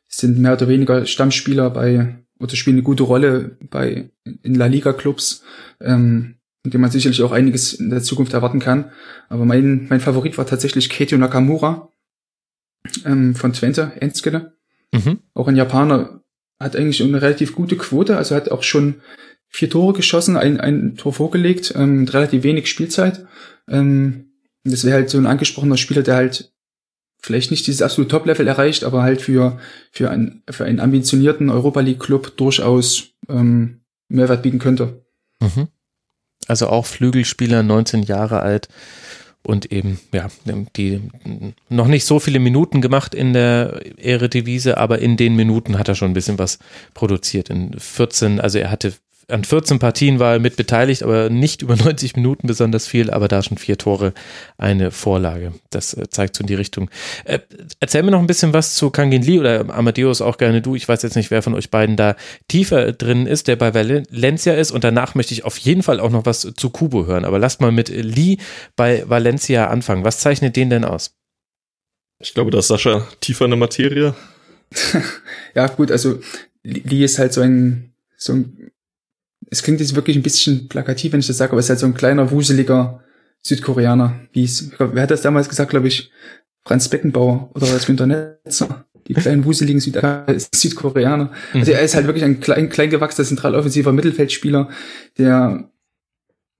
sind 0.09 0.39
mehr 0.39 0.53
oder 0.53 0.69
weniger 0.69 1.07
Stammspieler 1.07 1.71
bei 1.71 2.19
oder 2.39 2.57
spielen 2.57 2.77
eine 2.77 2.83
gute 2.83 3.05
Rolle 3.05 3.57
bei 3.71 4.11
in 4.43 4.55
La 4.55 4.67
Liga 4.67 4.93
Clubs, 4.93 5.43
ähm, 5.81 6.37
in 6.65 6.71
dem 6.71 6.81
man 6.81 6.91
sicherlich 6.91 7.23
auch 7.23 7.33
einiges 7.33 7.73
in 7.73 7.91
der 7.91 8.03
Zukunft 8.03 8.35
erwarten 8.35 8.59
kann. 8.59 8.91
Aber 9.29 9.45
mein 9.45 9.87
mein 9.89 10.01
Favorit 10.01 10.37
war 10.39 10.47
tatsächlich 10.47 10.91
Keito 10.91 11.17
Nakamura 11.17 11.91
ähm, 13.05 13.35
von 13.35 13.53
Twente 13.53 13.93
Enskede. 14.01 14.57
Mhm. 14.93 15.21
Auch 15.35 15.49
ein 15.49 15.57
Japaner 15.57 16.23
hat 16.61 16.77
eigentlich 16.77 17.03
eine 17.03 17.23
relativ 17.23 17.55
gute 17.55 17.77
Quote, 17.77 18.17
also 18.17 18.35
hat 18.35 18.51
auch 18.51 18.63
schon 18.63 18.97
vier 19.49 19.69
Tore 19.69 19.93
geschossen, 19.93 20.37
ein, 20.37 20.61
ein 20.61 20.97
Tor 20.97 21.13
vorgelegt, 21.13 21.75
ähm, 21.77 22.01
mit 22.01 22.15
relativ 22.15 22.43
wenig 22.43 22.69
Spielzeit. 22.69 23.27
Ähm, 23.69 24.33
das 24.65 24.85
wäre 24.85 24.97
halt 24.97 25.11
so 25.11 25.19
ein 25.19 25.27
angesprochener 25.27 25.77
Spieler, 25.77 26.03
der 26.03 26.17
halt 26.17 26.52
vielleicht 27.23 27.51
nicht 27.51 27.67
dieses 27.67 27.83
absolute 27.83 28.11
Top-Level 28.11 28.47
erreicht, 28.47 28.85
aber 28.85 29.03
halt 29.03 29.23
für, 29.23 29.59
für, 29.91 30.11
ein, 30.11 30.43
für 30.51 30.65
einen 30.65 30.81
ambitionierten 30.81 31.51
Europa 31.51 31.81
League-Club 31.81 32.37
durchaus 32.37 33.11
ähm, 33.29 33.81
Mehrwert 34.09 34.43
bieten 34.43 34.59
könnte. 34.59 35.05
Mhm. 35.41 35.69
Also 36.49 36.69
auch 36.69 36.87
Flügelspieler, 36.87 37.63
19 37.63 38.03
Jahre 38.03 38.41
alt 38.41 38.69
und 39.45 39.73
eben, 39.73 39.99
ja, 40.13 40.29
die 40.77 41.01
noch 41.69 41.89
nicht 41.89 42.05
so 42.05 42.21
viele 42.21 42.39
Minuten 42.39 42.81
gemacht 42.81 43.15
in 43.15 43.33
der 43.33 43.81
Eredivise, 43.97 44.79
aber 44.79 45.01
in 45.01 45.17
den 45.17 45.35
Minuten 45.35 45.79
hat 45.79 45.89
er 45.89 45.95
schon 45.95 46.11
ein 46.11 46.15
bisschen 46.15 46.39
was 46.39 46.59
produziert. 46.95 47.51
In 47.51 47.79
14, 47.79 48.41
also 48.41 48.59
er 48.59 48.71
hatte 48.71 48.95
an 49.29 49.45
14 49.45 49.79
Partien 49.79 50.19
war 50.19 50.35
er 50.35 50.39
mit 50.39 50.57
beteiligt, 50.57 51.03
aber 51.03 51.31
nicht 51.31 51.63
über 51.63 51.77
90 51.83 52.17
Minuten 52.17 52.47
besonders 52.47 52.87
viel, 52.87 53.11
aber 53.11 53.29
da 53.29 53.43
schon 53.43 53.59
vier 53.59 53.79
Tore, 53.79 54.13
eine 54.59 54.91
Vorlage. 54.91 55.53
Das 55.71 55.95
äh, 55.95 56.09
zeigt 56.09 56.37
so 56.37 56.43
in 56.43 56.47
die 56.47 56.55
Richtung. 56.55 56.91
Äh, 57.25 57.41
erzähl 57.81 58.03
mir 58.03 58.11
noch 58.11 58.21
ein 58.21 58.27
bisschen 58.27 58.53
was 58.53 58.75
zu 58.75 58.91
Kangin 58.91 59.23
Lee 59.23 59.39
oder 59.39 59.73
Amadeus 59.75 60.21
auch 60.21 60.39
gerne 60.39 60.63
du. 60.63 60.75
Ich 60.75 60.89
weiß 60.89 61.03
jetzt 61.03 61.17
nicht, 61.17 61.31
wer 61.31 61.43
von 61.43 61.55
euch 61.55 61.71
beiden 61.71 61.97
da 61.97 62.17
tiefer 62.49 62.93
drin 62.93 63.27
ist, 63.27 63.49
der 63.49 63.57
bei 63.57 63.75
Valencia 63.75 64.55
ist 64.55 64.71
und 64.71 64.85
danach 64.85 65.15
möchte 65.15 65.35
ich 65.35 65.45
auf 65.45 65.59
jeden 65.59 65.83
Fall 65.83 66.01
auch 66.01 66.11
noch 66.11 66.27
was 66.27 66.53
zu 66.57 66.71
Kubo 66.71 67.07
hören. 67.07 67.25
Aber 67.25 67.39
lasst 67.39 67.61
mal 67.61 67.73
mit 67.73 67.89
Lee 67.89 68.39
bei 68.77 69.09
Valencia 69.09 69.69
anfangen. 69.69 70.05
Was 70.05 70.19
zeichnet 70.19 70.57
den 70.57 70.71
denn 70.71 70.85
aus? 70.85 71.15
Ich 72.19 72.35
glaube, 72.35 72.51
dass 72.51 72.69
Sascha 72.69 73.07
tiefer 73.21 73.47
in 73.47 73.51
der 73.51 73.59
Materie. 73.59 74.15
ja, 75.55 75.67
gut, 75.67 75.91
also 75.91 76.21
Lee 76.63 77.05
ist 77.05 77.19
halt 77.19 77.33
so 77.33 77.41
ein, 77.41 77.93
so 78.17 78.35
ein 78.35 78.72
es 79.53 79.63
klingt 79.63 79.81
jetzt 79.81 79.95
wirklich 79.95 80.17
ein 80.17 80.23
bisschen 80.23 80.67
plakativ, 80.67 81.13
wenn 81.13 81.21
ich 81.21 81.27
das 81.27 81.37
sage, 81.37 81.53
aber 81.53 81.61
es 81.61 81.67
ist 81.67 81.71
halt 81.71 81.79
so 81.81 81.87
ein 81.87 81.93
kleiner, 81.93 82.31
wuseliger 82.31 83.05
Südkoreaner. 83.43 84.19
Wie 84.33 84.45
es, 84.45 84.71
wer 84.79 85.03
hat 85.03 85.11
das 85.11 85.21
damals 85.21 85.49
gesagt, 85.51 85.71
glaube 85.71 85.89
ich? 85.89 86.11
Franz 86.65 86.89
Beckenbauer 86.89 87.51
oder 87.55 87.67
als 87.71 87.87
Günter 87.87 88.07
Netzer. 88.07 88.87
Die 89.09 89.15
kleinen, 89.15 89.45
wuseligen 89.45 89.81
Süd 89.81 90.01
Südkoreaner. 90.55 91.33
Mhm. 91.53 91.61
Also 91.61 91.73
er 91.73 91.83
ist 91.83 91.95
halt 91.95 92.07
wirklich 92.07 92.25
ein 92.25 92.41
klein, 92.41 92.71
klein 92.71 92.89
gewachsener 92.89 93.27
zentraloffensiver 93.27 93.93
Mittelfeldspieler, 93.93 94.71
der 95.19 95.71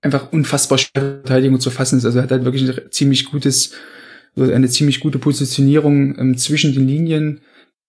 einfach 0.01 0.31
unfassbar 0.31 0.77
schwer 0.77 1.21
Verteidigung 1.23 1.59
zu 1.59 1.71
fassen 1.71 1.97
ist. 1.97 2.05
Also 2.05 2.19
er 2.19 2.23
hat 2.23 2.31
halt 2.31 2.45
wirklich 2.45 2.69
ein 2.69 2.91
ziemlich 2.91 3.25
gutes 3.25 3.71
eine 4.35 4.67
ziemlich 4.67 4.99
gute 4.99 5.19
Positionierung 5.19 6.17
ähm, 6.17 6.37
zwischen 6.37 6.73
den 6.73 6.87
Linien, 6.87 7.41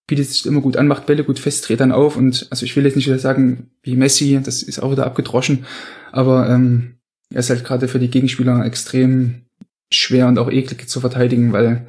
bietet 0.06 0.28
sich 0.28 0.46
immer 0.46 0.60
gut 0.60 0.76
an, 0.76 0.86
macht 0.86 1.06
Bälle 1.06 1.24
gut 1.24 1.38
fest, 1.38 1.68
dreht 1.68 1.80
dann 1.80 1.92
auf 1.92 2.16
und 2.16 2.46
also 2.50 2.64
ich 2.64 2.76
will 2.76 2.84
jetzt 2.84 2.96
nicht 2.96 3.06
wieder 3.06 3.18
sagen 3.18 3.70
wie 3.82 3.96
Messi, 3.96 4.40
das 4.42 4.62
ist 4.62 4.80
auch 4.80 4.92
wieder 4.92 5.06
abgedroschen, 5.06 5.64
aber 6.12 6.48
ähm, 6.48 6.98
er 7.30 7.40
ist 7.40 7.50
halt 7.50 7.64
gerade 7.64 7.88
für 7.88 7.98
die 7.98 8.10
Gegenspieler 8.10 8.64
extrem 8.64 9.46
schwer 9.90 10.28
und 10.28 10.38
auch 10.38 10.50
eklig 10.50 10.88
zu 10.88 11.00
verteidigen, 11.00 11.52
weil 11.52 11.86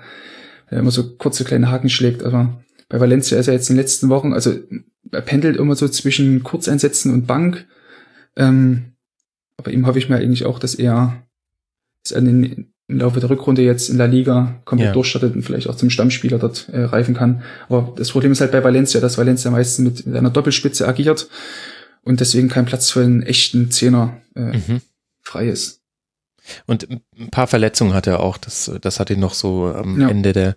er 0.68 0.80
immer 0.80 0.92
so 0.92 1.16
kurze 1.18 1.44
kleine 1.44 1.70
Haken 1.70 1.90
schlägt. 1.90 2.24
Aber 2.24 2.64
bei 2.90 3.00
Valencia 3.00 3.38
ist 3.38 3.48
er 3.48 3.54
jetzt 3.54 3.70
in 3.70 3.76
den 3.76 3.82
letzten 3.82 4.10
Wochen, 4.10 4.34
also 4.34 4.58
er 5.12 5.22
pendelt 5.22 5.58
immer 5.58 5.76
so 5.76 5.88
zwischen 5.88 6.44
Kurzeinsätzen 6.44 7.14
und 7.14 7.28
Bank. 7.28 7.68
Ähm, 8.36 8.94
aber 9.58 9.72
ihm 9.72 9.86
hoffe 9.86 10.00
ich 10.00 10.10
mir 10.10 10.18
eigentlich 10.18 10.46
auch, 10.46 10.60
dass 10.60 10.76
er 10.76 11.26
dass 12.04 12.12
er 12.12 12.20
in, 12.20 12.74
im 12.88 13.00
Laufe 13.00 13.20
der 13.20 13.30
Rückrunde 13.30 13.64
jetzt 13.64 13.90
in 13.90 13.98
der 13.98 14.08
Liga 14.08 14.62
komplett 14.66 14.90
ja. 14.90 14.94
durchstartet 14.94 15.36
und 15.36 15.42
vielleicht 15.42 15.68
auch 15.68 15.76
zum 15.76 15.90
Stammspieler 15.90 16.38
dort 16.38 16.70
äh, 16.70 16.84
reifen 16.84 17.16
kann. 17.16 17.42
Aber 17.68 17.94
das 17.96 18.12
Problem 18.12 18.32
ist 18.32 18.42
halt 18.42 18.52
bei 18.52 18.64
Valencia, 18.64 19.02
dass 19.02 19.18
Valencia 19.18 19.50
meistens 19.50 20.06
mit 20.06 20.16
einer 20.16 20.30
Doppelspitze 20.30 20.88
agiert 20.88 21.28
und 22.04 22.20
deswegen 22.20 22.48
kein 22.48 22.66
Platz 22.66 22.92
für 22.92 23.02
einen 23.02 23.24
echten 23.24 23.72
Zehner 23.72 24.22
äh, 24.36 24.58
mhm. 24.58 24.82
frei 25.22 25.50
ist. 25.50 25.82
Und 26.66 26.88
ein 26.90 27.30
paar 27.32 27.48
Verletzungen 27.48 27.94
hat 27.94 28.08
er 28.08 28.20
auch. 28.20 28.38
Das, 28.38 28.72
das 28.82 29.00
hat 29.00 29.10
ihn 29.10 29.20
noch 29.20 29.34
so 29.34 29.66
am 29.66 30.02
ja. 30.02 30.10
Ende 30.10 30.34
der, 30.34 30.56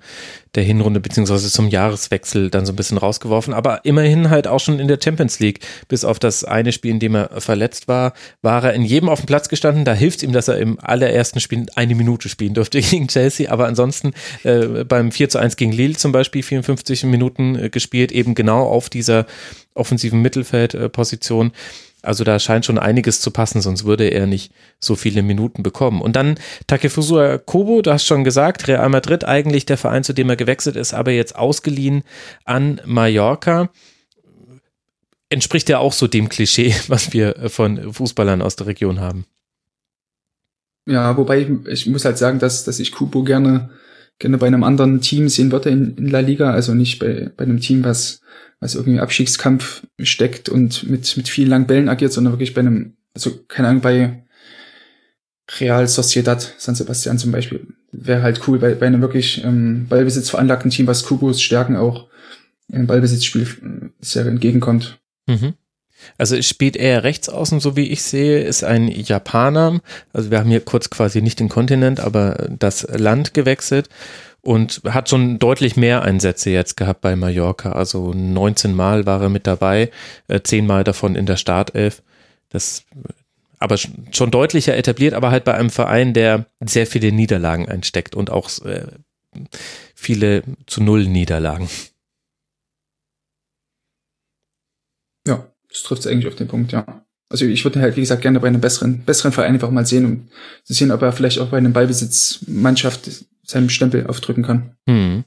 der 0.55 0.63
Hinrunde 0.63 1.01
beziehungsweise 1.01 1.51
zum 1.51 1.69
Jahreswechsel 1.69 2.51
dann 2.51 2.67
so 2.67 2.73
ein 2.73 2.77
bisschen 2.77 2.99
rausgeworfen. 2.99 3.55
Aber 3.55 3.85
immerhin 3.85 4.31
halt 4.31 4.47
auch 4.47 4.61
schon 4.61 4.79
in 4.79 4.89
der 4.89 4.99
Champions 5.03 5.41
League. 5.41 5.61
Bis 5.89 6.05
auf 6.05 6.19
das 6.19 6.45
eine 6.45 6.73
Spiel, 6.73 6.93
in 6.93 7.01
dem 7.01 7.15
er 7.15 7.41
verletzt 7.41 7.89
war, 7.89 8.13
war 8.43 8.65
er 8.65 8.75
in 8.75 8.83
jedem 8.83 9.09
auf 9.09 9.21
dem 9.21 9.27
Platz 9.27 9.49
gestanden. 9.49 9.85
Da 9.85 9.95
hilft 9.95 10.23
ihm, 10.23 10.33
dass 10.33 10.49
er 10.49 10.59
im 10.59 10.79
allerersten 10.81 11.41
Spiel 11.41 11.67
eine 11.75 11.95
Minute 11.95 12.29
spielen 12.29 12.55
durfte 12.55 12.81
gegen 12.83 13.09
Chelsea. 13.09 13.51
Aber 13.51 13.67
ansonsten 13.67 14.13
äh, 14.45 14.85
beim 14.85 15.13
4 15.13 15.29
zu 15.29 15.39
1 15.39 15.57
gegen 15.57 15.73
Lille 15.73 15.97
zum 15.97 16.13
Beispiel 16.13 16.43
54 16.43 17.05
Minuten 17.05 17.57
äh, 17.57 17.71
gespielt, 17.71 18.13
eben 18.13 18.35
genau 18.35 18.67
auf 18.67 18.89
dieser 18.89 19.27
offensiven 19.75 20.21
Mittelfeldposition. 20.21 21.49
Äh, 21.49 21.53
also 22.03 22.23
da 22.23 22.39
scheint 22.39 22.65
schon 22.65 22.79
einiges 22.79 23.21
zu 23.21 23.31
passen, 23.31 23.61
sonst 23.61 23.85
würde 23.85 24.09
er 24.09 24.27
nicht 24.27 24.53
so 24.79 24.95
viele 24.95 25.23
Minuten 25.23 25.63
bekommen. 25.63 26.01
Und 26.01 26.15
dann 26.15 26.39
Takefusa 26.67 27.39
Kobo, 27.39 27.83
du 27.83 27.93
hast 27.93 28.07
schon 28.07 28.25
gesagt, 28.25 28.69
Real 28.69 28.89
Madrid 28.89 29.25
eigentlich 29.25 29.67
der 29.67 29.79
Verein, 29.79 30.05
zu 30.05 30.13
dem 30.13 30.31
er 30.31 30.37
gewechselt 30.37 30.77
ist, 30.77 30.95
aber 30.95 31.11
jetzt 31.11 31.35
ausgeliehen 31.37 32.05
an 32.45 32.81
Mallorca. 32.85 33.71
Entspricht 35.29 35.69
ja 35.69 35.79
auch 35.79 35.93
so 35.93 36.07
dem 36.07 36.29
Klischee, 36.29 36.75
was 36.89 37.13
wir 37.13 37.35
von 37.49 37.93
Fußballern 37.93 38.43
aus 38.43 38.57
der 38.57 38.69
Region 38.69 39.01
haben. 39.01 39.27
Ja, 40.87 41.17
wobei 41.17 41.41
ich, 41.41 41.49
ich 41.67 41.87
muss 41.87 42.05
halt 42.05 42.17
sagen, 42.17 42.39
dass, 42.39 42.65
dass 42.65 42.79
ich 42.79 42.93
Kubo 42.93 43.25
gerne, 43.25 43.71
gerne 44.19 44.39
bei 44.39 44.47
einem 44.47 44.65
anderen 44.65 45.01
Team 45.01 45.29
sehen 45.29 45.53
würde 45.53 45.69
in, 45.69 45.97
in 45.97 46.07
La 46.07 46.21
Liga, 46.21 46.53
also 46.53 46.73
nicht 46.75 46.99
bei, 46.99 47.31
bei 47.37 47.45
einem 47.45 47.61
Team, 47.61 47.85
was 47.85 48.23
was 48.61 48.75
irgendwie 48.75 49.01
Abstiegskampf 49.01 49.87
steckt 50.01 50.49
und 50.49 50.89
mit, 50.89 51.17
mit 51.17 51.29
vielen 51.29 51.51
langen 51.51 51.67
Bällen 51.67 51.89
agiert, 51.89 52.13
sondern 52.13 52.33
wirklich 52.33 52.55
bei 52.55 52.61
einem, 52.61 52.97
also 53.15 53.31
keine 53.49 53.69
Ahnung, 53.69 53.83
bei 53.83 54.25
Real 55.61 55.87
Sociedad, 55.87 56.55
San 56.59 56.75
Sebastian 56.75 57.19
zum 57.19 57.33
Beispiel, 57.33 57.67
wäre 57.93 58.23
halt 58.23 58.47
cool, 58.47 58.59
bei, 58.59 58.75
bei 58.75 58.87
einem 58.87 59.01
wirklich 59.01 59.43
ähm, 59.45 59.87
Ballbesitz 59.89 60.31
veranlagten 60.31 60.71
Team, 60.71 60.87
was 60.87 61.05
Kubus 61.05 61.41
Stärken 61.41 61.77
auch 61.77 62.09
im 62.71 62.87
Ballbesitzspiel 62.87 63.43
äh, 63.43 63.89
sehr 64.01 64.27
entgegenkommt. 64.27 64.99
Mhm. 65.27 65.55
Also 66.17 66.41
spielt 66.43 66.77
er 66.77 67.03
rechts 67.03 67.29
außen, 67.29 67.61
so 67.61 67.77
wie 67.77 67.89
ich 67.89 68.03
sehe, 68.03 68.43
ist 68.43 68.63
ein 68.63 68.89
Japaner. 68.89 69.81
Also 70.13 70.31
wir 70.31 70.39
haben 70.39 70.51
hier 70.51 70.61
kurz 70.61 70.91
quasi 70.91 71.23
nicht 71.23 71.41
den 71.41 71.49
Kontinent, 71.49 71.99
aber 71.99 72.49
das 72.57 72.87
Land 72.89 73.35
gewechselt 73.35 73.89
und 74.49 74.81
hat 74.89 75.11
schon 75.11 75.39
deutlich 75.39 75.77
mehr 75.77 76.01
Einsätze 76.01 76.49
jetzt 76.49 76.79
gehabt 76.79 77.03
bei 77.03 77.17
Mallorca. 77.17 77.73
Also 77.73 78.15
19 78.15 78.75
Mal 78.75 79.05
war 79.05 79.21
er 79.21 79.29
mit 79.29 79.47
dabei, 79.47 79.91
äh, 80.27 80.41
10 80.41 80.67
Mal 80.67 80.85
davon 80.85 81.17
in 81.17 81.27
der 81.27 81.37
Startelf. 81.37 82.03
Das 82.49 82.87
aber 83.59 83.77
schon 83.77 84.31
deutlicher 84.31 84.75
etabliert, 84.75 85.13
aber 85.13 85.31
halt 85.31 85.45
bei 85.45 85.53
einem 85.53 85.69
Verein, 85.69 86.15
der 86.15 86.47
sehr 86.65 86.87
viele 86.87 87.13
Niederlagen 87.13 87.69
einsteckt 87.69 88.15
und 88.15 88.31
auch 88.31 88.49
äh, 88.65 88.87
viele 89.95 90.45
zu 90.67 90.83
Null 90.83 91.07
Niederlagen. 91.07 91.69
Ja, 95.27 95.47
das 95.69 95.83
trifft 95.83 96.01
es 96.01 96.07
eigentlich 96.07 96.27
auf 96.27 96.37
den 96.37 96.49
Punkt, 96.49 96.73
ja. 96.73 97.05
Also 97.31 97.45
ich 97.45 97.63
würde 97.65 97.83
halt, 97.83 97.97
wie 97.97 98.01
gesagt, 98.01 98.23
gerne 98.23 98.41
bei 98.41 98.49
einem 98.49 98.63
besseren, 98.63 99.05
besseren 99.05 99.33
Verein 99.33 99.53
einfach 99.53 99.71
mal 99.71 99.85
sehen, 99.85 100.07
um 100.07 100.29
zu 100.65 100.73
sehen, 100.73 100.91
ob 100.91 101.03
er 101.03 101.13
vielleicht 101.13 101.39
auch 101.39 101.49
bei 101.49 101.59
einem 101.59 101.75
Ballbesitzmannschaft 101.75 103.27
seinen 103.49 103.71
Stempel 103.71 104.07
aufdrücken 104.07 104.45
kann. 104.45 104.77
Mhm. 104.87 105.25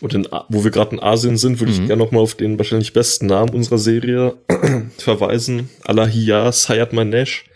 Und 0.00 0.14
in, 0.14 0.28
wo 0.48 0.62
wir 0.62 0.70
gerade 0.70 0.94
in 0.94 1.02
Asien 1.02 1.36
sind, 1.36 1.58
würde 1.58 1.72
mhm. 1.72 1.80
ich 1.80 1.86
gerne 1.86 2.02
nochmal 2.02 2.22
auf 2.22 2.34
den 2.34 2.58
wahrscheinlich 2.58 2.92
besten 2.92 3.26
Namen 3.26 3.54
unserer 3.54 3.78
Serie 3.78 4.36
verweisen. 4.98 5.70
Alahia 5.84 6.52
Sayat 6.52 6.92
Manesh. 6.92 7.46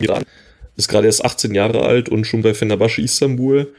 Iran. 0.00 0.24
Ist 0.76 0.88
gerade 0.88 1.06
erst 1.06 1.24
18 1.24 1.54
Jahre 1.54 1.82
alt 1.82 2.08
und 2.08 2.26
schon 2.26 2.42
bei 2.42 2.54
Fenerbahce 2.54 3.00
Istanbul 3.00 3.72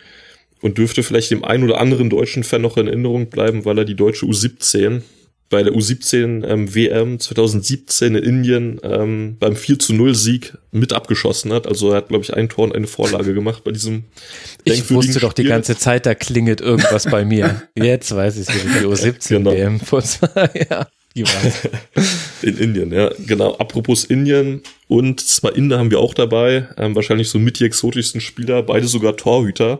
und 0.62 0.78
dürfte 0.78 1.04
vielleicht 1.04 1.30
dem 1.30 1.44
einen 1.44 1.64
oder 1.64 1.80
anderen 1.80 2.10
deutschen 2.10 2.44
Fan 2.44 2.62
noch 2.62 2.78
in 2.78 2.88
Erinnerung 2.88 3.30
bleiben, 3.30 3.66
weil 3.66 3.78
er 3.80 3.86
die 3.86 3.96
deutsche 3.96 4.26
U17 4.26 5.02
bei 5.50 5.64
der 5.64 5.74
U17 5.74 6.46
ähm, 6.46 6.76
WM 6.76 7.20
2017 7.20 8.16
in 8.16 8.24
Indien 8.24 8.80
ähm, 8.84 9.38
beim 9.40 9.56
4 9.56 9.80
zu 9.80 9.94
0 9.94 10.14
Sieg 10.14 10.58
mit 10.72 10.94
abgeschossen 10.94 11.54
hat. 11.54 11.68
Also 11.68 11.92
er 11.92 11.98
hat, 11.98 12.10
glaube 12.10 12.24
ich, 12.24 12.34
ein 12.34 12.50
Tor 12.50 12.66
und 12.66 12.76
eine 12.76 12.88
Vorlage 12.88 13.34
gemacht 13.34 13.64
bei 13.64 13.72
diesem 13.72 14.04
Ich 14.66 14.90
wusste 14.92 15.20
doch 15.20 15.34
die 15.34 15.46
ganze 15.46 15.78
Zeit, 15.78 16.06
da 16.06 16.16
klingelt 16.16 16.60
irgendwas 16.60 17.06
bei 17.06 17.24
mir. 17.24 17.64
Jetzt 17.76 18.14
weiß 18.14 18.38
ich 18.38 18.50
es, 18.50 18.56
die 18.56 18.86
U17 18.86 19.28
genau. 19.30 19.52
WM 19.52 19.80
vor 19.80 20.02
zwei 20.02 20.50
Jahren. 20.70 20.88
In 22.44 22.58
Indien, 22.58 22.94
ja, 22.94 23.10
genau. 23.26 23.56
Apropos 23.56 24.04
Indien 24.04 24.62
und 24.88 25.20
zwei 25.20 25.50
Inder 25.50 25.80
haben 25.80 25.90
wir 25.90 26.00
auch 26.00 26.14
dabei. 26.14 26.68
Ähm, 26.78 26.94
wahrscheinlich 26.94 27.30
so 27.30 27.40
mit 27.40 27.60
die 27.60 27.66
exotischsten 27.66 28.22
Spieler, 28.22 28.62
beide 28.62 28.88
sogar 28.88 29.18
Torhüter. 29.18 29.80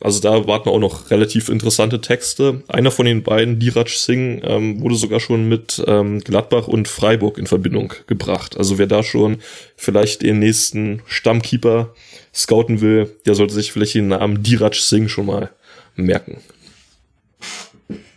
Also 0.00 0.20
da 0.20 0.46
warten 0.46 0.68
auch 0.68 0.78
noch 0.78 1.10
relativ 1.10 1.48
interessante 1.48 2.00
Texte. 2.02 2.62
Einer 2.68 2.90
von 2.90 3.06
den 3.06 3.22
beiden, 3.22 3.58
Diraj 3.58 3.88
Singh, 3.96 4.42
ähm, 4.44 4.80
wurde 4.82 4.94
sogar 4.94 5.20
schon 5.20 5.48
mit 5.48 5.82
ähm, 5.86 6.20
Gladbach 6.20 6.68
und 6.68 6.86
Freiburg 6.86 7.38
in 7.38 7.46
Verbindung 7.46 7.94
gebracht. 8.06 8.58
Also 8.58 8.76
wer 8.76 8.86
da 8.86 9.02
schon 9.02 9.38
vielleicht 9.76 10.22
den 10.22 10.38
nächsten 10.38 11.02
Stammkeeper 11.06 11.94
scouten 12.34 12.82
will, 12.82 13.16
der 13.24 13.34
sollte 13.34 13.54
sich 13.54 13.72
vielleicht 13.72 13.94
den 13.94 14.08
Namen 14.08 14.42
Diraj 14.42 14.74
Singh 14.74 15.08
schon 15.08 15.26
mal 15.26 15.50
merken. 15.94 16.42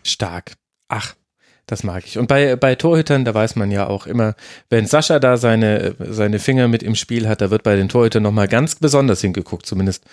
Stark. 0.03 0.53
Ach, 0.89 1.15
das 1.71 1.83
mag 1.83 2.03
ich. 2.05 2.17
Und 2.17 2.27
bei, 2.27 2.55
bei 2.55 2.75
Torhütern, 2.75 3.25
da 3.25 3.33
weiß 3.33 3.55
man 3.55 3.69
ja 3.69 3.87
auch 3.87 4.07
immer, 4.07 4.35
wenn 4.69 4.87
Sascha 4.87 5.19
da 5.19 5.37
seine, 5.37 5.95
seine 5.99 6.39
Finger 6.39 6.67
mit 6.67 6.81
im 6.81 6.95
Spiel 6.95 7.27
hat, 7.27 7.41
da 7.41 7.51
wird 7.51 7.63
bei 7.63 7.75
den 7.75 7.89
Torhütern 7.89 8.23
nochmal 8.23 8.47
ganz 8.47 8.75
besonders 8.75 9.21
hingeguckt, 9.21 9.65
zumindest 9.65 10.03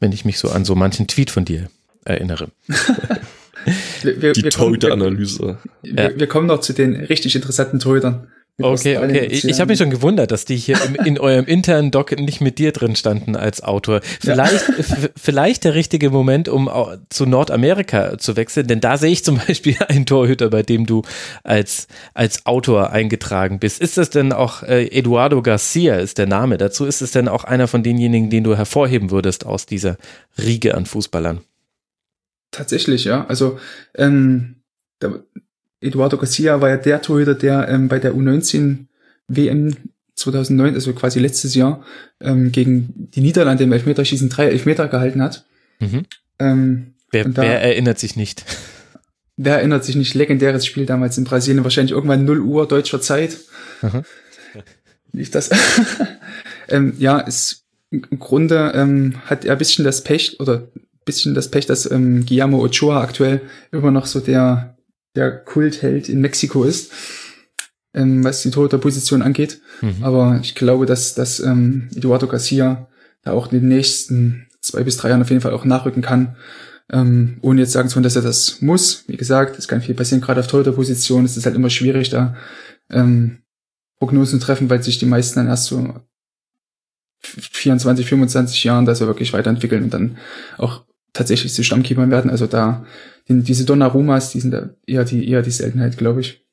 wenn 0.00 0.12
ich 0.12 0.24
mich 0.24 0.38
so 0.38 0.50
an 0.50 0.64
so 0.64 0.74
manchen 0.74 1.06
Tweet 1.06 1.30
von 1.30 1.44
dir 1.44 1.68
erinnere. 2.04 2.48
wir, 4.02 4.32
Die 4.32 4.42
Torhüteranalyse. 4.42 5.58
Wir, 5.82 6.04
ja. 6.10 6.18
wir, 6.18 6.26
kommen 6.26 6.46
noch 6.46 6.60
zu 6.60 6.72
den 6.72 6.96
richtig 6.96 7.34
interessanten 7.36 7.78
Torhütern. 7.78 8.28
Okay, 8.58 8.96
okay. 8.96 9.26
Ich, 9.26 9.44
ich 9.44 9.60
habe 9.60 9.70
mich 9.70 9.78
schon 9.78 9.90
gewundert, 9.90 10.30
dass 10.30 10.46
die 10.46 10.56
hier 10.56 10.78
im, 10.82 10.94
in 10.94 11.18
eurem 11.18 11.44
internen 11.44 11.90
Doc 11.90 12.18
nicht 12.18 12.40
mit 12.40 12.58
dir 12.58 12.72
drin 12.72 12.96
standen 12.96 13.36
als 13.36 13.62
Autor. 13.62 14.00
Vielleicht, 14.02 14.68
ja. 14.68 15.08
vielleicht 15.14 15.64
der 15.64 15.74
richtige 15.74 16.08
Moment, 16.08 16.48
um 16.48 16.70
zu 17.10 17.26
Nordamerika 17.26 18.16
zu 18.16 18.34
wechseln, 18.36 18.66
denn 18.66 18.80
da 18.80 18.96
sehe 18.96 19.10
ich 19.10 19.24
zum 19.24 19.38
Beispiel 19.46 19.76
einen 19.88 20.06
Torhüter, 20.06 20.48
bei 20.48 20.62
dem 20.62 20.86
du 20.86 21.02
als, 21.44 21.86
als 22.14 22.46
Autor 22.46 22.90
eingetragen 22.90 23.58
bist. 23.58 23.78
Ist 23.78 23.98
das 23.98 24.08
denn 24.08 24.32
auch 24.32 24.62
äh, 24.62 24.86
Eduardo 24.86 25.42
Garcia 25.42 25.96
ist 25.96 26.16
der 26.16 26.26
Name 26.26 26.56
dazu? 26.56 26.86
Ist 26.86 27.02
es 27.02 27.10
denn 27.10 27.28
auch 27.28 27.44
einer 27.44 27.68
von 27.68 27.82
denjenigen, 27.82 28.30
den 28.30 28.42
du 28.42 28.56
hervorheben 28.56 29.10
würdest 29.10 29.44
aus 29.44 29.66
dieser 29.66 29.98
Riege 30.38 30.74
an 30.74 30.86
Fußballern? 30.86 31.40
Tatsächlich, 32.52 33.04
ja. 33.04 33.26
Also 33.26 33.58
ähm, 33.94 34.62
da, 34.98 35.12
Eduardo 35.80 36.16
Garcia 36.16 36.60
war 36.60 36.70
ja 36.70 36.76
der 36.76 37.02
Torhüter, 37.02 37.34
der 37.34 37.68
ähm, 37.68 37.88
bei 37.88 37.98
der 37.98 38.14
U19 38.14 38.86
WM 39.28 39.74
2009, 40.14 40.74
also 40.74 40.92
quasi 40.94 41.20
letztes 41.20 41.54
Jahr, 41.54 41.84
ähm, 42.20 42.50
gegen 42.50 43.08
die 43.14 43.20
Niederlande 43.20 43.64
im 43.64 43.72
Elfmeterschießen 43.72 44.28
drei 44.28 44.46
Elfmeter 44.46 44.88
gehalten 44.88 45.22
hat. 45.22 45.44
Mhm. 45.80 46.04
Ähm, 46.38 46.94
wer, 47.10 47.28
da, 47.28 47.42
wer 47.42 47.60
erinnert 47.60 47.98
sich 47.98 48.16
nicht? 48.16 48.44
Wer 49.38 49.56
erinnert 49.58 49.84
sich 49.84 49.96
nicht? 49.96 50.14
Legendäres 50.14 50.64
Spiel 50.64 50.86
damals 50.86 51.18
in 51.18 51.24
Brasilien, 51.24 51.62
wahrscheinlich 51.62 51.92
irgendwann 51.92 52.24
0 52.24 52.40
Uhr 52.40 52.66
deutscher 52.66 53.02
Zeit. 53.02 53.36
Mhm. 53.82 54.02
Nicht 55.12 55.34
das. 55.34 55.50
ähm, 56.70 56.94
ja, 56.98 57.22
es, 57.26 57.66
im 57.90 58.18
Grunde 58.18 58.72
ähm, 58.74 59.16
hat 59.26 59.44
er 59.44 59.52
ein 59.52 59.58
bisschen 59.58 59.84
das 59.84 60.02
Pech 60.02 60.40
oder 60.40 60.68
ein 60.74 60.80
bisschen 61.04 61.34
das 61.34 61.50
Pech, 61.50 61.66
dass 61.66 61.90
ähm, 61.90 62.24
Guillermo 62.24 62.64
Ochoa 62.64 63.02
aktuell 63.02 63.42
immer 63.72 63.90
noch 63.90 64.06
so 64.06 64.20
der 64.20 64.75
der 65.16 65.32
Kultheld 65.32 66.08
in 66.08 66.20
Mexiko 66.20 66.64
ist, 66.64 66.92
ähm, 67.94 68.22
was 68.22 68.42
die 68.42 68.50
Torhüterposition 68.50 69.22
angeht. 69.22 69.60
Mhm. 69.80 70.02
Aber 70.02 70.38
ich 70.42 70.54
glaube, 70.54 70.86
dass, 70.86 71.14
dass 71.14 71.40
ähm, 71.40 71.88
Eduardo 71.94 72.26
Garcia 72.26 72.88
da 73.22 73.32
auch 73.32 73.50
in 73.50 73.60
den 73.60 73.68
nächsten 73.68 74.46
zwei 74.60 74.84
bis 74.84 74.96
drei 74.96 75.08
Jahren 75.08 75.22
auf 75.22 75.30
jeden 75.30 75.42
Fall 75.42 75.52
auch 75.52 75.64
nachrücken 75.64 76.02
kann. 76.02 76.36
Ähm, 76.92 77.38
ohne 77.40 77.62
jetzt 77.62 77.72
sagen 77.72 77.88
zu 77.88 77.94
können, 77.94 78.04
dass 78.04 78.14
er 78.14 78.22
das 78.22 78.60
muss. 78.60 79.04
Wie 79.08 79.16
gesagt, 79.16 79.58
es 79.58 79.66
kann 79.66 79.82
viel 79.82 79.96
passieren, 79.96 80.20
gerade 80.20 80.40
auf 80.40 80.46
Torhüter-Position 80.46 81.24
ist 81.24 81.36
es 81.36 81.44
halt 81.44 81.56
immer 81.56 81.70
schwierig, 81.70 82.10
da 82.10 82.36
ähm, 82.90 83.38
Prognosen 83.98 84.38
zu 84.38 84.46
treffen, 84.46 84.70
weil 84.70 84.82
sich 84.82 84.98
die 84.98 85.06
meisten 85.06 85.40
dann 85.40 85.48
erst 85.48 85.64
so 85.64 85.94
24, 87.22 88.06
25 88.06 88.62
Jahren 88.62 88.84
da 88.86 88.94
so 88.94 89.06
wirklich 89.06 89.32
weiterentwickeln 89.32 89.82
und 89.82 89.94
dann 89.94 90.18
auch 90.58 90.84
tatsächlich 91.16 91.52
zu 91.52 91.64
Stammkeepern 91.64 92.10
werden. 92.10 92.30
Also 92.30 92.46
da, 92.46 92.84
die, 93.28 93.42
diese 93.42 93.64
Donnarumas, 93.64 94.30
die 94.30 94.40
sind 94.40 94.52
da 94.52 94.70
eher 94.86 95.04
die, 95.04 95.28
eher 95.28 95.42
die 95.42 95.50
Seltenheit, 95.50 95.96
glaube 95.98 96.20
ich. 96.20 96.44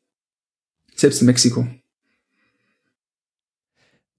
Selbst 0.96 1.22
in 1.22 1.28
Mexiko. 1.28 1.68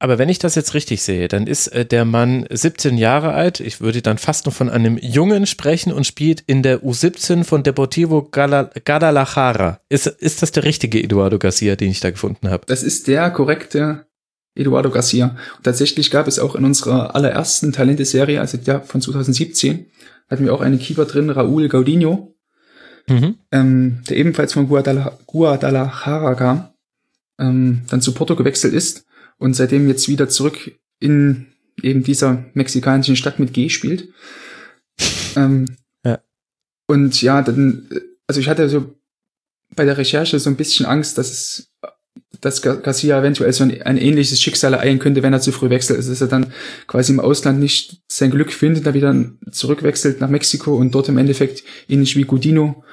Aber 0.01 0.19
wenn 0.19 0.29
ich 0.29 0.39
das 0.39 0.55
jetzt 0.55 0.75
richtig 0.75 1.03
sehe, 1.03 1.29
dann 1.29 1.47
ist 1.47 1.69
äh, 1.69 1.87
der 1.87 2.05
Mann 2.05 2.47
17 2.51 2.99
Jahre 2.99 3.33
alt. 3.33 3.61
Ich 3.61 3.81
würde 3.81 4.03
dann 4.03 4.19
fast 4.19 4.45
noch 4.45 4.53
von 4.53 4.69
einem 4.69 4.99
Jungen 4.99 5.47
sprechen 5.47 5.93
und 5.93 6.07
spielt 6.07 6.43
in 6.47 6.63
der 6.63 6.83
U17 6.83 7.45
von 7.45 7.63
Deportivo 7.63 8.23
Guadalajara. 8.23 9.81
Ist, 9.89 10.07
ist 10.07 10.43
das 10.43 10.53
der 10.53 10.65
richtige 10.65 11.03
Eduardo 11.03 11.39
Garcia, 11.39 11.77
den 11.77 11.91
ich 11.91 12.01
da 12.01 12.11
gefunden 12.11 12.51
habe? 12.51 12.65
Das 12.67 12.83
ist 12.83 13.07
der 13.09 13.31
korrekte 13.31 14.05
Eduardo 14.55 14.91
Garcia. 14.91 15.37
Und 15.57 15.65
tatsächlich 15.65 16.11
gab 16.11 16.29
es 16.29 16.39
auch 16.39 16.55
in 16.55 16.65
unserer 16.65 17.15
allerersten 17.15 17.73
Talente-Serie, 17.73 18.41
also 18.41 18.59
der 18.59 18.83
von 18.83 19.01
2017, 19.01 19.87
hatten 20.29 20.45
wir 20.45 20.55
auch 20.55 20.61
einen 20.61 20.79
Keeper 20.79 21.05
drin, 21.05 21.31
Raúl 21.31 21.69
Gaudinho, 21.69 22.35
mhm. 23.09 23.37
ähm, 23.53 24.03
der 24.09 24.17
ebenfalls 24.17 24.53
von 24.53 24.69
Guadalajara 24.69 26.35
kam, 26.35 26.69
ähm, 27.39 27.83
dann 27.89 28.01
zu 28.01 28.13
Porto 28.13 28.37
gewechselt 28.37 28.75
ist 28.75 29.07
und 29.39 29.55
seitdem 29.55 29.89
jetzt 29.89 30.09
wieder 30.09 30.29
zurück 30.29 30.73
in 31.01 31.47
eben 31.83 32.03
dieser 32.03 32.45
mexikanischen 32.55 33.17
Stadt 33.17 33.39
mit 33.39 33.53
G 33.53 33.69
spielt. 33.69 34.09
Ähm, 35.37 35.67
ja. 36.05 36.21
Und 36.87 37.21
ja, 37.21 37.43
dann, 37.43 37.89
also 38.27 38.41
ich 38.41 38.49
hatte 38.49 38.69
so 38.69 38.95
bei 39.75 39.85
der 39.85 39.99
Recherche 39.99 40.39
so 40.39 40.49
ein 40.51 40.57
bisschen 40.57 40.87
Angst, 40.87 41.19
dass 41.19 41.31
es 41.31 41.74
dass 42.40 42.62
Garcia 42.62 43.18
eventuell 43.18 43.53
so 43.53 43.64
ein, 43.64 43.83
ein, 43.83 43.96
ähnliches 43.96 44.40
Schicksal 44.40 44.74
ereilen 44.74 44.98
könnte, 44.98 45.22
wenn 45.22 45.33
er 45.33 45.40
zu 45.40 45.53
früh 45.53 45.70
wechselt. 45.70 45.98
Also 45.98 46.11
dass 46.11 46.20
er 46.20 46.29
dann 46.29 46.53
quasi 46.87 47.12
im 47.12 47.20
Ausland 47.20 47.59
nicht 47.59 48.03
sein 48.09 48.31
Glück 48.31 48.53
findet, 48.53 48.87
da 48.87 48.94
wieder 48.94 49.14
zurückwechselt 49.50 50.20
nach 50.20 50.29
Mexiko 50.29 50.77
und 50.77 50.94
dort 50.94 51.09
im 51.09 51.18
Endeffekt 51.18 51.62
ähnlich 51.88 52.16
wie 52.16 52.24
Gudino 52.24 52.85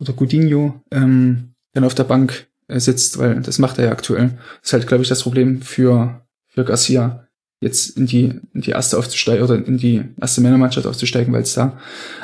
oder 0.00 0.12
Gudinho 0.12 0.82
ähm, 0.90 1.54
dann 1.72 1.84
auf 1.84 1.94
der 1.94 2.04
Bank 2.04 2.48
äh, 2.68 2.80
sitzt, 2.80 3.18
weil 3.18 3.40
das 3.40 3.58
macht 3.58 3.78
er 3.78 3.86
ja 3.86 3.92
aktuell. 3.92 4.38
Das 4.60 4.70
ist 4.70 4.72
halt, 4.72 4.86
glaube 4.86 5.02
ich, 5.02 5.08
das 5.08 5.22
Problem 5.22 5.62
für, 5.62 6.26
für 6.48 6.64
Garcia, 6.64 7.25
jetzt 7.60 7.96
in 7.96 8.06
die, 8.06 8.32
in 8.52 8.60
die 8.60 8.70
erste 8.70 8.98
aufzusteigen 8.98 9.42
oder 9.42 9.54
in 9.54 9.78
die 9.78 10.02
erste 10.20 10.40
Männermannschaft 10.40 10.86
aufzusteigen, 10.86 11.32
weil 11.32 11.42
es 11.42 11.54
da 11.54 11.78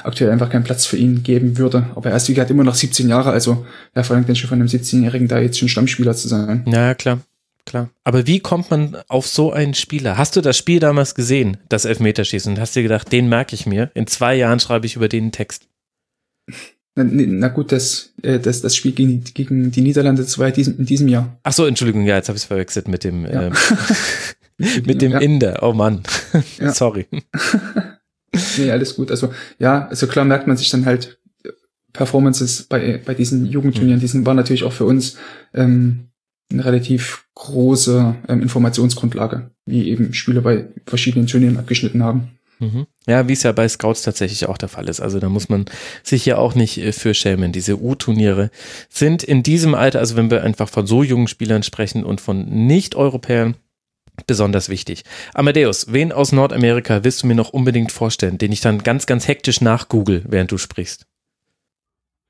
aktuell 0.05 0.31
einfach 0.31 0.51
keinen 0.51 0.65
Platz 0.65 0.85
für 0.85 0.97
ihn 0.97 1.23
geben 1.23 1.57
würde. 1.57 1.87
Aber 1.95 2.11
er 2.11 2.17
ist, 2.17 2.29
wie 2.29 2.35
gesagt, 2.35 2.51
immer 2.51 2.65
noch 2.65 2.75
17 2.75 3.09
Jahre, 3.09 3.31
also 3.31 3.67
wer 3.95 4.05
verlangt 4.05 4.29
denn 4.29 4.37
schon 4.37 4.49
von 4.49 4.59
einem 4.59 4.69
17-Jährigen 4.69 5.29
da 5.29 5.39
jetzt 5.39 5.59
schon 5.59 5.69
Stammspieler 5.69 6.15
zu 6.15 6.29
sein? 6.29 6.65
Ja, 6.67 6.95
klar. 6.95 7.21
Klar. 7.65 7.91
Aber 8.03 8.27
wie 8.27 8.41
kommt 8.41 8.71
man 8.71 8.97
auf 9.09 9.27
so 9.27 9.53
einen 9.53 9.75
Spieler? 9.75 10.19
Hast 10.19 10.35
du 10.35 10.41
das 10.41 10.59
Spiel 10.59 10.81
damals 10.81 11.15
gesehen, 11.15 11.59
das 11.69 11.85
Elfmeterschießen, 11.85 12.55
und 12.55 12.61
hast 12.61 12.75
dir 12.75 12.83
gedacht, 12.83 13.13
den 13.13 13.29
merke 13.29 13.55
ich 13.55 13.67
mir. 13.67 13.91
In 13.95 14.09
zwei 14.09 14.35
Jahren 14.35 14.59
schreibe 14.59 14.87
ich 14.87 14.97
über 14.97 15.09
den 15.09 15.31
Text. 15.31 15.69
Na, 16.95 17.05
na 17.05 17.49
gut, 17.49 17.73
das, 17.73 18.13
äh, 18.23 18.39
das, 18.39 18.61
das 18.61 18.77
Spiel 18.77 18.93
gegen, 18.93 19.25
gegen 19.33 19.71
die 19.71 19.81
Niederlande 19.81 20.23
das 20.23 20.39
war 20.39 20.49
ja 20.49 20.53
diesem, 20.53 20.79
in 20.79 20.87
diesem 20.87 21.09
Jahr. 21.09 21.39
Ach 21.43 21.53
so, 21.53 21.65
Entschuldigung, 21.65 22.05
ja, 22.05 22.17
jetzt 22.17 22.29
habe 22.29 22.37
ich 22.37 22.43
es 22.43 22.47
verwechselt 22.47 22.89
mit 22.89 23.05
dem, 23.05 23.25
ja. 23.25 23.47
äh, 23.49 23.53
mit 24.87 25.03
dem 25.03 25.13
ja. 25.13 25.19
Inder. 25.19 25.59
Oh 25.63 25.73
Mann, 25.73 26.03
ja. 26.59 26.73
sorry. 26.75 27.07
nee, 28.59 28.71
alles 28.71 28.97
gut. 28.97 29.11
Also 29.11 29.33
ja, 29.59 29.87
also 29.89 30.07
klar 30.07 30.25
merkt 30.25 30.47
man 30.47 30.57
sich 30.57 30.71
dann 30.71 30.87
halt 30.87 31.19
Performances 31.93 32.65
bei, 32.65 33.01
bei 33.05 33.15
diesen 33.15 33.47
Jugendturnieren. 33.47 33.99
Mhm. 33.99 34.03
Diesen 34.03 34.27
waren 34.27 34.37
natürlich 34.37 34.65
auch 34.65 34.73
für 34.73 34.85
uns 34.85 35.17
ähm, 35.53 36.09
eine 36.51 36.65
relativ 36.65 37.27
große 37.35 38.15
ähm, 38.29 38.43
Informationsgrundlage, 38.43 39.51
wie 39.67 39.89
eben 39.91 40.15
Spieler 40.15 40.41
bei 40.43 40.69
verschiedenen 40.87 41.27
Turnieren 41.27 41.59
abgeschnitten 41.59 42.03
haben. 42.03 42.39
Mhm. 42.63 42.87
Ja, 43.07 43.27
wie 43.29 43.33
es 43.33 43.43
ja 43.43 43.51
bei 43.53 43.69
Scouts 43.69 44.03
tatsächlich 44.03 44.47
auch 44.47 44.57
der 44.57 44.69
Fall 44.69 44.89
ist. 44.89 45.01
Also 45.01 45.19
da 45.19 45.29
muss 45.29 45.49
man 45.49 45.65
sich 46.05 46.25
ja 46.25 46.39
auch 46.39 46.55
nicht 46.55 46.79
äh, 46.79 46.93
für 46.93 47.13
schämen. 47.13 47.53
Diese 47.53 47.81
U-Turniere 47.81 48.51
sind 48.89 49.23
in 49.25 49.43
diesem 49.43 49.75
Alter, 49.75 49.99
also 49.99 50.17
wenn 50.17 50.31
wir 50.31 50.45
einfach 50.45 50.69
von 50.69 50.87
so 50.87 51.03
jungen 51.03 51.27
Spielern 51.27 51.65
sprechen 51.65 52.05
und 52.05 52.21
von 52.21 52.45
Nicht-Europäern, 52.67 53.57
besonders 54.27 54.69
wichtig. 54.69 55.05
Amadeus, 55.35 55.93
wen 55.93 56.13
aus 56.13 56.33
Nordamerika 56.33 57.05
willst 57.05 57.23
du 57.23 57.27
mir 57.27 57.35
noch 57.35 57.51
unbedingt 57.51 57.93
vorstellen, 57.93 58.39
den 58.39 58.53
ich 58.53 58.61
dann 58.61 58.83
ganz, 58.83 59.07
ganz 59.07 59.29
hektisch 59.29 59.61
nachgoogle, 59.61 60.23
während 60.27 60.53
du 60.53 60.59
sprichst? 60.59 61.07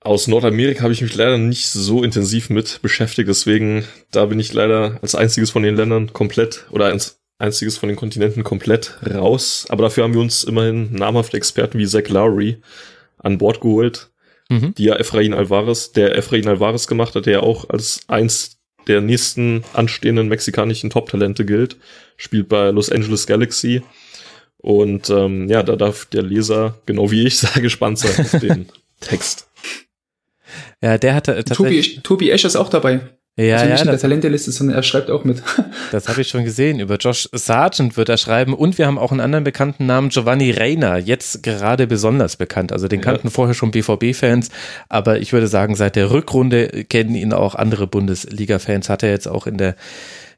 Aus 0.01 0.27
Nordamerika 0.27 0.83
habe 0.83 0.93
ich 0.93 1.03
mich 1.03 1.15
leider 1.15 1.39
nicht 1.39 1.69
so 1.69 2.03
intensiv 2.03 2.51
mit 2.51 2.81
beschäftigt, 2.83 3.29
deswegen 3.29 3.85
da 4.11 4.27
bin 4.27 4.41
ich 4.41 4.53
leider 4.53 4.99
als 5.01 5.15
einziges 5.15 5.51
von 5.51 5.63
den 5.63 5.77
Ländern 5.77 6.13
komplett 6.13 6.67
oder 6.71 6.87
als 6.87 7.21
einziges 7.39 7.77
von 7.77 7.89
den 7.89 7.97
Kontinenten 7.97 8.43
komplett 8.43 8.99
raus. 9.09 9.67
Aber 9.69 9.85
dafür 9.85 10.05
haben 10.05 10.15
wir 10.15 10.21
uns 10.21 10.45
immerhin 10.45 10.93
namhafte 10.93 11.37
Experten 11.37 11.79
wie 11.79 11.87
Zach 11.87 12.09
Lowry 12.09 12.59
an 13.19 13.39
Bord 13.39 13.61
geholt, 13.61 14.11
mhm. 14.49 14.75
die 14.75 14.85
ja 14.85 14.97
Efrain 14.97 15.35
Alvarez, 15.35 15.93
der 15.93 16.17
Efrain 16.17 16.49
Alvarez 16.49 16.87
gemacht 16.87 17.15
hat, 17.15 17.27
der 17.27 17.43
auch 17.43 17.69
als 17.69 18.01
eins 18.09 18.59
der 18.87 19.01
nächsten 19.01 19.65
anstehenden 19.73 20.29
mexikanischen 20.29 20.91
Top-Talente 20.91 21.45
gilt, 21.45 21.77
spielt 22.17 22.49
bei 22.49 22.71
Los 22.71 22.91
Angeles 22.91 23.27
Galaxy. 23.27 23.83
Und 24.59 25.11
ähm, 25.11 25.49
ja, 25.49 25.63
da 25.63 25.77
darf 25.77 26.05
der 26.07 26.23
Leser, 26.23 26.79
genau 26.87 27.11
wie 27.11 27.27
ich, 27.27 27.39
sehr 27.39 27.63
gespannt 27.63 27.99
sein 27.99 28.25
auf 28.25 28.41
den 28.41 28.69
Text. 29.01 29.49
Ja, 30.81 30.99
der 30.99 31.15
hatte 31.15 31.35
tatsächlich. 31.45 31.95
Tobi, 31.97 32.03
Tobi 32.03 32.31
Escher 32.31 32.49
ist 32.49 32.57
auch 32.57 32.69
dabei. 32.69 33.01
Ja, 33.37 33.57
also 33.57 33.67
nicht 33.67 33.79
ja, 33.79 33.85
in 33.85 33.91
der 33.91 33.99
Talenteliste, 33.99 34.53
sondern 34.53 34.77
er 34.77 34.83
schreibt 34.83 35.11
auch 35.11 35.25
mit. 35.25 35.43
Das 35.91 36.09
habe 36.09 36.23
ich 36.23 36.29
schon 36.29 36.45
gesehen. 36.45 36.81
Über 36.81 36.97
Josh 36.97 37.29
Sargent 37.33 37.97
wird 37.97 38.09
er 38.09 38.17
schreiben 38.17 38.55
und 38.55 38.79
wir 38.79 38.87
haben 38.87 38.99
auch 38.99 39.11
einen 39.11 39.21
anderen 39.21 39.45
bekannten 39.45 39.85
Namen, 39.85 40.09
Giovanni 40.09 40.51
Reina, 40.51 40.97
jetzt 40.97 41.43
gerade 41.43 41.87
besonders 41.87 42.37
bekannt. 42.37 42.73
Also 42.73 42.89
den 42.89 43.03
kannten 43.03 43.27
ja. 43.27 43.31
vorher 43.31 43.55
schon 43.55 43.71
BVB-Fans, 43.71 44.51
aber 44.89 45.21
ich 45.21 45.33
würde 45.33 45.49
sagen, 45.49 45.75
seit 45.75 45.97
der 45.97 46.11
Rückrunde 46.11 46.85
kennen 46.85 47.15
ihn 47.15 47.33
auch 47.33 47.55
andere 47.55 47.87
Bundesliga-Fans. 47.87 48.89
Hat 48.89 49.03
er 49.03 49.11
jetzt 49.11 49.29
auch 49.29 49.47
in 49.47 49.59
der 49.59 49.77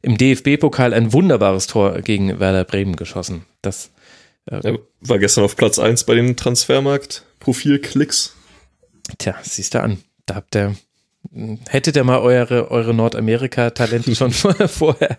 im 0.02 0.18
DFB-Pokal 0.18 0.92
ein 0.92 1.12
wunderbares 1.12 1.66
Tor 1.66 2.00
gegen 2.00 2.38
Werder 2.38 2.64
Bremen 2.64 2.96
geschossen. 2.96 3.44
Das 3.62 3.90
äh, 4.50 4.60
er 4.62 4.78
war 5.00 5.18
gestern 5.18 5.44
auf 5.44 5.56
Platz 5.56 5.78
1 5.78 6.04
bei 6.04 6.14
den 6.14 6.36
Transfermarkt-Profil-Klicks. 6.36 8.34
Tja, 9.18 9.34
siehst 9.42 9.74
du 9.74 9.82
an. 9.82 9.98
Da 10.26 10.34
habt 10.36 10.56
ihr 10.56 10.74
Hättet 11.68 11.96
ihr 11.96 12.04
mal 12.04 12.18
eure, 12.18 12.70
eure 12.70 12.94
Nordamerika-Talente 12.94 14.14
schon 14.14 14.30
vorher? 14.68 15.18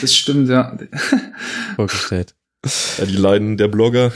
Das 0.00 0.14
stimmt, 0.14 0.48
ja. 0.48 0.76
Vorgestellt. 1.76 2.34
Ja, 2.98 3.06
die 3.06 3.16
Leiden 3.16 3.56
der 3.56 3.68
Blogger. 3.68 4.12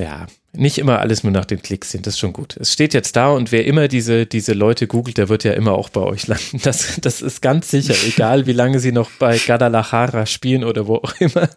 Ja, 0.00 0.26
nicht 0.54 0.78
immer 0.78 1.00
alles 1.00 1.22
nur 1.22 1.32
nach 1.32 1.44
den 1.46 1.62
Klicks 1.62 1.90
sind, 1.90 2.06
das 2.06 2.14
ist 2.14 2.20
schon 2.20 2.32
gut. 2.32 2.56
Es 2.58 2.72
steht 2.72 2.92
jetzt 2.92 3.16
da 3.16 3.30
und 3.30 3.52
wer 3.52 3.64
immer 3.66 3.88
diese, 3.88 4.26
diese 4.26 4.52
Leute 4.52 4.86
googelt, 4.86 5.16
der 5.16 5.28
wird 5.30 5.44
ja 5.44 5.52
immer 5.52 5.72
auch 5.72 5.88
bei 5.88 6.00
euch 6.00 6.26
landen. 6.26 6.60
Das, 6.62 6.98
das 7.00 7.22
ist 7.22 7.40
ganz 7.40 7.70
sicher, 7.70 7.94
egal 8.06 8.46
wie 8.46 8.52
lange 8.52 8.78
sie 8.78 8.92
noch 8.92 9.10
bei 9.18 9.38
Guadalajara 9.38 10.26
spielen 10.26 10.64
oder 10.64 10.86
wo 10.86 10.96
auch 10.96 11.14
immer. 11.20 11.48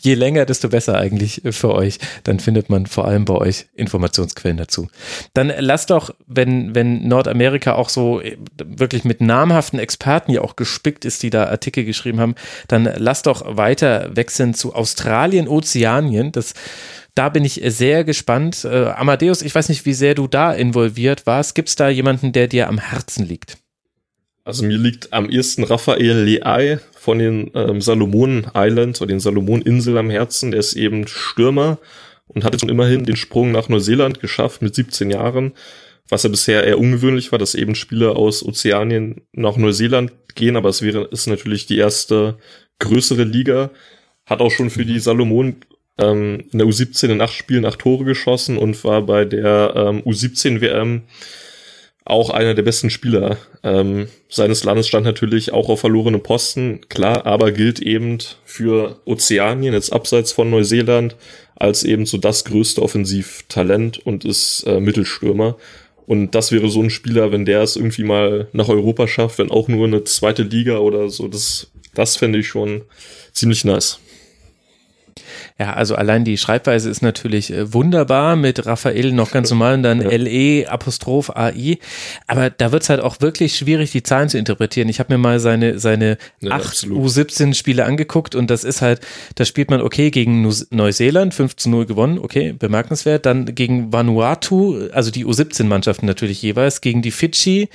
Je 0.00 0.14
länger, 0.14 0.46
desto 0.46 0.68
besser 0.68 0.96
eigentlich 0.98 1.42
für 1.50 1.72
euch. 1.72 1.98
Dann 2.24 2.40
findet 2.40 2.70
man 2.70 2.86
vor 2.86 3.06
allem 3.06 3.24
bei 3.24 3.34
euch 3.34 3.66
Informationsquellen 3.74 4.56
dazu. 4.56 4.88
Dann 5.34 5.52
lasst 5.58 5.90
doch, 5.90 6.14
wenn, 6.26 6.74
wenn 6.74 7.06
Nordamerika 7.06 7.74
auch 7.74 7.88
so 7.88 8.20
äh, 8.20 8.36
wirklich 8.64 9.04
mit 9.04 9.20
namhaften 9.20 9.78
Experten 9.78 10.32
ja 10.32 10.42
auch 10.42 10.56
gespickt 10.56 11.04
ist, 11.04 11.22
die 11.22 11.30
da 11.30 11.46
Artikel 11.46 11.84
geschrieben 11.84 12.20
haben, 12.20 12.34
dann 12.68 12.88
lasst 12.96 13.26
doch 13.26 13.56
weiter 13.56 14.10
wechseln 14.14 14.54
zu 14.54 14.74
Australien, 14.74 15.48
Ozeanien. 15.48 16.32
Das 16.32 16.54
da 17.14 17.28
bin 17.28 17.44
ich 17.44 17.60
sehr 17.64 18.04
gespannt. 18.04 18.64
Äh, 18.64 18.86
Amadeus, 18.86 19.42
ich 19.42 19.54
weiß 19.54 19.68
nicht, 19.68 19.86
wie 19.86 19.94
sehr 19.94 20.14
du 20.14 20.26
da 20.26 20.52
involviert 20.52 21.26
warst. 21.26 21.54
Gibt 21.54 21.68
es 21.68 21.76
da 21.76 21.88
jemanden, 21.88 22.32
der 22.32 22.48
dir 22.48 22.68
am 22.68 22.78
Herzen 22.78 23.26
liegt? 23.26 23.58
Also 24.44 24.64
mir 24.64 24.78
liegt 24.78 25.12
am 25.12 25.28
ersten 25.28 25.64
Raphael 25.64 26.24
Leay 26.24 26.78
von 26.92 27.18
den 27.18 27.50
ähm, 27.54 27.80
Salomon 27.80 28.46
Islands 28.54 29.00
oder 29.00 29.08
den 29.08 29.20
Salomon 29.20 29.62
Inseln 29.62 29.98
am 29.98 30.10
Herzen. 30.10 30.50
Der 30.50 30.60
ist 30.60 30.74
eben 30.74 31.06
Stürmer 31.06 31.78
und 32.26 32.44
hat 32.44 32.52
jetzt 32.52 32.60
schon 32.60 32.70
immerhin 32.70 33.04
den 33.04 33.16
Sprung 33.16 33.52
nach 33.52 33.68
Neuseeland 33.68 34.20
geschafft 34.20 34.62
mit 34.62 34.74
17 34.74 35.10
Jahren, 35.10 35.52
was 36.08 36.22
ja 36.22 36.30
bisher 36.30 36.64
eher 36.64 36.78
ungewöhnlich 36.78 37.32
war, 37.32 37.38
dass 37.38 37.54
eben 37.54 37.74
Spieler 37.74 38.16
aus 38.16 38.44
Ozeanien 38.44 39.22
nach 39.32 39.56
Neuseeland 39.56 40.12
gehen, 40.34 40.56
aber 40.56 40.68
es 40.68 40.82
wäre 40.82 41.08
ist 41.10 41.26
natürlich 41.26 41.66
die 41.66 41.78
erste 41.78 42.38
größere 42.78 43.24
Liga. 43.24 43.70
Hat 44.26 44.40
auch 44.40 44.50
schon 44.50 44.70
für 44.70 44.84
die 44.84 45.00
Salomon 45.00 45.56
ähm, 46.00 46.44
in 46.52 46.58
der 46.58 46.66
U17 46.66 47.10
in 47.10 47.20
acht 47.20 47.34
Spielen 47.34 47.64
acht 47.64 47.80
Tore 47.80 48.04
geschossen 48.04 48.58
und 48.58 48.82
war 48.84 49.02
bei 49.02 49.24
der 49.24 49.72
ähm, 49.76 50.02
U17 50.02 50.60
WM 50.60 51.02
auch 52.04 52.30
einer 52.30 52.54
der 52.54 52.62
besten 52.62 52.90
Spieler 52.90 53.38
ähm, 53.62 54.08
seines 54.28 54.64
Landes, 54.64 54.88
stand 54.88 55.06
natürlich 55.06 55.52
auch 55.52 55.68
auf 55.68 55.80
verlorenen 55.80 56.22
Posten, 56.22 56.80
klar, 56.88 57.26
aber 57.26 57.52
gilt 57.52 57.80
eben 57.80 58.18
für 58.44 59.00
Ozeanien, 59.04 59.74
jetzt 59.74 59.92
abseits 59.92 60.32
von 60.32 60.50
Neuseeland, 60.50 61.16
als 61.56 61.84
eben 61.84 62.06
so 62.06 62.18
das 62.18 62.44
größte 62.44 62.82
Offensivtalent 62.82 64.04
und 64.04 64.24
ist 64.24 64.64
äh, 64.66 64.80
Mittelstürmer. 64.80 65.56
Und 66.06 66.34
das 66.34 66.50
wäre 66.50 66.68
so 66.68 66.82
ein 66.82 66.90
Spieler, 66.90 67.30
wenn 67.30 67.44
der 67.44 67.62
es 67.62 67.76
irgendwie 67.76 68.02
mal 68.02 68.48
nach 68.52 68.68
Europa 68.68 69.06
schafft, 69.06 69.38
wenn 69.38 69.50
auch 69.50 69.68
nur 69.68 69.86
eine 69.86 70.02
zweite 70.02 70.42
Liga 70.42 70.78
oder 70.78 71.08
so, 71.10 71.28
das, 71.28 71.70
das 71.94 72.16
fände 72.16 72.40
ich 72.40 72.48
schon 72.48 72.82
ziemlich 73.32 73.64
nice. 73.64 74.00
Ja, 75.58 75.74
also 75.74 75.94
allein 75.94 76.24
die 76.24 76.38
Schreibweise 76.38 76.90
ist 76.90 77.02
natürlich 77.02 77.52
äh, 77.52 77.72
wunderbar 77.72 78.36
mit 78.36 78.66
Raphael 78.66 79.12
noch 79.12 79.30
ganz 79.30 79.50
normal 79.50 79.74
und 79.74 79.82
dann 79.82 80.00
ja. 80.00 80.10
LE 80.10 80.70
Apostroph 80.70 81.30
AI. 81.30 81.78
Aber 82.26 82.50
da 82.50 82.72
wird's 82.72 82.88
halt 82.88 83.00
auch 83.00 83.20
wirklich 83.20 83.56
schwierig, 83.56 83.92
die 83.92 84.02
Zahlen 84.02 84.28
zu 84.28 84.38
interpretieren. 84.38 84.88
Ich 84.88 85.00
habe 85.00 85.12
mir 85.12 85.18
mal 85.18 85.40
seine, 85.40 85.78
seine 85.78 86.18
ja, 86.40 86.52
8 86.52 86.86
U17 86.86 87.54
Spiele 87.54 87.84
angeguckt 87.84 88.34
und 88.34 88.50
das 88.50 88.64
ist 88.64 88.82
halt, 88.82 89.00
da 89.34 89.44
spielt 89.44 89.70
man 89.70 89.80
okay 89.80 90.10
gegen 90.10 90.50
Neuseeland, 90.70 91.34
5 91.34 91.56
zu 91.56 91.70
0 91.70 91.86
gewonnen, 91.86 92.18
okay, 92.18 92.52
bemerkenswert. 92.52 93.26
Dann 93.26 93.54
gegen 93.54 93.92
Vanuatu, 93.92 94.88
also 94.92 95.10
die 95.10 95.26
U17 95.26 95.64
Mannschaften 95.64 96.06
natürlich 96.06 96.42
jeweils, 96.42 96.80
gegen 96.80 97.02
die 97.02 97.10
Fidschi 97.10 97.68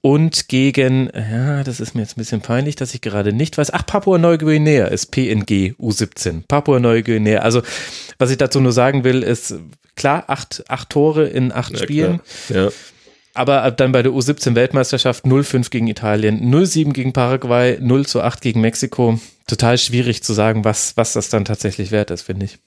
und 0.00 0.48
gegen, 0.48 1.10
ja, 1.12 1.64
das 1.64 1.80
ist 1.80 1.94
mir 1.94 2.02
jetzt 2.02 2.16
ein 2.16 2.20
bisschen 2.20 2.40
peinlich, 2.40 2.76
dass 2.76 2.94
ich 2.94 3.00
gerade 3.00 3.32
nicht 3.32 3.58
weiß. 3.58 3.72
Ach, 3.72 3.84
Papua-Neuguinea 3.84 4.86
ist 4.86 5.10
PNG 5.10 5.74
U17. 5.78 6.44
Papua-Neuguinea. 6.46 7.40
Also, 7.40 7.62
was 8.18 8.30
ich 8.30 8.36
dazu 8.36 8.60
nur 8.60 8.72
sagen 8.72 9.02
will, 9.02 9.22
ist 9.22 9.54
klar, 9.96 10.24
acht, 10.28 10.64
acht 10.68 10.90
Tore 10.90 11.26
in 11.26 11.52
acht 11.52 11.72
ja, 11.72 11.78
Spielen. 11.78 12.20
Ja. 12.48 12.68
Aber 13.34 13.70
dann 13.72 13.92
bei 13.92 14.02
der 14.02 14.12
U17 14.12 14.54
Weltmeisterschaft 14.54 15.24
0-5 15.24 15.70
gegen 15.70 15.86
Italien, 15.88 16.52
0-7 16.52 16.92
gegen 16.92 17.12
Paraguay, 17.12 17.78
0 17.80 18.06
zu 18.06 18.20
8 18.22 18.40
gegen 18.40 18.60
Mexiko. 18.60 19.20
Total 19.46 19.78
schwierig 19.78 20.22
zu 20.22 20.32
sagen, 20.32 20.64
was, 20.64 20.96
was 20.96 21.12
das 21.12 21.28
dann 21.28 21.44
tatsächlich 21.44 21.90
wert 21.90 22.10
ist, 22.10 22.22
finde 22.22 22.46
ich. 22.46 22.58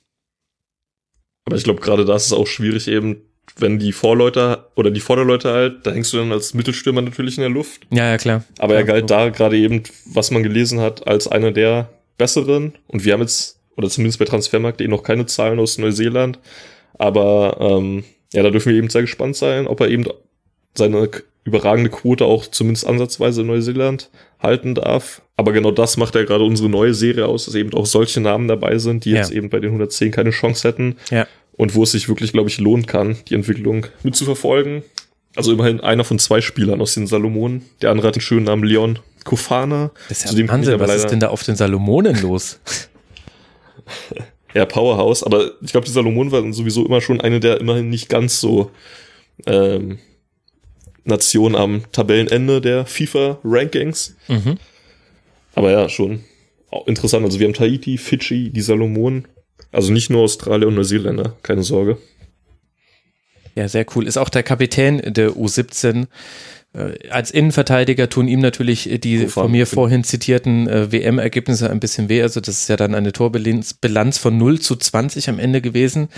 Aber 1.46 1.56
ich 1.56 1.64
glaube, 1.64 1.82
gerade 1.82 2.06
das 2.06 2.26
ist 2.26 2.34
auch 2.34 2.48
schwierig 2.48 2.88
eben 2.88 3.22
wenn 3.58 3.80
die 3.80 3.92
Vorleute 3.92 4.66
oder 4.76 4.92
die 4.92 5.00
Vorderleute 5.00 5.52
halt, 5.52 5.86
da 5.86 5.92
hängst 5.92 6.14
du 6.14 6.18
dann 6.18 6.32
als 6.32 6.54
Mittelstürmer 6.54 7.02
natürlich 7.02 7.38
in 7.38 7.42
der 7.42 7.50
Luft. 7.50 7.82
Ja, 7.92 8.10
ja, 8.10 8.18
klar. 8.18 8.44
Aber 8.60 8.76
er 8.76 8.84
galt 8.84 9.10
da 9.10 9.30
gerade 9.30 9.58
eben, 9.58 9.84
was 10.06 10.32
man 10.32 10.44
gelesen 10.44 10.80
hat, 10.80 11.08
als 11.08 11.28
einer 11.28 11.52
der 11.52 11.90
besseren. 12.18 12.74
Und 12.88 13.06
wir 13.06 13.14
haben 13.14 13.22
jetzt, 13.22 13.60
oder 13.76 13.90
zumindest 13.90 14.20
bei 14.20 14.26
Transfermarkt, 14.26 14.82
eh 14.82 14.88
noch 14.88 15.04
keine 15.04 15.26
Zahlen 15.26 15.60
aus 15.60 15.78
Neuseeland. 15.78 16.40
Aber 16.98 17.58
ähm, 17.60 18.04
ja, 18.34 18.44
da 18.44 18.50
dürfen 18.50 18.72
wir 18.72 18.78
eben 18.78 18.90
sehr 18.90 19.02
gespannt 19.02 19.36
sein, 19.36 19.68
ob 19.68 19.80
er 19.82 19.90
eben 19.90 20.06
seine 20.76 21.10
überragende 21.44 21.90
Quote 21.90 22.26
auch 22.26 22.46
zumindest 22.46 22.86
ansatzweise 22.86 23.42
in 23.42 23.48
Neuseeland 23.48 24.10
halten 24.40 24.76
darf. 24.76 25.22
Aber 25.36 25.52
genau 25.52 25.72
das 25.72 25.98
macht 25.98 26.14
ja 26.16 26.24
gerade 26.24 26.44
unsere 26.44 26.70
neue 26.70 26.94
Serie 26.94 27.26
aus, 27.26 27.46
dass 27.46 27.56
eben 27.56 27.74
auch 27.74 27.88
solche 27.88 28.22
Namen 28.22 28.48
dabei 28.48 28.78
sind, 28.78 29.06
die 29.06 29.12
ja. 29.12 29.18
jetzt 29.18 29.32
eben 29.32 29.50
bei 29.50 29.60
den 29.60 29.72
110 29.72 30.12
keine 30.12 30.30
Chance 30.30 30.68
hätten. 30.68 30.98
Ja 31.10 31.28
und 31.54 31.76
wo 31.76 31.84
es 31.84 31.92
sich 31.92 32.08
wirklich, 32.08 32.32
glaube 32.32 32.50
ich, 32.50 32.60
lohnen 32.60 32.86
kann, 32.86 33.18
die 33.28 33.36
Entwicklung 33.36 33.88
mitzuverfolgen. 34.04 34.84
Also 35.36 35.54
immerhin 35.54 35.80
einer 35.80 36.04
von 36.04 36.20
zwei 36.20 36.42
Spielern 36.42 36.82
aus 36.82 36.94
den 36.94 37.08
Salomonen. 37.08 37.64
Der 37.82 37.92
andere 37.92 38.08
hat 38.08 38.16
den 38.16 38.22
schönen 38.22 38.46
Namen 38.46 38.64
Leon 38.64 39.00
Kofana. 39.24 39.92
Das 40.10 40.26
ist 40.26 40.38
ja 40.38 40.48
Wahnsinn, 40.48 40.80
was 40.80 40.96
ist 40.96 41.08
denn 41.08 41.20
da 41.20 41.30
auf 41.30 41.44
den 41.44 41.56
Salomonen 41.56 42.22
los? 42.22 42.60
ja, 44.54 44.66
Powerhouse, 44.66 45.24
aber 45.24 45.52
ich 45.62 45.72
glaube, 45.72 45.86
die 45.86 45.92
Salomonen 45.92 46.32
waren 46.32 46.54
sowieso 46.54 46.86
immer 46.86 47.02
schon 47.02 47.22
eine 47.22 47.40
der 47.40 47.62
immerhin 47.62 47.90
nicht 47.90 48.10
ganz 48.10 48.42
so 48.42 48.72
ähm, 49.46 50.00
Nationen 51.04 51.56
am 51.56 51.84
Tabellenende 51.92 52.62
der 52.62 52.86
FIFA-Rankings. 52.86 54.16
Mhm. 54.28 54.58
Aber 55.56 55.72
ja, 55.72 55.90
schon 55.90 56.24
interessant. 56.86 57.26
Also 57.26 57.40
wir 57.40 57.48
haben 57.48 57.54
Tahiti, 57.54 57.98
Fidschi, 57.98 58.50
die 58.50 58.62
Salomonen 58.62 59.28
also 59.72 59.92
nicht 59.92 60.10
nur 60.10 60.24
Australier 60.24 60.68
und 60.68 60.76
Neuseeländer, 60.76 61.38
keine 61.44 61.64
Sorge. 61.64 61.98
Ja, 63.56 63.68
sehr 63.68 63.86
cool. 63.96 64.08
Ist 64.08 64.18
auch 64.18 64.30
der 64.30 64.44
Kapitän 64.44 65.02
der 65.06 65.32
U17. 65.32 66.08
Äh, 66.74 67.10
als 67.10 67.32
Innenverteidiger 67.32 68.10
tun 68.10 68.28
ihm 68.28 68.40
natürlich 68.40 68.90
die 69.04 69.28
von 69.28 69.52
mir 69.52 69.68
vorhin 69.68 70.04
zitierten 70.04 70.68
äh, 70.68 70.92
WM-Ergebnisse 70.92 71.70
ein 71.70 71.80
bisschen 71.80 72.08
weh. 72.10 72.22
Also 72.22 72.40
das 72.40 72.62
ist 72.62 72.70
ja 72.70 72.78
dann 72.78 72.96
eine 72.96 73.12
Torbilanz 73.12 74.18
von 74.18 74.38
0 74.38 74.60
zu 74.62 74.76
20 74.76 75.30
am 75.30 75.40
Ende 75.40 75.62
gewesen. 75.62 76.10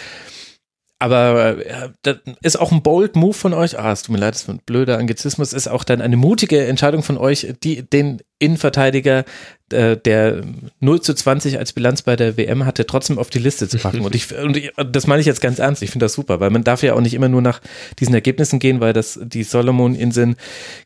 Aber 1.04 1.58
äh, 1.58 1.90
das 2.04 2.20
ist 2.42 2.58
auch 2.58 2.72
ein 2.72 2.82
bold 2.82 3.18
Move 3.18 3.34
von 3.34 3.54
euch. 3.54 3.78
Ah, 3.78 3.92
es 3.92 4.04
tut 4.04 4.14
mir 4.14 4.22
leid, 4.22 4.36
das 4.36 4.44
ist 4.44 4.50
ein 4.50 4.62
blöder 4.66 5.00
Angizismus. 5.00 5.52
Ist 5.52 5.68
auch 5.68 5.84
dann 5.84 6.00
eine 6.00 6.16
mutige 6.16 6.66
Entscheidung 6.66 7.04
von 7.04 7.18
euch, 7.18 7.54
die 7.62 7.84
den 7.84 8.22
Innenverteidiger, 8.40 9.26
äh, 9.70 9.98
der 9.98 10.44
0 10.80 11.02
zu 11.02 11.14
20 11.14 11.58
als 11.58 11.74
Bilanz 11.74 12.04
bei 12.04 12.16
der 12.16 12.38
WM 12.38 12.66
hatte, 12.66 12.86
trotzdem 12.86 13.20
auf 13.20 13.30
die 13.30 13.40
Liste 13.40 13.68
zu 13.68 13.80
packen. 13.80 14.00
Und, 14.00 14.16
ich, 14.16 14.34
und 14.42 14.56
ich, 14.56 14.72
das 14.92 15.06
meine 15.06 15.20
ich 15.20 15.26
jetzt 15.26 15.42
ganz 15.42 15.60
ernst. 15.60 15.84
Ich 15.84 15.92
finde 15.92 16.06
das 16.06 16.14
super, 16.14 16.40
weil 16.40 16.52
man 16.52 16.64
darf 16.64 16.84
ja 16.84 16.94
auch 16.94 17.02
nicht 17.02 17.16
immer 17.16 17.28
nur 17.28 17.42
nach 17.42 17.60
diesen 18.00 18.14
Ergebnissen 18.14 18.60
gehen, 18.60 18.80
weil 18.80 18.94
das 18.94 19.20
die 19.22 19.44
Solomon-Inseln 19.44 20.38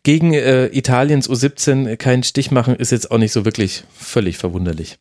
gegen 0.02 0.34
äh, 0.34 0.66
Italiens 0.76 1.30
U17 1.30 1.96
keinen 1.98 2.24
Stich 2.24 2.50
machen, 2.50 2.76
ist 2.76 2.92
jetzt 2.92 3.12
auch 3.12 3.20
nicht 3.20 3.34
so 3.34 3.46
wirklich 3.46 3.84
völlig 3.96 4.40
verwunderlich. 4.40 4.98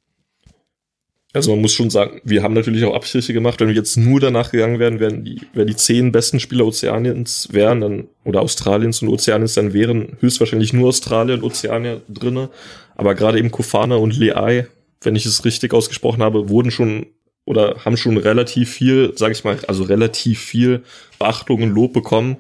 Also 1.37 1.51
man 1.51 1.61
muss 1.61 1.75
schon 1.75 1.91
sagen, 1.91 2.23
wir 2.25 2.43
haben 2.43 2.55
natürlich 2.55 2.83
auch 2.85 2.95
Abstriche 2.95 3.35
gemacht. 3.35 3.61
Wenn 3.61 3.69
wir 3.69 3.75
jetzt 3.75 3.99
nur 3.99 4.21
danach 4.21 4.53
gegangen 4.53 4.79
wären, 4.79 5.01
wären 5.01 5.23
die, 5.23 5.43
wer 5.53 5.67
die 5.67 5.77
zehn 5.77 6.11
besten 6.11 6.41
Spieler 6.41 6.65
Ozeaniens 6.65 7.49
wären, 7.53 7.83
dann, 7.83 8.09
oder 8.25 8.41
Australiens 8.41 9.03
und 9.03 9.09
Ozeaniens, 9.09 9.53
dann 9.53 9.75
wären 9.75 10.17
höchstwahrscheinlich 10.21 10.73
nur 10.73 10.89
Australien 10.89 11.41
und 11.41 11.45
Ozeanier 11.45 12.01
drinne. 12.09 12.49
Aber 12.95 13.15
gerade 13.15 13.39
eben 13.39 13.51
Kofana 13.51 13.97
und 13.97 14.17
Leai, 14.17 14.67
wenn 15.03 15.15
ich 15.15 15.27
es 15.27 15.45
richtig 15.45 15.75
ausgesprochen 15.75 16.23
habe, 16.23 16.49
wurden 16.49 16.71
schon 16.71 17.05
oder 17.45 17.85
haben 17.85 17.99
schon 17.99 18.17
relativ 18.17 18.71
viel, 18.71 19.13
sage 19.15 19.33
ich 19.33 19.45
mal, 19.45 19.59
also 19.69 19.85
relativ 19.85 20.41
viel 20.41 20.85
Beachtung 21.19 21.63
und 21.63 21.75
Lob 21.75 21.93
bekommen. 21.93 22.39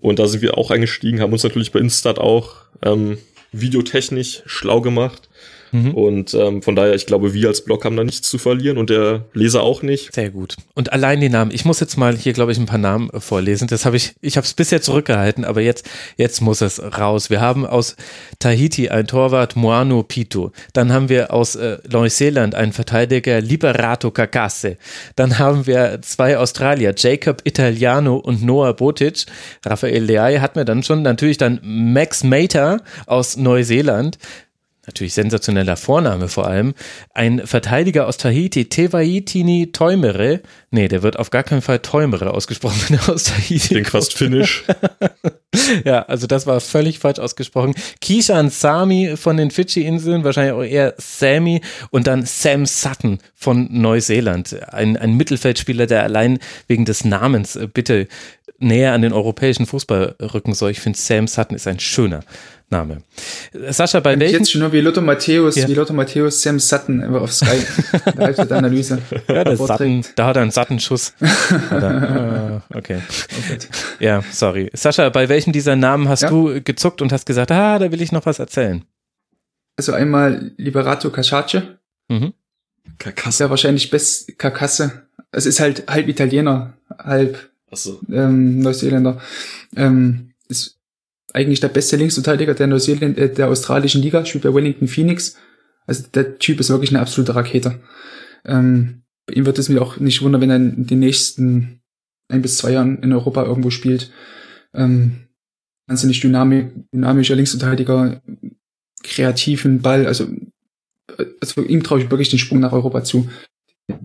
Und 0.00 0.18
da 0.18 0.26
sind 0.26 0.40
wir 0.40 0.56
auch 0.56 0.70
eingestiegen, 0.70 1.20
haben 1.20 1.34
uns 1.34 1.44
natürlich 1.44 1.72
bei 1.72 1.78
Instat 1.78 2.18
auch 2.18 2.54
ähm, 2.82 3.18
videotechnisch 3.52 4.42
schlau 4.46 4.80
gemacht 4.80 5.29
Mhm. 5.72 5.94
Und 5.94 6.34
ähm, 6.34 6.62
von 6.62 6.76
daher, 6.76 6.94
ich 6.94 7.06
glaube, 7.06 7.34
wir 7.34 7.48
als 7.48 7.64
Blog 7.64 7.84
haben 7.84 7.96
da 7.96 8.04
nichts 8.04 8.28
zu 8.28 8.38
verlieren 8.38 8.78
und 8.78 8.90
der 8.90 9.24
Leser 9.32 9.62
auch 9.62 9.82
nicht. 9.82 10.14
Sehr 10.14 10.30
gut. 10.30 10.56
Und 10.74 10.92
allein 10.92 11.20
die 11.20 11.28
Namen. 11.28 11.50
Ich 11.52 11.64
muss 11.64 11.80
jetzt 11.80 11.96
mal 11.96 12.16
hier, 12.16 12.32
glaube 12.32 12.52
ich, 12.52 12.58
ein 12.58 12.66
paar 12.66 12.78
Namen 12.78 13.10
vorlesen. 13.20 13.68
Das 13.68 13.84
habe 13.84 13.96
ich, 13.96 14.14
ich 14.20 14.36
habe 14.36 14.44
es 14.44 14.54
bisher 14.54 14.82
zurückgehalten, 14.82 15.44
aber 15.44 15.60
jetzt, 15.60 15.88
jetzt 16.16 16.40
muss 16.40 16.60
es 16.60 16.82
raus. 16.82 17.30
Wir 17.30 17.40
haben 17.40 17.66
aus 17.66 17.96
Tahiti 18.38 18.88
ein 18.88 19.06
Torwart 19.06 19.56
Moano 19.56 20.02
Pito. 20.02 20.52
Dann 20.72 20.92
haben 20.92 21.08
wir 21.08 21.32
aus 21.32 21.56
äh, 21.56 21.78
Neuseeland 21.88 22.54
einen 22.54 22.72
Verteidiger 22.72 23.40
Liberato 23.40 24.10
Kakase. 24.10 24.76
Dann 25.16 25.38
haben 25.38 25.66
wir 25.66 26.00
zwei 26.02 26.38
Australier, 26.38 26.94
Jacob 26.96 27.42
Italiano 27.44 28.16
und 28.16 28.42
Noah 28.42 28.74
Botic. 28.74 29.26
Raphael 29.64 30.02
Leay 30.02 30.38
hat 30.38 30.56
mir 30.56 30.64
dann 30.64 30.82
schon 30.82 31.02
natürlich 31.02 31.38
dann 31.38 31.60
Max 31.62 32.24
Mater 32.24 32.82
aus 33.06 33.36
Neuseeland 33.36 34.18
natürlich 34.90 35.14
sensationeller 35.14 35.76
Vorname 35.76 36.28
vor 36.28 36.46
allem, 36.46 36.74
ein 37.14 37.46
Verteidiger 37.46 38.06
aus 38.06 38.16
Tahiti, 38.16 38.68
Tewaitini 38.68 39.70
Teumere, 39.72 40.40
nee, 40.70 40.88
der 40.88 41.02
wird 41.02 41.18
auf 41.18 41.30
gar 41.30 41.44
keinen 41.44 41.62
Fall 41.62 41.78
Teumere 41.78 42.34
ausgesprochen, 42.34 42.80
wenn 42.88 42.98
er 42.98 43.08
aus 43.08 43.24
Tahiti 43.24 43.68
Klingt 43.68 43.88
fast 43.88 44.14
finnisch. 44.14 44.64
ja, 45.84 46.02
also 46.02 46.26
das 46.26 46.46
war 46.46 46.60
völlig 46.60 46.98
falsch 46.98 47.18
ausgesprochen. 47.18 47.74
Kishan 48.00 48.50
Sami 48.50 49.16
von 49.16 49.36
den 49.36 49.50
Fidschi-Inseln, 49.50 50.24
wahrscheinlich 50.24 50.54
auch 50.54 50.62
eher 50.62 50.94
Sammy 50.98 51.60
und 51.90 52.06
dann 52.06 52.26
Sam 52.26 52.66
Sutton 52.66 53.18
von 53.34 53.68
Neuseeland, 53.70 54.56
ein, 54.72 54.96
ein 54.96 55.14
Mittelfeldspieler, 55.14 55.86
der 55.86 56.02
allein 56.02 56.40
wegen 56.66 56.84
des 56.84 57.04
Namens 57.04 57.56
äh, 57.56 57.68
bitte 57.72 58.08
näher 58.58 58.92
an 58.92 59.02
den 59.02 59.12
europäischen 59.12 59.66
Fußball 59.66 60.16
rücken 60.20 60.54
soll. 60.54 60.72
Ich 60.72 60.80
finde, 60.80 60.98
Sam 60.98 61.26
Sutton 61.26 61.56
ist 61.56 61.66
ein 61.66 61.80
schöner 61.80 62.20
Name. 62.70 63.02
Sascha, 63.70 63.98
bei 63.98 64.18
welchen? 64.18 64.38
Jetzt 64.38 64.52
schon 64.52 64.60
nur 64.60 64.72
wie 64.72 64.80
Lothar 64.80 65.02
Matthäus, 65.02 65.56
ja. 65.56 65.66
wie 65.66 65.74
Lothar 65.74 65.96
Matthäus, 65.96 66.40
Sam 66.40 66.60
Sutton 66.60 67.02
auf 67.16 67.32
Sky. 67.32 67.58
da 68.16 68.28
hat 68.28 68.52
Analyse. 68.52 69.02
Ja, 69.26 69.42
der 69.42 69.56
Sutton, 69.56 70.04
da 70.14 70.26
hat 70.26 70.36
er 70.36 70.42
einen 70.42 70.52
satten 70.52 70.78
Schuss. 70.78 71.14
Er, 71.70 72.62
uh, 72.72 72.76
okay. 72.76 73.00
okay. 73.38 73.58
Ja, 73.98 74.22
sorry. 74.30 74.70
Sascha, 74.72 75.08
bei 75.08 75.28
welchen 75.28 75.52
dieser 75.52 75.74
Namen 75.74 76.08
hast 76.08 76.22
ja. 76.22 76.28
du 76.28 76.62
gezuckt 76.62 77.02
und 77.02 77.12
hast 77.12 77.26
gesagt, 77.26 77.50
ah, 77.50 77.78
da 77.78 77.90
will 77.90 78.00
ich 78.02 78.12
noch 78.12 78.26
was 78.26 78.38
erzählen? 78.38 78.84
Also 79.76 79.92
einmal 79.92 80.52
Liberato 80.56 81.10
Casciace. 81.10 81.62
Mhm. 82.08 82.34
Carcasse. 82.98 83.44
Ja, 83.44 83.50
wahrscheinlich 83.50 83.90
best 83.90 84.38
Carcasse. 84.38 85.02
Es 85.32 85.46
ist 85.46 85.60
halt 85.60 85.88
halb 85.88 86.08
Italiener, 86.08 86.74
halb 86.98 87.50
so. 87.72 88.00
ähm, 88.12 88.60
Neuseeländer. 88.60 89.20
Ähm, 89.76 90.32
ist 90.48 90.79
eigentlich 91.32 91.60
der 91.60 91.68
beste 91.68 91.96
Linksverteidiger 91.96 92.54
der, 92.54 92.66
Neuseeland, 92.66 93.18
äh, 93.18 93.32
der 93.32 93.48
australischen 93.48 94.02
Liga, 94.02 94.24
spielt 94.24 94.44
bei 94.44 94.54
Wellington 94.54 94.88
Phoenix. 94.88 95.36
Also 95.86 96.04
der 96.14 96.38
Typ 96.38 96.60
ist 96.60 96.70
wirklich 96.70 96.90
eine 96.90 97.00
absolute 97.00 97.34
Rakete. 97.34 97.80
Ähm, 98.44 99.02
ihm 99.30 99.46
wird 99.46 99.58
es 99.58 99.68
mir 99.68 99.82
auch 99.82 99.98
nicht 99.98 100.22
wundern, 100.22 100.40
wenn 100.40 100.50
er 100.50 100.56
in 100.56 100.86
den 100.86 100.98
nächsten 100.98 101.80
ein 102.28 102.42
bis 102.42 102.58
zwei 102.58 102.72
Jahren 102.72 103.02
in 103.02 103.12
Europa 103.12 103.44
irgendwo 103.44 103.70
spielt. 103.70 104.10
Ähm, 104.74 105.28
wahnsinnig 105.86 106.20
dynamisch, 106.20 106.66
dynamischer 106.92 107.36
Linksverteidiger, 107.36 108.22
kreativen 109.02 109.82
Ball, 109.82 110.06
also, 110.06 110.28
also 111.40 111.62
ihm 111.62 111.82
traue 111.82 112.00
ich 112.00 112.10
wirklich 112.10 112.30
den 112.30 112.38
Sprung 112.38 112.60
nach 112.60 112.72
Europa 112.72 113.02
zu 113.02 113.28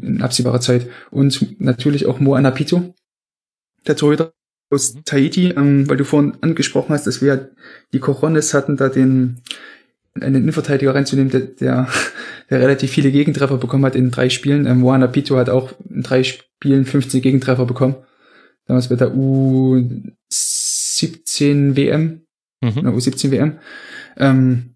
in 0.02 0.22
absehbarer 0.22 0.62
Zeit. 0.62 0.90
Und 1.12 1.60
natürlich 1.60 2.06
auch 2.06 2.20
Mo 2.20 2.34
Anapito, 2.34 2.96
der 3.86 3.96
Torhüter 3.96 4.34
aus 4.70 4.94
mhm. 4.94 5.06
Tahiti, 5.06 5.50
ähm, 5.50 5.90
weil 5.90 5.98
du 5.98 6.06
vorhin 6.06 6.38
angesprochen 6.42 6.94
hast, 6.94 7.08
dass 7.08 7.22
wir 7.22 7.50
die 7.94 8.00
Corones 8.00 8.54
hatten, 8.54 8.78
da 8.78 8.90
den 8.90 9.42
einen 10.22 10.36
Innenverteidiger 10.36 10.94
reinzunehmen, 10.96 11.32
der, 11.32 11.42
der, 11.42 11.90
der 12.50 12.62
relativ 12.62 12.92
viele 12.92 13.12
Gegentreffer 13.12 13.58
bekommen 13.58 13.84
hat 13.86 13.96
in 13.96 14.12
drei 14.12 14.30
Spielen. 14.30 14.66
Ähm, 14.66 14.80
Moana 14.80 15.08
Pito 15.08 15.36
hat 15.38 15.50
auch 15.50 15.74
in 15.90 16.04
drei 16.04 16.24
Spielen 16.24 16.86
15 16.86 17.22
Gegentreffer 17.22 17.66
bekommen. 17.66 17.96
Damals 18.66 18.88
bei 18.90 18.96
der 18.96 19.14
U17 19.14 21.76
WM, 21.76 22.22
mhm. 22.62 22.88
U17 22.88 23.32
WM. 23.32 23.60
Ähm, 24.18 24.76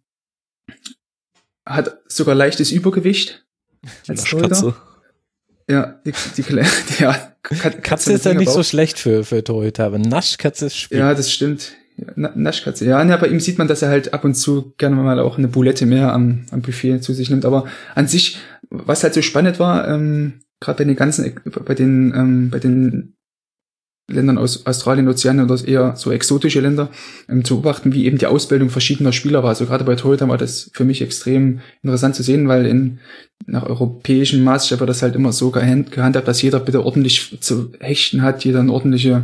hat 1.66 1.98
sogar 2.08 2.36
leichtes 2.36 2.72
Übergewicht 2.72 3.46
als 4.08 4.26
Torhüter. 4.26 4.76
Ja, 5.70 6.00
die, 6.04 6.14
die, 6.36 6.42
die 6.42 6.54
ja, 7.00 7.16
Katze, 7.44 7.82
Katze 7.82 8.14
ist 8.14 8.26
ja 8.26 8.34
nicht 8.34 8.52
so 8.52 8.64
schlecht 8.64 8.98
für, 8.98 9.24
für 9.24 9.44
Torhüter, 9.44 9.86
aber 9.86 10.00
Naschkatze 10.00 10.66
ist 10.66 10.76
schwierig. 10.76 11.00
Ja, 11.00 11.14
das 11.14 11.32
stimmt. 11.32 11.74
Naschkatze. 12.16 12.86
Ja, 12.86 13.04
ja, 13.04 13.18
bei 13.18 13.28
ihm 13.28 13.40
sieht 13.40 13.58
man, 13.58 13.68
dass 13.68 13.82
er 13.82 13.90
halt 13.90 14.14
ab 14.14 14.24
und 14.24 14.36
zu 14.36 14.74
gerne 14.78 14.96
mal 14.96 15.20
auch 15.20 15.38
eine 15.38 15.48
Boulette 15.48 15.86
mehr 15.86 16.14
am, 16.14 16.46
am 16.52 16.62
Buffet 16.62 17.02
zu 17.02 17.14
sich 17.14 17.30
nimmt. 17.30 17.46
Aber 17.46 17.66
an 17.94 18.08
sich, 18.08 18.40
was 18.70 19.04
halt 19.04 19.14
so 19.14 19.22
spannend 19.22 19.60
war, 19.60 19.88
ähm, 19.88 20.40
gerade 20.60 20.78
bei 20.78 20.84
den 20.86 20.96
ganzen, 20.96 21.36
bei 21.66 21.76
den, 21.76 22.14
ähm, 22.16 22.50
bei 22.50 22.60
den 22.60 23.16
Ländern 24.10 24.38
aus 24.38 24.66
Australien, 24.66 25.08
Ozeanien 25.08 25.50
oder 25.50 25.68
eher 25.68 25.96
so 25.96 26.12
exotische 26.12 26.60
Länder 26.60 26.90
ähm, 27.28 27.46
zu 27.46 27.56
beobachten, 27.56 27.94
wie 27.94 28.06
eben 28.06 28.18
die 28.18 28.26
Ausbildung 28.26 28.70
verschiedener 28.70 29.14
Spieler 29.14 29.44
war. 29.44 29.50
Also 29.50 29.66
gerade 29.66 29.84
bei 29.84 29.96
Toyota 29.96 30.28
war 30.28 30.38
das 30.38 30.70
für 30.74 30.86
mich 30.86 31.02
extrem 31.02 31.60
interessant 31.82 32.16
zu 32.16 32.24
sehen, 32.24 32.48
weil 32.48 32.66
in 32.66 33.00
nach 33.46 33.64
europäischen 33.64 34.44
Maßstab 34.44 34.80
wird 34.80 34.90
das 34.90 35.02
halt 35.02 35.16
immer 35.16 35.32
so 35.32 35.52
gehandhabt, 35.52 36.28
dass 36.28 36.42
jeder 36.42 36.60
bitte 36.60 36.84
ordentlich 36.84 37.38
zu 37.40 37.72
hechten 37.80 38.22
hat, 38.22 38.44
jeder 38.44 38.60
eine 38.60 38.72
ordentliche 38.72 39.24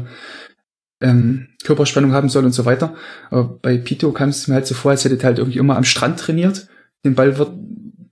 ähm, 1.01 1.47
Körperspannung 1.63 2.13
haben 2.13 2.29
soll 2.29 2.45
und 2.45 2.53
so 2.53 2.65
weiter. 2.65 2.95
Aber 3.29 3.43
bei 3.61 3.77
Pito 3.77 4.11
kam 4.11 4.29
es 4.29 4.47
mir 4.47 4.55
halt 4.55 4.67
so 4.67 4.75
vor, 4.75 4.91
als 4.91 5.03
hätte 5.03 5.17
er 5.17 5.23
halt 5.23 5.39
irgendwie 5.39 5.59
immer 5.59 5.77
am 5.77 5.83
Strand 5.83 6.19
trainiert. 6.19 6.67
Den 7.03 7.15
Ball 7.15 7.37
wird 7.37 7.51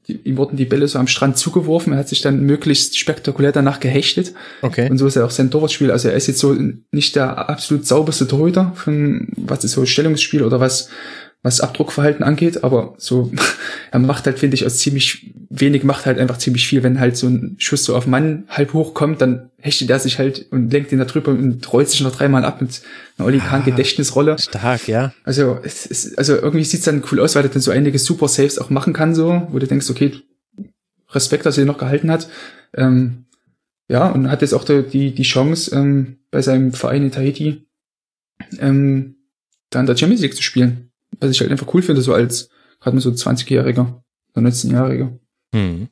die, 0.08 0.20
ihm 0.24 0.38
wurden 0.38 0.58
die 0.58 0.66
Bälle 0.66 0.88
so 0.88 1.00
am 1.00 1.08
Strand 1.08 1.38
zugeworfen. 1.38 1.94
Er 1.94 2.00
hat 2.00 2.10
sich 2.10 2.22
dann 2.22 2.42
möglichst 2.42 2.98
spektakulär 2.98 3.52
danach 3.52 3.80
gehechtet. 3.80 4.34
Okay. 4.62 4.90
Und 4.90 4.98
so 4.98 5.08
ist 5.08 5.16
er 5.16 5.26
auch 5.26 5.32
sein 5.32 5.50
Torwartspiel. 5.50 5.92
Also 5.92 6.10
er 6.10 6.16
ist 6.16 6.28
jetzt 6.28 6.40
so 6.40 6.56
nicht 6.92 7.16
der 7.16 7.50
absolut 7.50 7.88
sauberste 7.88 8.28
Torhüter 8.28 8.74
von 8.76 9.30
was 9.38 9.64
ist 9.64 9.74
so 9.74 9.86
Stellungsspiel 9.86 10.44
oder 10.44 10.60
was 10.60 10.90
was 11.44 11.60
Abdruckverhalten 11.60 12.24
angeht, 12.24 12.64
aber 12.64 12.96
so, 12.98 13.30
er 13.92 14.00
macht 14.00 14.26
halt, 14.26 14.40
finde 14.40 14.56
ich, 14.56 14.66
aus 14.66 14.78
ziemlich 14.78 15.34
wenig, 15.50 15.84
macht 15.84 16.06
halt 16.06 16.18
einfach 16.18 16.38
ziemlich 16.38 16.66
viel. 16.66 16.84
Wenn 16.84 17.02
halt 17.02 17.18
so 17.18 17.28
ein 17.28 17.56
Schuss 17.60 17.84
so 17.84 17.96
auf 17.96 18.08
Mann 18.08 18.46
halb 18.48 18.74
hoch 18.74 18.94
kommt, 18.94 19.22
dann 19.22 19.52
hechtet 19.60 19.90
er 19.90 20.00
sich 20.00 20.18
halt 20.18 20.48
und 20.52 20.72
lenkt 20.72 20.94
ihn 20.94 21.00
da 21.00 21.06
drüber 21.06 21.32
und 21.32 21.72
rollt 21.72 21.90
sich 21.90 22.00
noch 22.02 22.16
dreimal 22.16 22.46
ab 22.46 22.62
mit 22.62 22.82
einer 23.18 23.28
Oli 23.28 23.40
Kahn 23.40 23.62
ah, 23.62 23.66
Gedächtnisrolle. 23.66 24.40
Stark, 24.40 24.88
ja. 24.88 25.14
Also, 25.26 25.60
es 25.64 25.86
ist, 25.86 26.18
also 26.18 26.36
irgendwie 26.36 26.64
sieht's 26.64 26.86
dann 26.86 27.04
cool 27.12 27.20
aus, 27.20 27.36
weil 27.36 27.44
er 27.44 27.50
dann 27.50 27.62
so 27.62 27.72
einige 27.72 28.00
Super 28.00 28.30
Saves 28.30 28.58
auch 28.58 28.70
machen 28.70 28.94
kann, 28.94 29.14
so, 29.14 29.46
wo 29.52 29.60
du 29.60 29.68
denkst, 29.68 29.90
okay, 29.90 30.14
Respekt, 31.12 31.46
dass 31.46 31.58
er 31.58 31.66
ihn 31.66 31.68
noch 31.68 31.78
gehalten 31.78 32.10
hat. 32.10 32.30
Ähm, 32.74 33.26
ja, 33.90 34.08
und 34.08 34.32
hat 34.32 34.42
jetzt 34.42 34.54
auch 34.54 34.64
die, 34.64 35.14
die 35.14 35.24
Chance, 35.24 35.76
ähm, 35.76 36.20
bei 36.32 36.42
seinem 36.42 36.72
Verein 36.72 37.04
in 37.04 37.12
Tahiti, 37.12 37.68
ähm, 38.60 39.18
dann 39.70 39.86
der 39.86 39.98
Champions 39.98 40.22
League 40.22 40.36
zu 40.36 40.42
spielen 40.42 40.90
was 41.20 41.32
ich 41.32 41.40
halt 41.40 41.52
einfach 41.52 41.74
cool 41.74 41.82
finde, 41.82 42.02
so 42.02 42.14
als 42.14 42.50
gerade 42.80 42.96
mal 42.96 43.02
so 43.02 43.10
20-Jähriger 43.10 44.02
oder 44.34 44.48
19-Jähriger. 44.48 45.18
Hm 45.54 45.88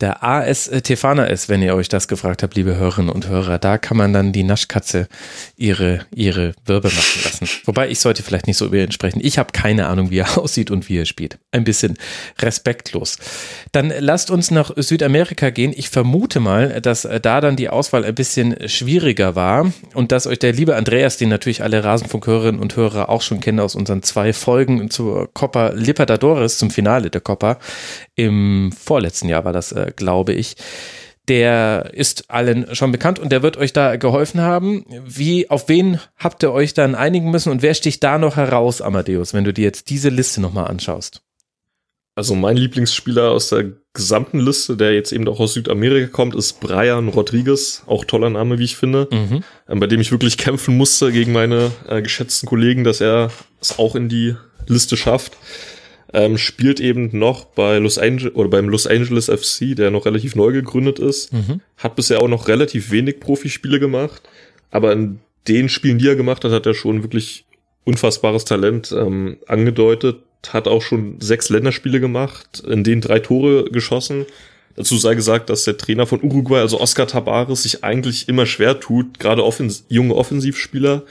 der 0.00 0.22
AS 0.22 0.70
Tefana 0.82 1.24
ist, 1.24 1.48
wenn 1.48 1.62
ihr 1.62 1.74
euch 1.74 1.88
das 1.88 2.06
gefragt 2.06 2.42
habt, 2.42 2.54
liebe 2.54 2.76
Hörerinnen 2.76 3.10
und 3.10 3.28
Hörer. 3.28 3.58
Da 3.58 3.78
kann 3.78 3.96
man 3.96 4.12
dann 4.12 4.32
die 4.32 4.42
Naschkatze 4.42 5.08
ihre, 5.56 6.00
ihre 6.14 6.54
Wirbel 6.66 6.90
machen 6.90 7.20
lassen. 7.24 7.48
Wobei 7.64 7.88
ich 7.88 8.00
sollte 8.00 8.22
vielleicht 8.22 8.46
nicht 8.46 8.58
so 8.58 8.66
über 8.66 8.76
ihn 8.76 8.92
sprechen. 8.92 9.20
Ich 9.22 9.38
habe 9.38 9.52
keine 9.52 9.86
Ahnung, 9.86 10.10
wie 10.10 10.18
er 10.18 10.38
aussieht 10.38 10.70
und 10.70 10.88
wie 10.88 10.98
er 10.98 11.06
spielt. 11.06 11.38
Ein 11.50 11.64
bisschen 11.64 11.96
respektlos. 12.40 13.16
Dann 13.72 13.92
lasst 13.98 14.30
uns 14.30 14.50
nach 14.50 14.70
Südamerika 14.76 15.48
gehen. 15.48 15.72
Ich 15.74 15.88
vermute 15.88 16.40
mal, 16.40 16.80
dass 16.82 17.08
da 17.22 17.40
dann 17.40 17.56
die 17.56 17.70
Auswahl 17.70 18.04
ein 18.04 18.14
bisschen 18.14 18.68
schwieriger 18.68 19.34
war 19.34 19.72
und 19.94 20.12
dass 20.12 20.26
euch 20.26 20.38
der 20.38 20.52
liebe 20.52 20.76
Andreas, 20.76 21.16
den 21.16 21.30
natürlich 21.30 21.62
alle 21.62 21.82
Rasenfunkhörerinnen 21.82 22.60
und 22.60 22.76
Hörer 22.76 23.08
auch 23.08 23.22
schon 23.22 23.40
kennen 23.40 23.60
aus 23.60 23.74
unseren 23.74 24.02
zwei 24.02 24.34
Folgen 24.34 24.90
zur 24.90 25.32
Copa 25.32 25.70
Libertadores, 25.70 26.58
zum 26.58 26.70
Finale 26.70 27.08
der 27.08 27.22
Copa, 27.22 27.58
im 28.14 28.72
vorletzten 28.72 29.28
Jahr 29.28 29.44
war 29.44 29.52
das, 29.52 29.74
glaube 29.94 30.32
ich. 30.32 30.56
Der 31.28 31.90
ist 31.92 32.30
allen 32.30 32.74
schon 32.76 32.92
bekannt 32.92 33.18
und 33.18 33.32
der 33.32 33.42
wird 33.42 33.56
euch 33.56 33.72
da 33.72 33.96
geholfen 33.96 34.40
haben. 34.40 34.84
Wie, 35.04 35.50
auf 35.50 35.68
wen 35.68 35.98
habt 36.16 36.44
ihr 36.44 36.52
euch 36.52 36.72
dann 36.72 36.94
einigen 36.94 37.30
müssen 37.30 37.50
und 37.50 37.62
wer 37.62 37.74
sticht 37.74 38.04
da 38.04 38.18
noch 38.18 38.36
heraus, 38.36 38.80
Amadeus, 38.80 39.34
wenn 39.34 39.42
du 39.42 39.52
dir 39.52 39.64
jetzt 39.64 39.90
diese 39.90 40.08
Liste 40.08 40.40
nochmal 40.40 40.68
anschaust? 40.68 41.22
Also 42.14 42.34
mein 42.34 42.56
Lieblingsspieler 42.56 43.30
aus 43.30 43.50
der 43.50 43.72
gesamten 43.92 44.38
Liste, 44.38 44.76
der 44.76 44.94
jetzt 44.94 45.12
eben 45.12 45.28
auch 45.28 45.40
aus 45.40 45.54
Südamerika 45.54 46.06
kommt, 46.06 46.34
ist 46.34 46.60
Brian 46.60 47.08
Rodriguez. 47.08 47.82
Auch 47.86 48.04
toller 48.04 48.30
Name, 48.30 48.58
wie 48.58 48.64
ich 48.64 48.76
finde. 48.76 49.08
Mhm. 49.10 49.42
Ähm, 49.68 49.80
bei 49.80 49.86
dem 49.86 50.00
ich 50.00 50.12
wirklich 50.12 50.38
kämpfen 50.38 50.76
musste 50.76 51.12
gegen 51.12 51.32
meine 51.32 51.72
äh, 51.88 52.00
geschätzten 52.00 52.48
Kollegen, 52.48 52.84
dass 52.84 53.00
er 53.00 53.30
es 53.60 53.78
auch 53.78 53.96
in 53.96 54.08
die 54.08 54.34
Liste 54.66 54.96
schafft 54.96 55.36
ähm, 56.12 56.38
spielt 56.38 56.80
eben 56.80 57.10
noch 57.18 57.44
bei 57.44 57.78
Los 57.78 57.98
Angeles 57.98 58.34
oder 58.34 58.48
beim 58.48 58.68
Los 58.68 58.86
Angeles 58.86 59.26
FC, 59.26 59.74
der 59.76 59.90
noch 59.90 60.06
relativ 60.06 60.36
neu 60.36 60.52
gegründet 60.52 60.98
ist, 60.98 61.32
mhm. 61.32 61.60
hat 61.76 61.96
bisher 61.96 62.20
auch 62.20 62.28
noch 62.28 62.48
relativ 62.48 62.90
wenig 62.90 63.20
Profispiele 63.20 63.80
gemacht, 63.80 64.22
aber 64.70 64.92
in 64.92 65.20
den 65.48 65.68
Spielen, 65.68 65.98
die 65.98 66.08
er 66.08 66.16
gemacht 66.16 66.44
hat, 66.44 66.52
hat 66.52 66.66
er 66.66 66.74
schon 66.74 67.02
wirklich 67.02 67.44
unfassbares 67.84 68.44
Talent 68.44 68.92
ähm, 68.92 69.38
angedeutet, 69.46 70.18
hat 70.48 70.68
auch 70.68 70.82
schon 70.82 71.20
sechs 71.20 71.48
Länderspiele 71.48 72.00
gemacht, 72.00 72.62
in 72.66 72.84
denen 72.84 73.00
drei 73.00 73.20
Tore 73.20 73.64
geschossen. 73.70 74.26
Dazu 74.76 74.96
sei 74.98 75.14
gesagt, 75.14 75.48
dass 75.48 75.64
der 75.64 75.78
Trainer 75.78 76.06
von 76.06 76.22
Uruguay, 76.22 76.60
also 76.60 76.80
Oscar 76.80 77.06
Tabares, 77.06 77.62
sich 77.62 77.82
eigentlich 77.82 78.28
immer 78.28 78.44
schwer 78.44 78.78
tut, 78.78 79.18
gerade 79.18 79.44
offens 79.44 79.86
junge 79.88 80.14
Offensivspieler 80.14 81.02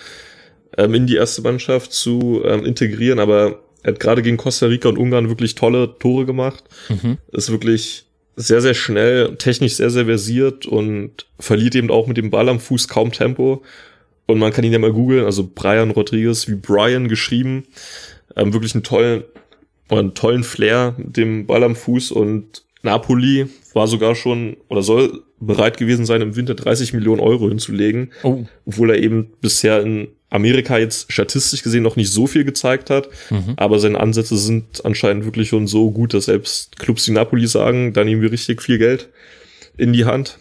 ähm, 0.78 0.94
in 0.94 1.08
die 1.08 1.16
erste 1.16 1.42
Mannschaft 1.42 1.92
zu 1.92 2.44
ähm, 2.46 2.66
integrieren, 2.66 3.20
aber 3.20 3.60
er 3.86 3.92
hat 3.92 4.00
gerade 4.00 4.24
gegen 4.24 4.38
Costa 4.38 4.66
Rica 4.66 4.90
und 4.90 4.98
Ungarn 4.98 5.30
wirklich 5.30 5.54
tolle 5.54 6.00
Tore 6.00 6.26
gemacht. 6.26 6.64
Mhm. 6.90 7.20
Ist 7.32 7.52
wirklich 7.52 8.06
sehr, 8.36 8.60
sehr 8.60 8.74
schnell, 8.74 9.36
technisch 9.36 9.76
sehr, 9.76 9.92
sehr 9.92 10.06
versiert 10.06 10.66
und 10.66 11.28
verliert 11.40 11.76
eben 11.76 11.92
auch 11.92 12.08
mit 12.08 12.18
dem 12.18 12.32
Ball 12.32 12.50
am 12.50 12.60
Fuß 12.60 12.88
kaum 12.88 13.12
Tempo. 13.12 13.62
Und 14.26 14.40
man 14.40 14.52
kann 14.52 14.64
ihn 14.64 14.74
ja 14.74 14.80
mal 14.80 14.92
googeln, 14.92 15.24
also 15.24 15.48
Brian 15.54 15.92
Rodriguez, 15.92 16.48
wie 16.48 16.56
Brian 16.56 17.08
geschrieben. 17.10 17.66
Ähm, 18.36 18.54
wirklich 18.54 18.74
einen 18.74 18.82
tollen, 18.82 19.24
einen 19.90 20.16
tollen 20.16 20.44
Flair 20.44 20.96
mit 20.98 21.16
dem 21.16 21.46
Ball 21.46 21.64
am 21.64 21.76
Fuß 21.76 22.10
und 22.10 22.64
Napoli 22.82 23.48
war 23.74 23.88
sogar 23.88 24.16
schon 24.16 24.58
oder 24.68 24.84
soll 24.84 25.24
bereit 25.40 25.78
gewesen 25.78 26.06
sein, 26.06 26.22
im 26.22 26.36
Winter 26.36 26.56
30 26.56 26.94
Millionen 26.94 27.20
Euro 27.20 27.50
hinzulegen, 27.50 28.12
oh. 28.24 28.46
obwohl 28.66 28.92
er 28.92 29.02
eben 29.02 29.32
bisher 29.42 29.82
in 29.82 30.08
Amerika 30.30 30.78
jetzt 30.78 31.12
statistisch 31.12 31.64
gesehen 31.64 31.84
noch 31.84 31.96
nicht 31.96 32.12
so 32.12 32.28
viel 32.28 32.44
gezeigt 32.44 32.90
hat, 32.90 33.10
mhm. 33.30 33.54
aber 33.58 33.80
seine 33.80 34.00
Ansätze 34.00 34.38
sind 34.38 34.84
anscheinend 34.86 35.26
wirklich 35.26 35.50
schon 35.50 35.68
so 35.68 35.92
gut, 35.92 36.14
dass 36.14 36.26
selbst 36.26 36.78
Clubs 36.78 37.08
wie 37.08 37.12
Napoli 37.12 37.48
sagen, 37.48 37.94
da 37.94 38.04
nehmen 38.04 38.22
wir 38.22 38.32
richtig 38.32 38.62
viel 38.62 38.78
Geld 38.78 39.10
in 39.78 39.94
die 39.94 40.06
Hand. 40.06 40.38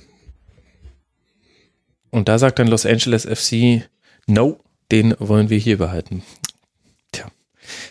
Und 2.10 2.28
da 2.28 2.38
sagt 2.38 2.58
dann 2.58 2.68
Los 2.68 2.86
Angeles 2.86 3.26
FC, 3.26 3.88
no, 4.26 4.60
den 4.92 5.14
wollen 5.18 5.50
wir 5.50 5.58
hier 5.58 5.78
behalten. 5.78 6.22
Tja. 7.12 7.26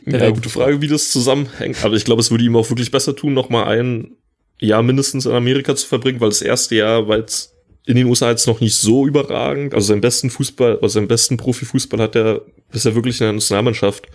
Ja, 0.06 0.30
gute 0.30 0.50
Frage, 0.50 0.82
wie 0.82 0.88
das 0.88 1.12
zusammenhängt. 1.12 1.84
Aber 1.84 1.96
ich 1.96 2.06
glaube, 2.06 2.22
es 2.22 2.32
würde 2.32 2.44
ihm 2.44 2.56
auch 2.56 2.70
wirklich 2.70 2.92
besser 2.92 3.16
tun, 3.16 3.34
nochmal 3.34 3.66
ein 3.66 4.16
Jahr 4.64 4.84
mindestens 4.84 5.26
in 5.26 5.34
Amerika 5.34 5.76
zu 5.76 5.88
verbringen, 5.88 6.22
weil 6.22 6.30
das 6.30 6.42
erste 6.42 6.76
Jahr, 6.76 7.08
weil 7.08 7.22
es 7.22 7.54
in 7.86 7.96
den 7.96 8.08
USA 8.08 8.30
jetzt 8.30 8.48
noch 8.48 8.62
nicht 8.62 8.76
so 8.76 9.06
überragend. 9.06 9.74
Also 9.74 9.88
seinen 9.88 10.02
besten 10.02 10.30
Fußball, 10.30 10.76
also 10.76 10.88
seinen 10.88 11.08
besten 11.08 11.38
Profifußball 11.38 12.00
hat 12.00 12.16
er 12.16 12.42
bisher 12.72 12.96
wirklich 12.96 13.20
in 13.20 13.26
der 13.26 13.34
Nationalmannschaft 13.34 14.08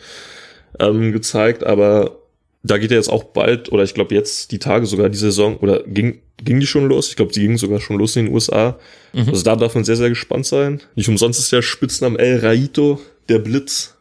ähm, 0.78 1.12
gezeigt, 1.12 1.64
aber 1.64 2.18
da 2.62 2.78
geht 2.78 2.90
er 2.90 2.96
jetzt 2.96 3.11
auch 3.11 3.24
bald, 3.24 3.70
oder 3.70 3.84
ich 3.84 3.94
glaube 3.94 4.14
jetzt 4.14 4.51
die 4.53 4.59
Tage 4.59 4.86
sogar 4.86 5.09
die 5.09 5.18
Saison, 5.18 5.59
oder 5.59 5.82
ging, 5.84 6.20
ging 6.42 6.61
die 6.61 6.66
schon 6.66 6.88
los? 6.88 7.09
Ich 7.11 7.16
glaube, 7.16 7.32
die 7.32 7.40
ging 7.40 7.57
sogar 7.57 7.80
schon 7.80 7.99
los 7.99 8.16
in 8.16 8.26
den 8.26 8.34
USA. 8.34 8.78
Mhm. 9.12 9.28
Also 9.28 9.42
da 9.42 9.55
darf 9.55 9.74
man 9.74 9.84
sehr, 9.84 9.96
sehr 9.96 10.09
gespannt 10.09 10.46
sein. 10.46 10.80
Nicht 10.94 11.09
umsonst 11.09 11.38
ist 11.38 11.53
der 11.53 11.62
Spitzname 11.62 12.18
El 12.18 12.40
Raito, 12.40 13.01
der 13.28 13.38
Blitz. 13.38 13.96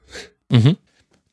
Mhm. 0.50 0.78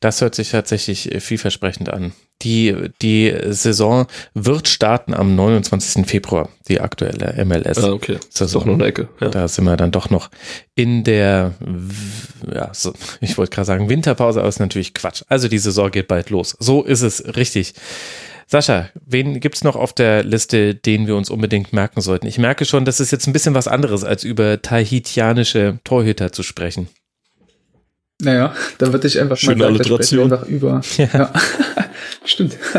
Das 0.05 0.21
hört 0.21 0.35
sich 0.35 0.51
tatsächlich 0.51 1.11
äh, 1.11 1.19
vielversprechend 1.19 1.89
an. 1.89 2.13
Die, 2.43 2.75
die 3.01 3.35
Saison 3.47 4.05
wird 4.35 4.67
starten 4.67 5.15
am 5.15 5.35
29. 5.35 6.05
Februar, 6.05 6.49
die 6.67 6.79
aktuelle 6.79 7.43
MLS. 7.43 7.79
Ah, 7.79 7.91
okay. 7.91 8.19
Saison. 8.29 8.61
Doch 8.61 8.67
noch 8.67 8.73
eine 8.75 8.85
Ecke. 8.85 9.09
Ja. 9.19 9.29
Da 9.29 9.47
sind 9.47 9.65
wir 9.65 9.75
dann 9.77 9.89
doch 9.89 10.11
noch 10.11 10.29
in 10.75 11.03
der, 11.03 11.55
ja, 12.53 12.69
so, 12.71 12.93
ich 13.19 13.35
wollte 13.39 13.55
gerade 13.55 13.65
sagen 13.65 13.89
Winterpause, 13.89 14.41
aber 14.41 14.49
ist 14.49 14.59
natürlich 14.59 14.93
Quatsch. 14.93 15.23
Also 15.27 15.47
die 15.47 15.57
Saison 15.57 15.89
geht 15.89 16.07
bald 16.07 16.29
los. 16.29 16.55
So 16.59 16.83
ist 16.83 17.01
es 17.01 17.35
richtig. 17.35 17.73
Sascha, 18.45 18.89
wen 19.07 19.39
gibt's 19.39 19.63
noch 19.63 19.75
auf 19.75 19.91
der 19.91 20.23
Liste, 20.23 20.75
den 20.75 21.07
wir 21.07 21.15
uns 21.15 21.31
unbedingt 21.31 21.73
merken 21.73 22.01
sollten? 22.01 22.27
Ich 22.27 22.37
merke 22.37 22.65
schon, 22.65 22.85
das 22.85 22.99
ist 22.99 23.09
jetzt 23.09 23.25
ein 23.25 23.33
bisschen 23.33 23.55
was 23.55 23.67
anderes, 23.67 24.03
als 24.03 24.23
über 24.23 24.61
tahitianische 24.61 25.79
Torhüter 25.83 26.31
zu 26.31 26.43
sprechen. 26.43 26.89
Naja, 28.25 28.55
da 28.79 28.91
würde 28.91 29.07
ich 29.07 29.19
einfach 29.19 29.37
Schöne 29.37 29.55
mal 29.55 29.63
sagen, 29.65 29.75
Alliteration. 29.75 30.33
einfach 30.33 30.47
über. 30.47 30.81
Ja. 30.97 31.07
ja. 31.13 31.33
Stimmt. 32.25 32.57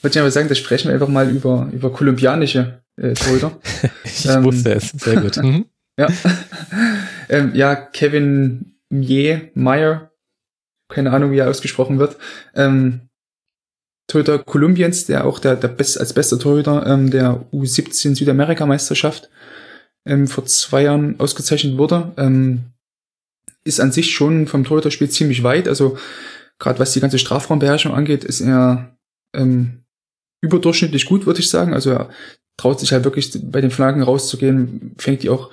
Würde 0.00 0.14
ich 0.14 0.20
aber 0.20 0.30
sagen, 0.30 0.48
da 0.48 0.54
sprechen 0.54 0.88
wir 0.88 0.94
einfach 0.94 1.08
mal 1.08 1.28
über, 1.28 1.68
über 1.72 1.92
kolumbianische 1.92 2.82
äh, 2.96 3.14
Torhüter. 3.14 3.58
ich 4.04 4.28
ähm, 4.28 4.44
wusste 4.44 4.74
es, 4.74 4.90
sehr 4.90 5.20
gut. 5.20 5.36
Mhm. 5.38 5.64
Ja. 5.98 6.06
ähm, 7.28 7.50
ja, 7.54 7.74
Kevin 7.74 8.76
Mie 8.90 9.50
Meyer, 9.54 10.12
keine 10.88 11.10
Ahnung, 11.10 11.32
wie 11.32 11.38
er 11.38 11.50
ausgesprochen 11.50 11.98
wird. 11.98 12.16
Ähm, 12.54 13.08
Torhüter 14.06 14.38
Kolumbiens, 14.38 15.06
der 15.06 15.26
auch 15.26 15.40
der, 15.40 15.56
der 15.56 15.68
best, 15.68 15.98
als 15.98 16.12
bester 16.12 16.38
Torhüter 16.38 16.86
ähm, 16.86 17.10
der 17.10 17.44
U17 17.52 18.14
Südamerika-Meisterschaft 18.14 19.28
ähm, 20.06 20.28
vor 20.28 20.46
zwei 20.46 20.84
Jahren 20.84 21.18
ausgezeichnet 21.18 21.76
wurde, 21.76 22.12
ähm, 22.16 22.66
ist 23.64 23.80
an 23.80 23.92
sich 23.92 24.12
schon 24.12 24.46
vom 24.46 24.64
Torhüterspiel 24.64 25.10
ziemlich 25.10 25.42
weit. 25.42 25.68
Also 25.68 25.98
gerade 26.58 26.78
was 26.78 26.92
die 26.92 27.00
ganze 27.00 27.18
Strafraumbeherrschung 27.18 27.92
angeht, 27.92 28.24
ist 28.24 28.40
er 28.40 28.96
ähm, 29.34 29.84
überdurchschnittlich 30.40 31.06
gut, 31.06 31.26
würde 31.26 31.40
ich 31.40 31.50
sagen. 31.50 31.74
Also 31.74 31.90
er 31.90 32.10
traut 32.56 32.80
sich 32.80 32.92
halt 32.92 33.04
wirklich 33.04 33.38
bei 33.42 33.60
den 33.60 33.70
Flanken 33.70 34.02
rauszugehen, 34.02 34.94
fängt 34.98 35.22
die 35.22 35.30
auch 35.30 35.50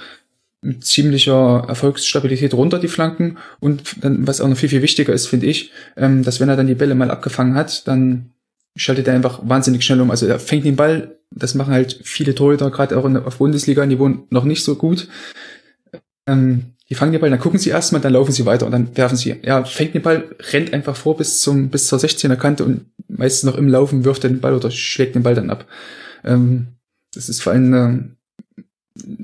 mit 0.62 0.84
ziemlicher 0.84 1.66
Erfolgsstabilität 1.68 2.54
runter, 2.54 2.80
die 2.80 2.88
Flanken. 2.88 3.38
Und 3.60 4.04
dann, 4.04 4.26
was 4.26 4.42
auch 4.42 4.48
noch 4.48 4.58
viel, 4.58 4.70
viel 4.70 4.82
wichtiger 4.82 5.14
ist, 5.14 5.28
finde 5.28 5.46
ich, 5.46 5.72
ähm, 5.96 6.24
dass 6.24 6.40
wenn 6.40 6.50
er 6.50 6.56
dann 6.56 6.68
die 6.68 6.76
Bälle 6.76 6.96
mal 6.96 7.12
abgefangen 7.12 7.56
hat, 7.56 7.88
dann 7.88 8.32
schaltet 8.76 9.08
er 9.08 9.14
einfach 9.14 9.40
wahnsinnig 9.44 9.86
schnell 9.86 10.02
um. 10.02 10.12
Also 10.12 10.26
er 10.26 10.40
fängt 10.40 10.66
den 10.66 10.76
Ball, 10.76 11.20
das 11.32 11.54
machen 11.54 11.74
halt 11.74 12.00
viele 12.04 12.36
Torhüter, 12.36 12.72
gerade 12.72 12.98
auch 12.98 13.06
auf 13.06 13.38
Bundesliga-Niveau 13.38 14.26
noch 14.30 14.44
nicht 14.44 14.64
so 14.64 14.76
gut. 14.76 15.08
Ähm, 16.28 16.75
die 16.90 16.96
fangen 16.96 17.12
den 17.12 17.22
Ball, 17.22 17.30
dann 17.30 17.40
gucken 17.40 17.60
sie 17.60 17.72
erstmal, 17.72 18.02
dann 18.02 18.14
laufen 18.14 18.32
sie 18.32 18.46
weiter 18.46 18.66
und 18.66 18.72
dann 18.72 18.96
werfen 18.96 19.18
sie. 19.18 19.36
Er 19.42 19.66
fängt 19.66 19.96
den 19.96 20.04
Ball, 20.04 20.36
rennt 20.52 20.74
einfach 20.74 20.96
vor 20.96 21.18
bis 21.18 21.42
zum 21.42 21.70
bis 21.70 21.88
zur 21.88 22.00
16er 22.00 22.36
Kante 22.36 22.64
und 22.64 22.86
meistens 23.08 23.44
noch 23.44 23.58
im 23.58 23.68
Laufen 23.68 24.06
wirft 24.06 24.24
er 24.24 24.30
den 24.30 24.40
Ball 24.40 24.54
oder 24.54 24.70
schlägt 24.70 25.16
den 25.16 25.24
Ball 25.24 25.36
dann 25.36 25.50
ab. 25.50 25.66
Ähm, 26.24 26.68
das 27.14 27.30
ist 27.30 27.42
vor 27.42 27.54
allem 27.54 27.74
eine, 27.74 28.16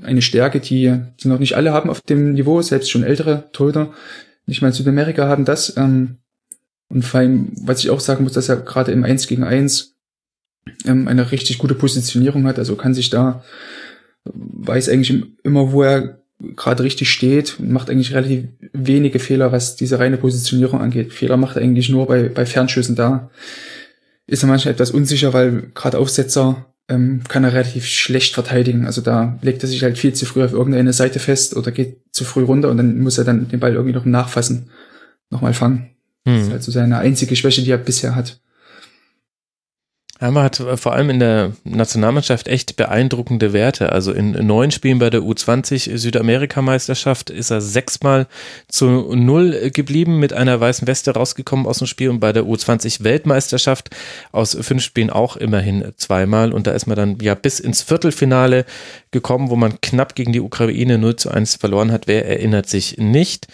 eine 0.02 0.22
Stärke, 0.22 0.60
die, 0.60 1.00
die 1.20 1.28
noch 1.28 1.38
nicht 1.38 1.54
alle 1.54 1.72
haben 1.72 1.90
auf 1.90 2.00
dem 2.00 2.32
Niveau, 2.32 2.62
selbst 2.62 2.90
schon 2.90 3.04
ältere 3.04 3.48
Torhüter, 3.52 3.92
nicht 4.46 4.62
mal 4.62 4.68
in 4.68 4.74
Südamerika 4.74 5.28
haben 5.28 5.44
das. 5.44 5.76
Ähm, 5.76 6.16
und 6.88 7.04
vor 7.04 7.20
allem, 7.20 7.52
was 7.62 7.80
ich 7.80 7.90
auch 7.90 8.00
sagen 8.00 8.24
muss, 8.24 8.32
dass 8.32 8.48
er 8.48 8.56
gerade 8.56 8.92
im 8.92 9.04
1 9.04 9.26
gegen 9.26 9.44
1 9.44 9.94
ähm, 10.84 11.08
eine 11.08 11.30
richtig 11.30 11.58
gute 11.58 11.74
Positionierung 11.74 12.46
hat. 12.46 12.58
Also 12.58 12.76
kann 12.76 12.92
sich 12.92 13.08
da, 13.08 13.44
weiß 14.24 14.88
eigentlich 14.88 15.22
immer, 15.42 15.72
wo 15.72 15.82
er 15.82 16.21
gerade 16.56 16.82
richtig 16.82 17.10
steht 17.10 17.58
und 17.58 17.70
macht 17.70 17.90
eigentlich 17.90 18.14
relativ 18.14 18.44
wenige 18.72 19.18
Fehler, 19.18 19.52
was 19.52 19.76
diese 19.76 19.98
reine 19.98 20.16
Positionierung 20.16 20.80
angeht. 20.80 21.12
Fehler 21.12 21.36
macht 21.36 21.56
er 21.56 21.62
eigentlich 21.62 21.88
nur 21.88 22.06
bei, 22.06 22.28
bei 22.28 22.46
Fernschüssen 22.46 22.96
da. 22.96 23.30
Ist 24.26 24.42
er 24.42 24.48
manchmal 24.48 24.74
etwas 24.74 24.90
unsicher, 24.90 25.32
weil 25.32 25.70
gerade 25.74 25.98
Aufsetzer 25.98 26.66
ähm, 26.88 27.22
kann 27.28 27.44
er 27.44 27.52
relativ 27.52 27.86
schlecht 27.86 28.34
verteidigen. 28.34 28.86
Also 28.86 29.00
da 29.00 29.38
legt 29.42 29.62
er 29.62 29.68
sich 29.68 29.82
halt 29.82 29.98
viel 29.98 30.14
zu 30.14 30.26
früh 30.26 30.42
auf 30.42 30.52
irgendeine 30.52 30.92
Seite 30.92 31.18
fest 31.18 31.56
oder 31.56 31.70
geht 31.70 31.98
zu 32.12 32.24
früh 32.24 32.42
runter 32.42 32.70
und 32.70 32.76
dann 32.76 32.98
muss 33.00 33.18
er 33.18 33.24
dann 33.24 33.48
den 33.48 33.60
Ball 33.60 33.74
irgendwie 33.74 33.94
noch 33.94 34.04
Nachfassen 34.04 34.70
nochmal 35.30 35.54
fangen. 35.54 35.90
Hm. 36.26 36.34
Das 36.34 36.42
ist 36.44 36.52
halt 36.52 36.62
so 36.62 36.72
seine 36.72 36.98
einzige 36.98 37.36
Schwäche, 37.36 37.62
die 37.62 37.70
er 37.70 37.78
bisher 37.78 38.14
hat. 38.14 38.40
Hammer 40.22 40.44
hat 40.44 40.60
äh, 40.60 40.76
vor 40.76 40.92
allem 40.92 41.10
in 41.10 41.18
der 41.18 41.52
Nationalmannschaft 41.64 42.48
echt 42.48 42.76
beeindruckende 42.76 43.52
Werte. 43.52 43.92
Also 43.92 44.12
in 44.12 44.30
neun 44.46 44.70
Spielen 44.70 44.98
bei 44.98 45.10
der 45.10 45.20
U20 45.20 45.96
Südamerikameisterschaft 45.96 47.30
ist 47.30 47.50
er 47.50 47.60
sechsmal 47.60 48.26
zu 48.68 48.86
null 49.14 49.70
geblieben, 49.70 50.18
mit 50.18 50.32
einer 50.32 50.60
weißen 50.60 50.86
Weste 50.86 51.12
rausgekommen 51.12 51.66
aus 51.66 51.78
dem 51.78 51.86
Spiel 51.86 52.08
und 52.08 52.20
bei 52.20 52.32
der 52.32 52.44
U20 52.44 53.02
Weltmeisterschaft 53.02 53.90
aus 54.30 54.56
fünf 54.60 54.82
Spielen 54.82 55.10
auch 55.10 55.36
immerhin 55.36 55.92
zweimal. 55.96 56.52
Und 56.52 56.66
da 56.66 56.72
ist 56.72 56.86
man 56.86 56.96
dann 56.96 57.18
ja 57.20 57.34
bis 57.34 57.60
ins 57.60 57.82
Viertelfinale 57.82 58.64
gekommen, 59.10 59.50
wo 59.50 59.56
man 59.56 59.80
knapp 59.80 60.14
gegen 60.14 60.32
die 60.32 60.40
Ukraine 60.40 60.98
0 60.98 61.16
zu 61.16 61.30
1 61.30 61.56
verloren 61.56 61.90
hat. 61.90 62.06
Wer 62.06 62.26
erinnert 62.26 62.68
sich 62.68 62.98
nicht? 62.98 63.48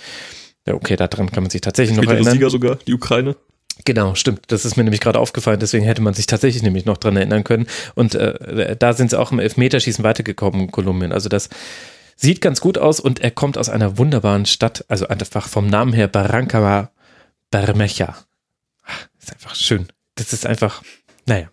Ja, 0.67 0.75
okay, 0.75 0.97
daran 0.97 1.31
kann 1.31 1.45
man 1.45 1.51
sich 1.51 1.63
tatsächlich 1.63 1.97
noch 1.97 2.05
erinnern. 2.05 2.35
Sieger 2.35 2.51
sogar, 2.51 2.77
die 2.87 2.93
Ukraine. 2.93 3.37
Genau, 3.85 4.15
stimmt. 4.15 4.43
Das 4.49 4.65
ist 4.65 4.77
mir 4.77 4.85
nämlich 4.85 5.01
gerade 5.01 5.19
aufgefallen. 5.19 5.61
Deswegen 5.61 5.85
hätte 5.85 6.03
man 6.03 6.15
sich 6.15 6.27
tatsächlich 6.27 6.63
nämlich 6.63 6.85
noch 6.85 6.97
dran 6.97 7.17
erinnern 7.17 7.45
können. 7.45 7.67
Und 7.95 8.15
äh, 8.15 8.77
da 8.77 8.93
sind 8.93 9.11
sie 9.11 9.19
auch 9.19 9.33
im 9.33 9.39
Elfmeterschießen 9.39 10.05
weitergekommen, 10.05 10.71
Kolumbien. 10.71 11.13
Also 11.13 11.29
das 11.29 11.49
sieht 12.17 12.41
ganz 12.41 12.61
gut 12.61 12.79
aus 12.79 13.01
und 13.01 13.21
er 13.21 13.31
kommt 13.31 13.57
aus 13.57 13.69
einer 13.69 13.99
wunderbaren 13.99 14.47
Stadt. 14.47 14.85
Also 14.89 15.09
einfach 15.09 15.49
vom 15.49 15.69
Namen 15.69 15.93
her 15.93 16.09
Barranca 16.09 16.91
Bermeja. 17.51 18.17
Ist 19.19 19.33
einfach 19.33 19.55
schön. 19.55 19.89
Das 20.17 20.33
ist 20.33 20.47
einfach, 20.47 20.83
naja. 21.27 21.51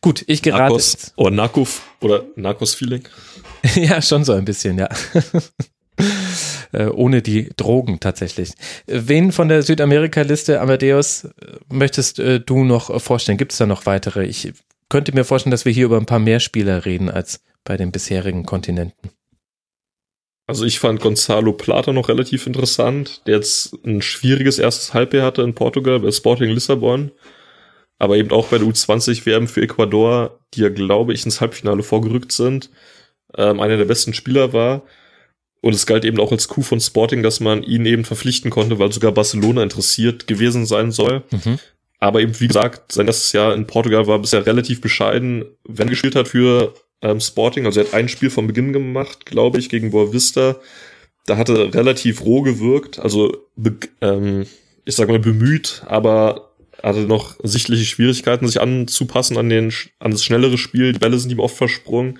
Gut, 0.00 0.24
ich 0.26 0.42
gerate. 0.42 0.64
Narcos 0.64 1.12
oder 1.16 1.30
Narcos 1.30 1.80
oder 2.00 2.24
Narcos-Feeling. 2.36 3.08
ja, 3.74 4.00
schon 4.00 4.24
so 4.24 4.32
ein 4.34 4.44
bisschen, 4.44 4.78
ja. 4.78 4.88
Äh, 6.72 6.86
ohne 6.86 7.22
die 7.22 7.50
Drogen 7.56 7.98
tatsächlich. 7.98 8.52
Wen 8.86 9.32
von 9.32 9.48
der 9.48 9.62
Südamerika-Liste, 9.62 10.60
Amadeus, 10.60 11.28
möchtest 11.72 12.18
äh, 12.18 12.40
du 12.40 12.64
noch 12.64 13.00
vorstellen? 13.00 13.38
Gibt 13.38 13.52
es 13.52 13.58
da 13.58 13.64
noch 13.66 13.86
weitere? 13.86 14.26
Ich 14.26 14.52
könnte 14.90 15.14
mir 15.14 15.24
vorstellen, 15.24 15.50
dass 15.50 15.64
wir 15.64 15.72
hier 15.72 15.86
über 15.86 15.96
ein 15.96 16.06
paar 16.06 16.18
mehr 16.18 16.40
Spieler 16.40 16.84
reden 16.84 17.08
als 17.10 17.40
bei 17.64 17.76
den 17.76 17.90
bisherigen 17.92 18.44
Kontinenten. 18.44 19.10
Also 20.46 20.64
ich 20.64 20.78
fand 20.78 21.00
Gonzalo 21.00 21.52
Plata 21.52 21.92
noch 21.92 22.08
relativ 22.08 22.46
interessant, 22.46 23.26
der 23.26 23.36
jetzt 23.36 23.74
ein 23.84 24.00
schwieriges 24.00 24.58
erstes 24.58 24.94
Halbjahr 24.94 25.26
hatte 25.26 25.42
in 25.42 25.54
Portugal 25.54 26.00
bei 26.00 26.10
Sporting 26.10 26.50
Lissabon, 26.50 27.12
aber 27.98 28.16
eben 28.16 28.30
auch 28.30 28.46
bei 28.46 28.56
der 28.56 28.66
U20-WM 28.66 29.46
für 29.46 29.60
Ecuador, 29.60 30.40
die 30.54 30.62
ja, 30.62 30.70
glaube 30.70 31.12
ich, 31.12 31.26
ins 31.26 31.42
Halbfinale 31.42 31.82
vorgerückt 31.82 32.32
sind, 32.32 32.70
ähm, 33.36 33.60
einer 33.60 33.76
der 33.76 33.84
besten 33.84 34.14
Spieler 34.14 34.54
war. 34.54 34.84
Und 35.60 35.74
es 35.74 35.86
galt 35.86 36.04
eben 36.04 36.20
auch 36.20 36.30
als 36.30 36.48
Coup 36.48 36.64
von 36.64 36.80
Sporting, 36.80 37.22
dass 37.22 37.40
man 37.40 37.62
ihn 37.62 37.84
eben 37.84 38.04
verpflichten 38.04 38.50
konnte, 38.50 38.78
weil 38.78 38.92
sogar 38.92 39.12
Barcelona 39.12 39.62
interessiert 39.62 40.26
gewesen 40.26 40.66
sein 40.66 40.92
soll. 40.92 41.24
Mhm. 41.30 41.58
Aber 41.98 42.20
eben, 42.20 42.38
wie 42.38 42.46
gesagt, 42.46 42.92
sein 42.92 43.08
erstes 43.08 43.32
Jahr 43.32 43.54
in 43.54 43.66
Portugal 43.66 44.06
war 44.06 44.20
bisher 44.20 44.46
relativ 44.46 44.80
bescheiden, 44.80 45.44
wenn 45.64 45.88
er 45.88 45.90
gespielt 45.90 46.14
hat 46.14 46.28
für 46.28 46.74
ähm, 47.02 47.20
Sporting. 47.20 47.66
Also 47.66 47.80
er 47.80 47.86
hat 47.86 47.94
ein 47.94 48.08
Spiel 48.08 48.30
von 48.30 48.46
Beginn 48.46 48.72
gemacht, 48.72 49.26
glaube 49.26 49.58
ich, 49.58 49.68
gegen 49.68 49.90
Boa 49.90 50.12
Vista. 50.12 50.56
Da 51.26 51.36
hat 51.36 51.48
er 51.48 51.74
relativ 51.74 52.24
roh 52.24 52.42
gewirkt, 52.42 52.98
also 53.00 53.36
ähm, 54.00 54.46
ich 54.84 54.94
sag 54.94 55.08
mal 55.08 55.18
bemüht, 55.18 55.82
aber 55.86 56.52
hatte 56.82 57.00
noch 57.00 57.36
sichtliche 57.42 57.84
Schwierigkeiten, 57.84 58.46
sich 58.46 58.60
anzupassen 58.60 59.36
an 59.36 59.48
den 59.48 59.72
an 59.98 60.12
das 60.12 60.24
schnellere 60.24 60.56
Spiel. 60.56 60.92
Die 60.92 60.98
Bälle 60.98 61.18
sind 61.18 61.30
ihm 61.30 61.40
oft 61.40 61.56
versprungen 61.56 62.18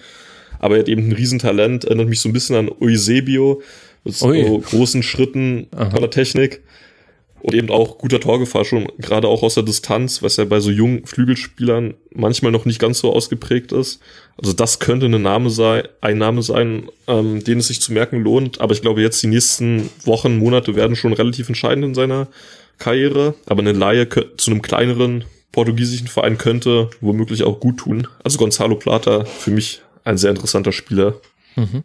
aber 0.59 0.77
er 0.77 0.81
hat 0.81 0.89
eben 0.89 1.09
ein 1.09 1.13
Riesentalent, 1.13 1.85
erinnert 1.85 2.09
mich 2.09 2.21
so 2.21 2.29
ein 2.29 2.33
bisschen 2.33 2.57
an 2.57 2.71
Eusebio, 2.81 3.63
mit 4.05 4.15
so 4.15 4.29
Ui. 4.29 4.61
großen 4.61 5.03
Schritten 5.03 5.67
Aha. 5.73 5.91
von 5.91 6.01
der 6.01 6.11
Technik 6.11 6.63
und 7.41 7.55
eben 7.55 7.71
auch 7.71 7.99
guter 7.99 8.21
Torgefahr 8.21 8.65
schon, 8.65 8.89
gerade 8.99 9.29
auch 9.29 9.43
aus 9.43 9.55
der 9.55 9.63
Distanz, 9.63 10.23
was 10.23 10.37
ja 10.37 10.45
bei 10.45 10.61
so 10.61 10.71
jungen 10.71 11.07
Flügelspielern 11.07 11.95
manchmal 12.13 12.53
noch 12.53 12.65
nicht 12.65 12.81
ganz 12.81 12.99
so 12.99 13.13
ausgeprägt 13.13 13.73
ist. 13.73 14.01
Also 14.37 14.53
das 14.53 14.81
könnte 14.81 15.07
eine 15.07 15.19
Name 15.19 15.51
sein, 15.51 15.85
ein 16.01 16.19
Name 16.19 16.43
sein, 16.43 16.89
ähm, 17.07 17.43
den 17.45 17.59
es 17.59 17.69
sich 17.69 17.81
zu 17.81 17.93
merken 17.93 18.23
lohnt. 18.23 18.61
Aber 18.61 18.73
ich 18.73 18.83
glaube, 18.83 19.03
jetzt 19.03 19.23
die 19.23 19.29
nächsten 19.29 19.89
Wochen, 20.05 20.39
Monate 20.39 20.75
werden 20.75 20.97
schon 20.97 21.13
relativ 21.13 21.49
entscheidend 21.49 21.85
in 21.85 21.95
seiner 21.95 22.29
Karriere. 22.79 23.35
Aber 23.47 23.61
eine 23.61 23.73
Laie 23.73 24.09
zu 24.37 24.51
einem 24.51 24.63
kleineren 24.63 25.25
portugiesischen 25.53 26.09
Verein 26.09 26.39
könnte 26.39 26.91
womöglich 27.01 27.45
auch 27.45 27.61
gut 27.61 27.79
tun. 27.79 28.07
Also 28.25 28.39
Gonzalo 28.39 28.77
Plata 28.77 29.25
für 29.25 29.51
mich 29.51 29.81
ein 30.09 30.19
sehr 30.19 30.31
interessanter 30.31 30.73
Spieler. 30.73 31.15
Mhm. 31.57 31.85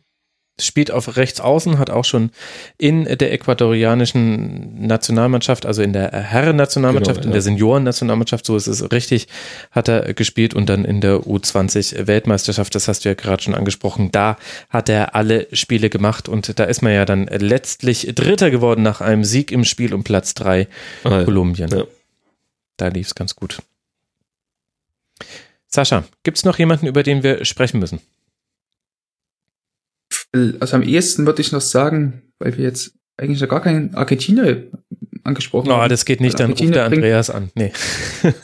spielt 0.60 0.92
auf 0.92 1.18
rechts 1.18 1.42
außen, 1.42 1.80
hat 1.80 1.90
auch 1.90 2.06
schon 2.06 2.30
in 2.78 3.06
der 3.06 3.34
ecuadorianischen 3.34 4.86
Nationalmannschaft, 4.86 5.66
also 5.66 5.82
in 5.82 5.94
der 5.94 6.12
Herren-Nationalmannschaft, 6.12 7.22
genau, 7.22 7.24
ja. 7.24 7.30
in 7.30 7.34
der 7.34 7.42
Senioren-Nationalmannschaft, 7.42 8.46
so 8.46 8.56
ist 8.56 8.68
es 8.68 8.92
richtig, 8.92 9.28
hat 9.72 9.88
er 9.88 10.14
gespielt 10.14 10.54
und 10.54 10.70
dann 10.70 10.86
in 10.86 11.02
der 11.02 11.22
U20-Weltmeisterschaft, 11.22 12.76
das 12.76 12.88
hast 12.88 13.04
du 13.04 13.10
ja 13.10 13.16
gerade 13.16 13.42
schon 13.42 13.56
angesprochen, 13.56 14.12
da 14.12 14.38
hat 14.70 14.90
er 14.90 15.16
alle 15.16 15.48
Spiele 15.54 15.90
gemacht 15.90 16.30
und 16.30 16.60
da 16.60 16.66
ist 16.66 16.84
man 16.84 16.94
ja 16.94 17.06
dann 17.06 17.26
letztlich 17.26 18.12
Dritter 18.14 18.52
geworden 18.52 18.84
nach 18.84 19.02
einem 19.02 19.24
Sieg 19.24 19.52
im 19.52 19.64
Spiel 19.64 19.92
um 19.92 20.04
Platz 20.04 20.36
3 20.36 20.68
ah, 21.04 21.24
Kolumbien. 21.24 21.70
Ja. 21.70 21.86
Da 22.78 22.90
lief 22.90 23.08
es 23.08 23.16
ganz 23.16 23.36
gut. 23.36 23.64
Sascha, 25.68 26.04
gibt 26.22 26.38
es 26.38 26.46
noch 26.46 26.60
jemanden, 26.60 26.86
über 26.86 27.02
den 27.02 27.24
wir 27.24 27.44
sprechen 27.44 27.80
müssen? 27.80 28.00
Also 30.60 30.76
am 30.76 30.84
ehesten 30.84 31.26
würde 31.26 31.42
ich 31.42 31.52
noch 31.52 31.62
sagen, 31.62 32.24
weil 32.40 32.58
wir 32.58 32.64
jetzt 32.64 32.94
eigentlich 33.18 33.42
noch 33.42 33.50
gar 33.50 33.62
keinen 33.62 33.94
Argentinier 33.96 34.72
angesprochen 35.24 35.70
oh, 35.72 35.76
haben. 35.76 35.90
das 35.90 36.06
geht 36.06 36.22
nicht, 36.22 36.40
dann 36.40 36.52
ruft 36.52 36.76
der 36.76 36.86
Andreas 36.86 37.30
an. 37.30 37.52
Nee. 37.56 37.72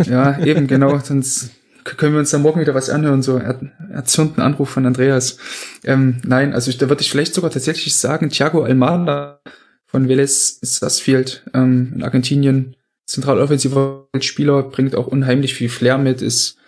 Ja, 0.06 0.40
eben, 0.46 0.68
genau. 0.68 0.98
Sonst 1.00 1.52
können 1.84 2.14
wir 2.14 2.20
uns 2.20 2.30
dann 2.30 2.42
morgen 2.42 2.62
wieder 2.62 2.76
was 2.76 2.90
anhören, 2.90 3.22
so 3.22 3.38
er, 3.38 3.60
erzürnten 3.92 4.42
Anruf 4.42 4.70
von 4.70 4.86
Andreas. 4.86 5.38
Ähm, 5.84 6.22
nein, 6.24 6.54
also 6.54 6.72
da 6.72 6.90
würde 6.90 7.02
ich 7.02 7.10
vielleicht 7.10 7.34
sogar 7.34 7.50
tatsächlich 7.50 7.96
sagen, 7.96 8.30
Thiago 8.30 8.64
Almada 8.64 9.42
von 9.88 10.08
Vélez 10.08 10.60
Sarsfield 10.62 11.44
ähm, 11.54 11.94
in 11.96 12.04
Argentinien, 12.04 12.76
zentraloffensiver 13.08 14.08
Spieler, 14.20 14.62
bringt 14.64 14.96
auch 14.96 15.08
unheimlich 15.08 15.56
viel 15.56 15.70
Flair 15.70 15.98
mit, 15.98 16.22
ist 16.22 16.59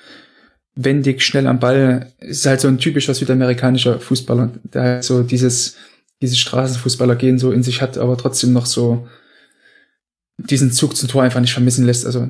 wendig, 0.76 1.22
schnell 1.22 1.48
am 1.48 1.60
Ball. 1.60 2.12
Ist 2.20 2.46
halt 2.46 2.62
so 2.62 2.68
ein 2.68 2.78
typischer 2.78 3.14
südamerikanischer 3.14 4.00
Fußballer, 4.00 4.52
der 4.64 4.82
halt 4.82 5.04
so 5.04 5.24
dieses, 5.24 5.76
dieses 6.22 6.40
Straßenfußballergehen 6.40 7.40
so 7.40 7.52
in 7.52 7.64
sich 7.64 7.82
hat, 7.82 7.98
aber 7.98 8.18
trotzdem 8.18 8.54
noch 8.54 8.66
so 8.66 9.08
diesen 10.38 10.72
Zug 10.72 10.96
zum 10.96 11.10
Tor 11.10 11.24
einfach 11.24 11.42
nicht 11.42 11.54
vermissen 11.54 11.86
lässt. 11.86 12.06
Also 12.06 12.30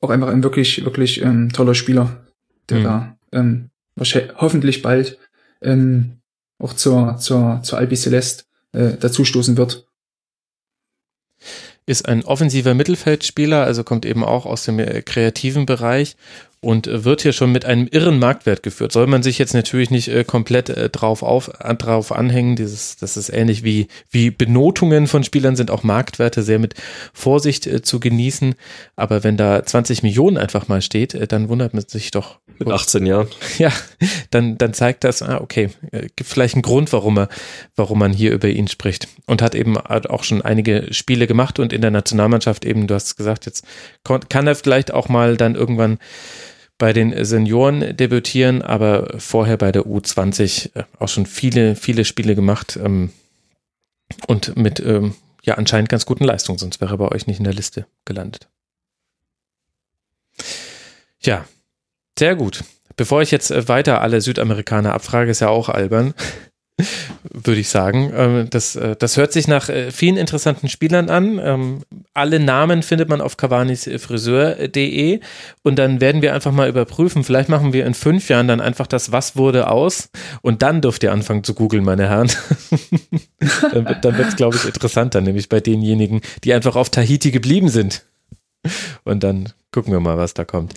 auch 0.00 0.10
einfach 0.10 0.28
ein 0.28 0.42
wirklich, 0.42 0.84
wirklich 0.84 1.22
ähm, 1.22 1.52
toller 1.52 1.74
Spieler, 1.74 2.24
der 2.68 2.78
mhm. 2.78 2.84
da 2.84 3.16
ähm, 3.32 3.70
wahrscheinlich, 3.94 4.32
hoffentlich 4.36 4.82
bald 4.82 5.18
ähm, 5.60 6.18
auch 6.58 6.72
zur, 6.72 7.18
zur, 7.18 7.60
zur 7.62 7.78
Albi 7.78 7.96
Celeste 7.96 8.44
äh, 8.72 8.92
dazustoßen 8.98 9.56
wird 9.56 9.86
ist 11.86 12.08
ein 12.08 12.24
offensiver 12.24 12.74
Mittelfeldspieler, 12.74 13.64
also 13.64 13.84
kommt 13.84 14.06
eben 14.06 14.24
auch 14.24 14.46
aus 14.46 14.64
dem 14.64 14.78
äh, 14.78 15.02
kreativen 15.02 15.66
Bereich 15.66 16.16
und 16.62 16.86
wird 16.86 17.22
hier 17.22 17.32
schon 17.32 17.50
mit 17.50 17.64
einem 17.64 17.88
irren 17.90 18.20
Marktwert 18.20 18.62
geführt. 18.62 18.92
Soll 18.92 19.08
man 19.08 19.24
sich 19.24 19.36
jetzt 19.36 19.52
natürlich 19.52 19.90
nicht 19.90 20.06
äh, 20.06 20.22
komplett 20.22 20.68
äh, 20.68 20.88
drauf, 20.88 21.24
auf, 21.24 21.50
äh, 21.58 21.74
drauf 21.74 22.12
anhängen. 22.12 22.54
Dieses, 22.54 22.96
das 22.96 23.16
ist 23.16 23.30
ähnlich 23.30 23.64
wie, 23.64 23.88
wie 24.10 24.30
Benotungen 24.30 25.08
von 25.08 25.24
Spielern 25.24 25.56
sind 25.56 25.72
auch 25.72 25.82
Marktwerte 25.82 26.44
sehr 26.44 26.60
mit 26.60 26.74
Vorsicht 27.12 27.66
äh, 27.66 27.82
zu 27.82 27.98
genießen. 27.98 28.54
Aber 28.94 29.24
wenn 29.24 29.36
da 29.36 29.64
20 29.64 30.04
Millionen 30.04 30.38
einfach 30.38 30.68
mal 30.68 30.82
steht, 30.82 31.14
äh, 31.14 31.26
dann 31.26 31.48
wundert 31.48 31.74
man 31.74 31.82
sich 31.88 32.12
doch. 32.12 32.38
Mit 32.58 32.70
18 32.70 33.06
Jahren. 33.06 33.28
Ja, 33.58 33.72
dann, 34.30 34.56
dann 34.56 34.72
zeigt 34.72 35.04
das, 35.04 35.20
ah, 35.20 35.38
okay, 35.40 35.70
äh, 35.90 36.06
gibt 36.16 36.30
vielleicht 36.30 36.54
einen 36.54 36.62
Grund, 36.62 36.92
warum 36.92 37.18
er, 37.18 37.28
warum 37.76 37.98
man 37.98 38.12
hier 38.12 38.32
über 38.32 38.48
ihn 38.48 38.68
spricht. 38.68 39.08
Und 39.26 39.42
hat 39.42 39.54
eben 39.54 39.76
auch 39.76 40.24
schon 40.24 40.42
einige 40.42 40.86
Spiele 40.92 41.26
gemacht 41.26 41.58
und 41.58 41.72
in 41.72 41.80
der 41.80 41.90
Nationalmannschaft 41.90 42.64
eben, 42.64 42.86
du 42.86 42.94
hast 42.94 43.16
gesagt, 43.16 43.46
jetzt 43.46 43.64
kann 44.28 44.46
er 44.46 44.54
vielleicht 44.54 44.94
auch 44.94 45.08
mal 45.08 45.36
dann 45.36 45.54
irgendwann 45.54 45.98
bei 46.82 46.92
den 46.92 47.24
Senioren 47.24 47.96
debütieren, 47.96 48.60
aber 48.60 49.14
vorher 49.20 49.56
bei 49.56 49.70
der 49.70 49.82
U20 49.84 50.74
äh, 50.74 50.82
auch 50.98 51.06
schon 51.06 51.26
viele, 51.26 51.76
viele 51.76 52.04
Spiele 52.04 52.34
gemacht 52.34 52.76
ähm, 52.76 53.12
und 54.26 54.56
mit 54.56 54.80
ähm, 54.80 55.14
ja 55.44 55.54
anscheinend 55.54 55.90
ganz 55.90 56.06
guten 56.06 56.24
Leistungen, 56.24 56.58
sonst 56.58 56.80
wäre 56.80 56.94
er 56.94 56.98
bei 56.98 57.06
euch 57.12 57.28
nicht 57.28 57.38
in 57.38 57.44
der 57.44 57.54
Liste 57.54 57.86
gelandet. 58.04 58.48
Ja, 61.20 61.44
sehr 62.18 62.34
gut. 62.34 62.64
Bevor 62.96 63.22
ich 63.22 63.30
jetzt 63.30 63.52
äh, 63.52 63.68
weiter 63.68 64.00
alle 64.00 64.20
Südamerikaner 64.20 64.92
abfrage, 64.92 65.30
ist 65.30 65.38
ja 65.38 65.50
auch 65.50 65.68
albern 65.68 66.14
würde 67.30 67.60
ich 67.60 67.68
sagen. 67.68 68.12
Ähm, 68.14 68.46
das, 68.50 68.76
äh, 68.76 68.96
das 68.96 69.16
hört 69.16 69.32
sich 69.32 69.48
nach 69.48 69.68
äh, 69.68 69.90
vielen 69.90 70.16
interessanten 70.16 70.68
Spielern 70.68 71.08
an. 71.08 71.40
Ähm, 71.42 71.80
alle 72.14 72.40
Namen 72.40 72.82
findet 72.82 73.08
man 73.08 73.20
auf 73.20 73.36
cavanisfriseur.de 73.36 75.20
und 75.62 75.78
dann 75.78 76.00
werden 76.00 76.22
wir 76.22 76.34
einfach 76.34 76.52
mal 76.52 76.68
überprüfen. 76.68 77.24
Vielleicht 77.24 77.48
machen 77.48 77.72
wir 77.72 77.86
in 77.86 77.94
fünf 77.94 78.28
Jahren 78.28 78.48
dann 78.48 78.60
einfach 78.60 78.86
das 78.86 79.12
Was 79.12 79.36
wurde 79.36 79.68
aus 79.68 80.10
und 80.42 80.62
dann 80.62 80.80
dürft 80.80 81.02
ihr 81.02 81.12
anfangen 81.12 81.44
zu 81.44 81.54
googeln, 81.54 81.84
meine 81.84 82.08
Herren. 82.08 82.30
dann 83.72 83.84
dann 84.02 84.18
wird 84.18 84.28
es, 84.28 84.36
glaube 84.36 84.56
ich, 84.56 84.64
interessanter, 84.64 85.20
nämlich 85.20 85.48
bei 85.48 85.60
denjenigen, 85.60 86.20
die 86.44 86.52
einfach 86.52 86.76
auf 86.76 86.90
Tahiti 86.90 87.30
geblieben 87.30 87.68
sind. 87.68 88.04
Und 89.04 89.22
dann 89.22 89.52
gucken 89.72 89.92
wir 89.92 90.00
mal, 90.00 90.18
was 90.18 90.34
da 90.34 90.44
kommt. 90.44 90.74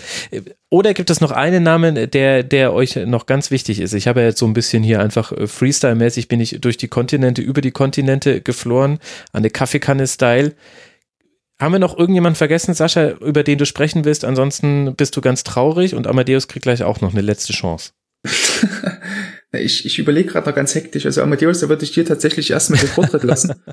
Oder 0.69 0.93
gibt 0.93 1.09
es 1.09 1.21
noch 1.21 1.31
einen 1.31 1.63
Namen, 1.63 2.09
der, 2.09 2.43
der 2.43 2.73
euch 2.73 2.95
noch 2.95 3.25
ganz 3.25 3.51
wichtig 3.51 3.79
ist? 3.79 3.93
Ich 3.93 4.07
habe 4.07 4.21
ja 4.21 4.27
jetzt 4.27 4.39
so 4.39 4.47
ein 4.47 4.53
bisschen 4.53 4.83
hier 4.83 5.01
einfach 5.01 5.31
äh, 5.31 5.47
Freestyle-mäßig 5.47 6.27
bin 6.27 6.39
ich 6.39 6.59
durch 6.61 6.77
die 6.77 6.87
Kontinente, 6.87 7.41
über 7.41 7.61
die 7.61 7.71
Kontinente 7.71 8.41
geflohen, 8.41 8.99
an 9.33 9.43
der 9.43 9.51
Kaffeekanne-Style. 9.51 10.53
Haben 11.59 11.71
wir 11.73 11.79
noch 11.79 11.97
irgendjemanden 11.97 12.37
vergessen, 12.37 12.73
Sascha, 12.73 13.11
über 13.21 13.43
den 13.43 13.57
du 13.57 13.65
sprechen 13.65 14.05
willst? 14.05 14.25
Ansonsten 14.25 14.95
bist 14.95 15.15
du 15.15 15.21
ganz 15.21 15.43
traurig 15.43 15.95
und 15.95 16.07
Amadeus 16.07 16.47
kriegt 16.47 16.63
gleich 16.63 16.83
auch 16.83 17.01
noch 17.01 17.11
eine 17.11 17.21
letzte 17.21 17.53
Chance. 17.53 17.91
Ich, 19.59 19.85
ich 19.85 19.99
überlege 19.99 20.29
gerade 20.29 20.47
noch 20.47 20.55
ganz 20.55 20.75
hektisch. 20.75 21.05
Also 21.05 21.21
Amadeus, 21.21 21.59
da 21.59 21.69
würde 21.69 21.83
ich 21.83 21.91
dir 21.91 22.05
tatsächlich 22.05 22.51
erstmal 22.51 22.79
den 22.79 22.89
Vortritt 22.89 23.23
lassen. 23.23 23.55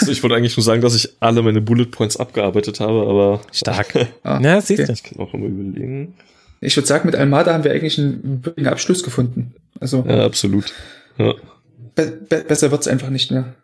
Also 0.00 0.12
ich 0.12 0.22
wollte 0.22 0.36
eigentlich 0.36 0.56
nur 0.56 0.64
sagen, 0.64 0.82
dass 0.82 0.94
ich 0.94 1.16
alle 1.20 1.42
meine 1.42 1.60
Bullet 1.60 1.86
Points 1.86 2.16
abgearbeitet 2.16 2.80
habe, 2.80 3.06
aber. 3.08 3.40
Stark. 3.52 3.94
ah, 4.22 4.40
ja, 4.40 4.60
siehst 4.60 4.88
du. 4.88 4.92
Ich 4.92 5.02
kann 5.02 5.18
auch 5.18 5.32
immer 5.32 5.46
überlegen. 5.46 6.14
Ich 6.60 6.76
würde 6.76 6.86
sagen, 6.86 7.06
mit 7.06 7.16
Almada 7.16 7.54
haben 7.54 7.64
wir 7.64 7.70
eigentlich 7.70 7.98
einen 7.98 8.44
würdigen 8.44 8.68
Abschluss 8.68 9.02
gefunden. 9.02 9.54
Also. 9.80 10.04
Ja, 10.06 10.24
absolut. 10.24 10.72
Ja. 11.18 11.34
Be 11.94 12.18
be 12.28 12.44
besser 12.46 12.70
wird's 12.70 12.88
einfach 12.88 13.10
nicht 13.10 13.30
mehr. 13.30 13.54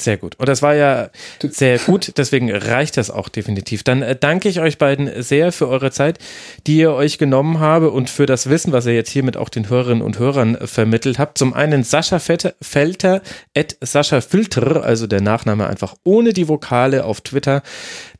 Sehr 0.00 0.16
gut. 0.16 0.36
Und 0.36 0.48
das 0.48 0.62
war 0.62 0.76
ja 0.76 1.10
sehr 1.42 1.78
gut, 1.80 2.12
deswegen 2.18 2.52
reicht 2.52 2.96
das 2.96 3.10
auch 3.10 3.28
definitiv. 3.28 3.82
Dann 3.82 4.02
äh, 4.02 4.14
danke 4.14 4.48
ich 4.48 4.60
euch 4.60 4.78
beiden 4.78 5.22
sehr 5.22 5.50
für 5.50 5.66
eure 5.66 5.90
Zeit, 5.90 6.20
die 6.68 6.78
ihr 6.78 6.92
euch 6.92 7.18
genommen 7.18 7.58
habe 7.58 7.90
und 7.90 8.08
für 8.08 8.24
das 8.24 8.48
Wissen, 8.48 8.72
was 8.72 8.86
ihr 8.86 8.94
jetzt 8.94 9.10
hiermit 9.10 9.36
auch 9.36 9.48
den 9.48 9.68
Hörerinnen 9.68 10.02
und 10.02 10.20
Hörern 10.20 10.54
äh, 10.54 10.68
vermittelt 10.68 11.18
habt. 11.18 11.36
Zum 11.36 11.52
einen 11.52 11.82
Sascha 11.82 12.20
Felter, 12.20 13.22
at 13.56 13.76
Sascha 13.80 14.20
Filter, 14.20 14.84
also 14.84 15.08
der 15.08 15.20
Nachname 15.20 15.66
einfach 15.66 15.96
ohne 16.04 16.32
die 16.32 16.46
Vokale 16.46 17.04
auf 17.04 17.20
Twitter. 17.20 17.62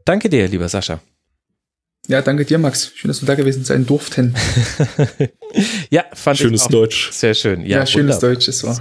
Danke 0.05 0.29
dir, 0.31 0.49
lieber 0.49 0.68
Sascha. 0.68 0.99
Ja, 2.09 2.23
danke 2.23 2.47
dir, 2.47 2.57
Max. 2.57 2.91
Schön, 2.95 3.09
dass 3.09 3.21
du 3.21 3.27
da 3.27 3.35
gewesen 3.35 3.65
sein 3.65 3.85
durften. 3.85 4.35
ja, 5.91 6.07
fand 6.15 6.39
schönes 6.39 6.63
ich 6.63 6.67
auch 6.67 6.71
Deutsch. 6.71 7.13
Sehr 7.13 7.35
schön. 7.35 7.61
Ja, 7.67 7.81
ja 7.81 7.87
schönes 7.87 8.19
Deutsch 8.19 8.49
ist 8.49 8.65
wahr. 8.65 8.81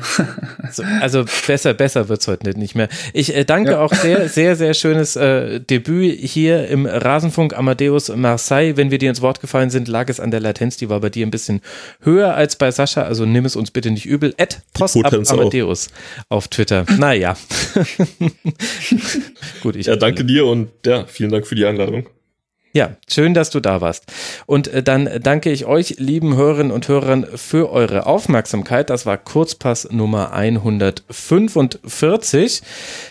so, 0.71 0.81
also 1.01 1.25
besser, 1.45 1.73
besser 1.73 2.07
wird's 2.07 2.25
heute 2.29 2.57
nicht 2.57 2.75
mehr. 2.75 2.87
Ich 3.11 3.35
äh, 3.35 3.43
danke 3.43 3.71
ja. 3.71 3.81
auch 3.81 3.93
sehr, 3.93 4.29
sehr, 4.29 4.55
sehr 4.55 4.73
schönes 4.73 5.17
äh, 5.17 5.59
Debüt 5.59 6.17
hier 6.17 6.69
im 6.69 6.85
Rasenfunk 6.85 7.53
Amadeus 7.53 8.07
Marseille. 8.07 8.77
Wenn 8.77 8.91
wir 8.91 8.97
dir 8.97 9.09
ins 9.09 9.21
Wort 9.21 9.41
gefallen 9.41 9.71
sind, 9.71 9.89
lag 9.89 10.07
es 10.07 10.21
an 10.21 10.31
der 10.31 10.39
Latenz. 10.39 10.77
Die 10.77 10.87
war 10.87 11.01
bei 11.01 11.09
dir 11.09 11.27
ein 11.27 11.31
bisschen 11.31 11.59
höher 11.99 12.33
als 12.33 12.55
bei 12.55 12.71
Sascha. 12.71 13.01
Also 13.01 13.25
nimm 13.25 13.43
es 13.43 13.57
uns 13.57 13.71
bitte 13.71 13.91
nicht 13.91 14.05
übel. 14.05 14.35
At 14.37 14.61
Amadeus 14.79 15.89
auf 16.29 16.47
Twitter. 16.47 16.85
Naja. 16.97 17.35
Gut, 19.61 19.75
ich. 19.75 19.87
Ja, 19.87 19.97
danke 19.97 20.23
dir 20.23 20.45
und 20.45 20.69
ja, 20.85 21.05
vielen 21.07 21.29
Dank 21.29 21.45
für 21.45 21.55
die 21.55 21.65
Einladung. 21.65 22.07
Ja, 22.77 22.91
schön, 23.09 23.33
dass 23.33 23.49
du 23.49 23.59
da 23.59 23.81
warst. 23.81 24.05
Und 24.45 24.67
äh, 24.67 24.83
dann 24.83 25.09
danke 25.23 25.49
ich 25.49 25.65
euch, 25.65 25.95
lieben 25.97 26.35
Hörerinnen 26.35 26.71
und 26.71 26.87
Hörern, 26.87 27.25
für 27.33 27.71
eure 27.71 28.05
Aufmerksamkeit. 28.05 28.91
Das 28.91 29.07
war 29.07 29.17
Kurzpass 29.17 29.87
Nummer 29.89 30.31
145. 30.31 32.61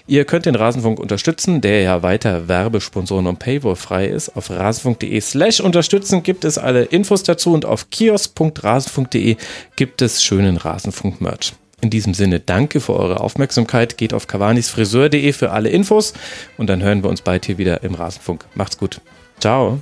Ihr 0.06 0.24
könnt 0.24 0.46
den 0.46 0.54
Rasenfunk 0.54 1.00
unterstützen, 1.00 1.62
der 1.62 1.82
ja 1.82 2.04
weiter 2.04 2.46
Werbesponsoren 2.46 3.26
und 3.26 3.40
Paywall 3.40 3.74
frei 3.74 4.06
ist. 4.06 4.36
Auf 4.36 4.50
rasenfunk.de 4.50 5.20
slash 5.20 5.58
unterstützen 5.58 6.22
gibt 6.22 6.44
es 6.44 6.58
alle 6.58 6.84
Infos 6.84 7.24
dazu 7.24 7.52
und 7.52 7.64
auf 7.64 7.90
kiosk.rasenfunk.de 7.90 9.36
gibt 9.74 10.00
es 10.00 10.22
schönen 10.22 10.58
Rasenfunk-Merch. 10.58 11.54
In 11.80 11.90
diesem 11.90 12.14
Sinne, 12.14 12.38
danke 12.38 12.78
für 12.78 12.94
eure 12.94 13.18
Aufmerksamkeit. 13.18 13.98
Geht 13.98 14.14
auf 14.14 14.28
cavanisfriseur.de 14.28 15.32
für 15.32 15.50
alle 15.50 15.70
Infos 15.70 16.12
und 16.56 16.68
dann 16.68 16.84
hören 16.84 17.02
wir 17.02 17.10
uns 17.10 17.22
bald 17.22 17.46
hier 17.46 17.58
wieder 17.58 17.82
im 17.82 17.94
Rasenfunk. 17.94 18.44
Macht's 18.54 18.78
gut. 18.78 19.00
Ciao. 19.38 19.78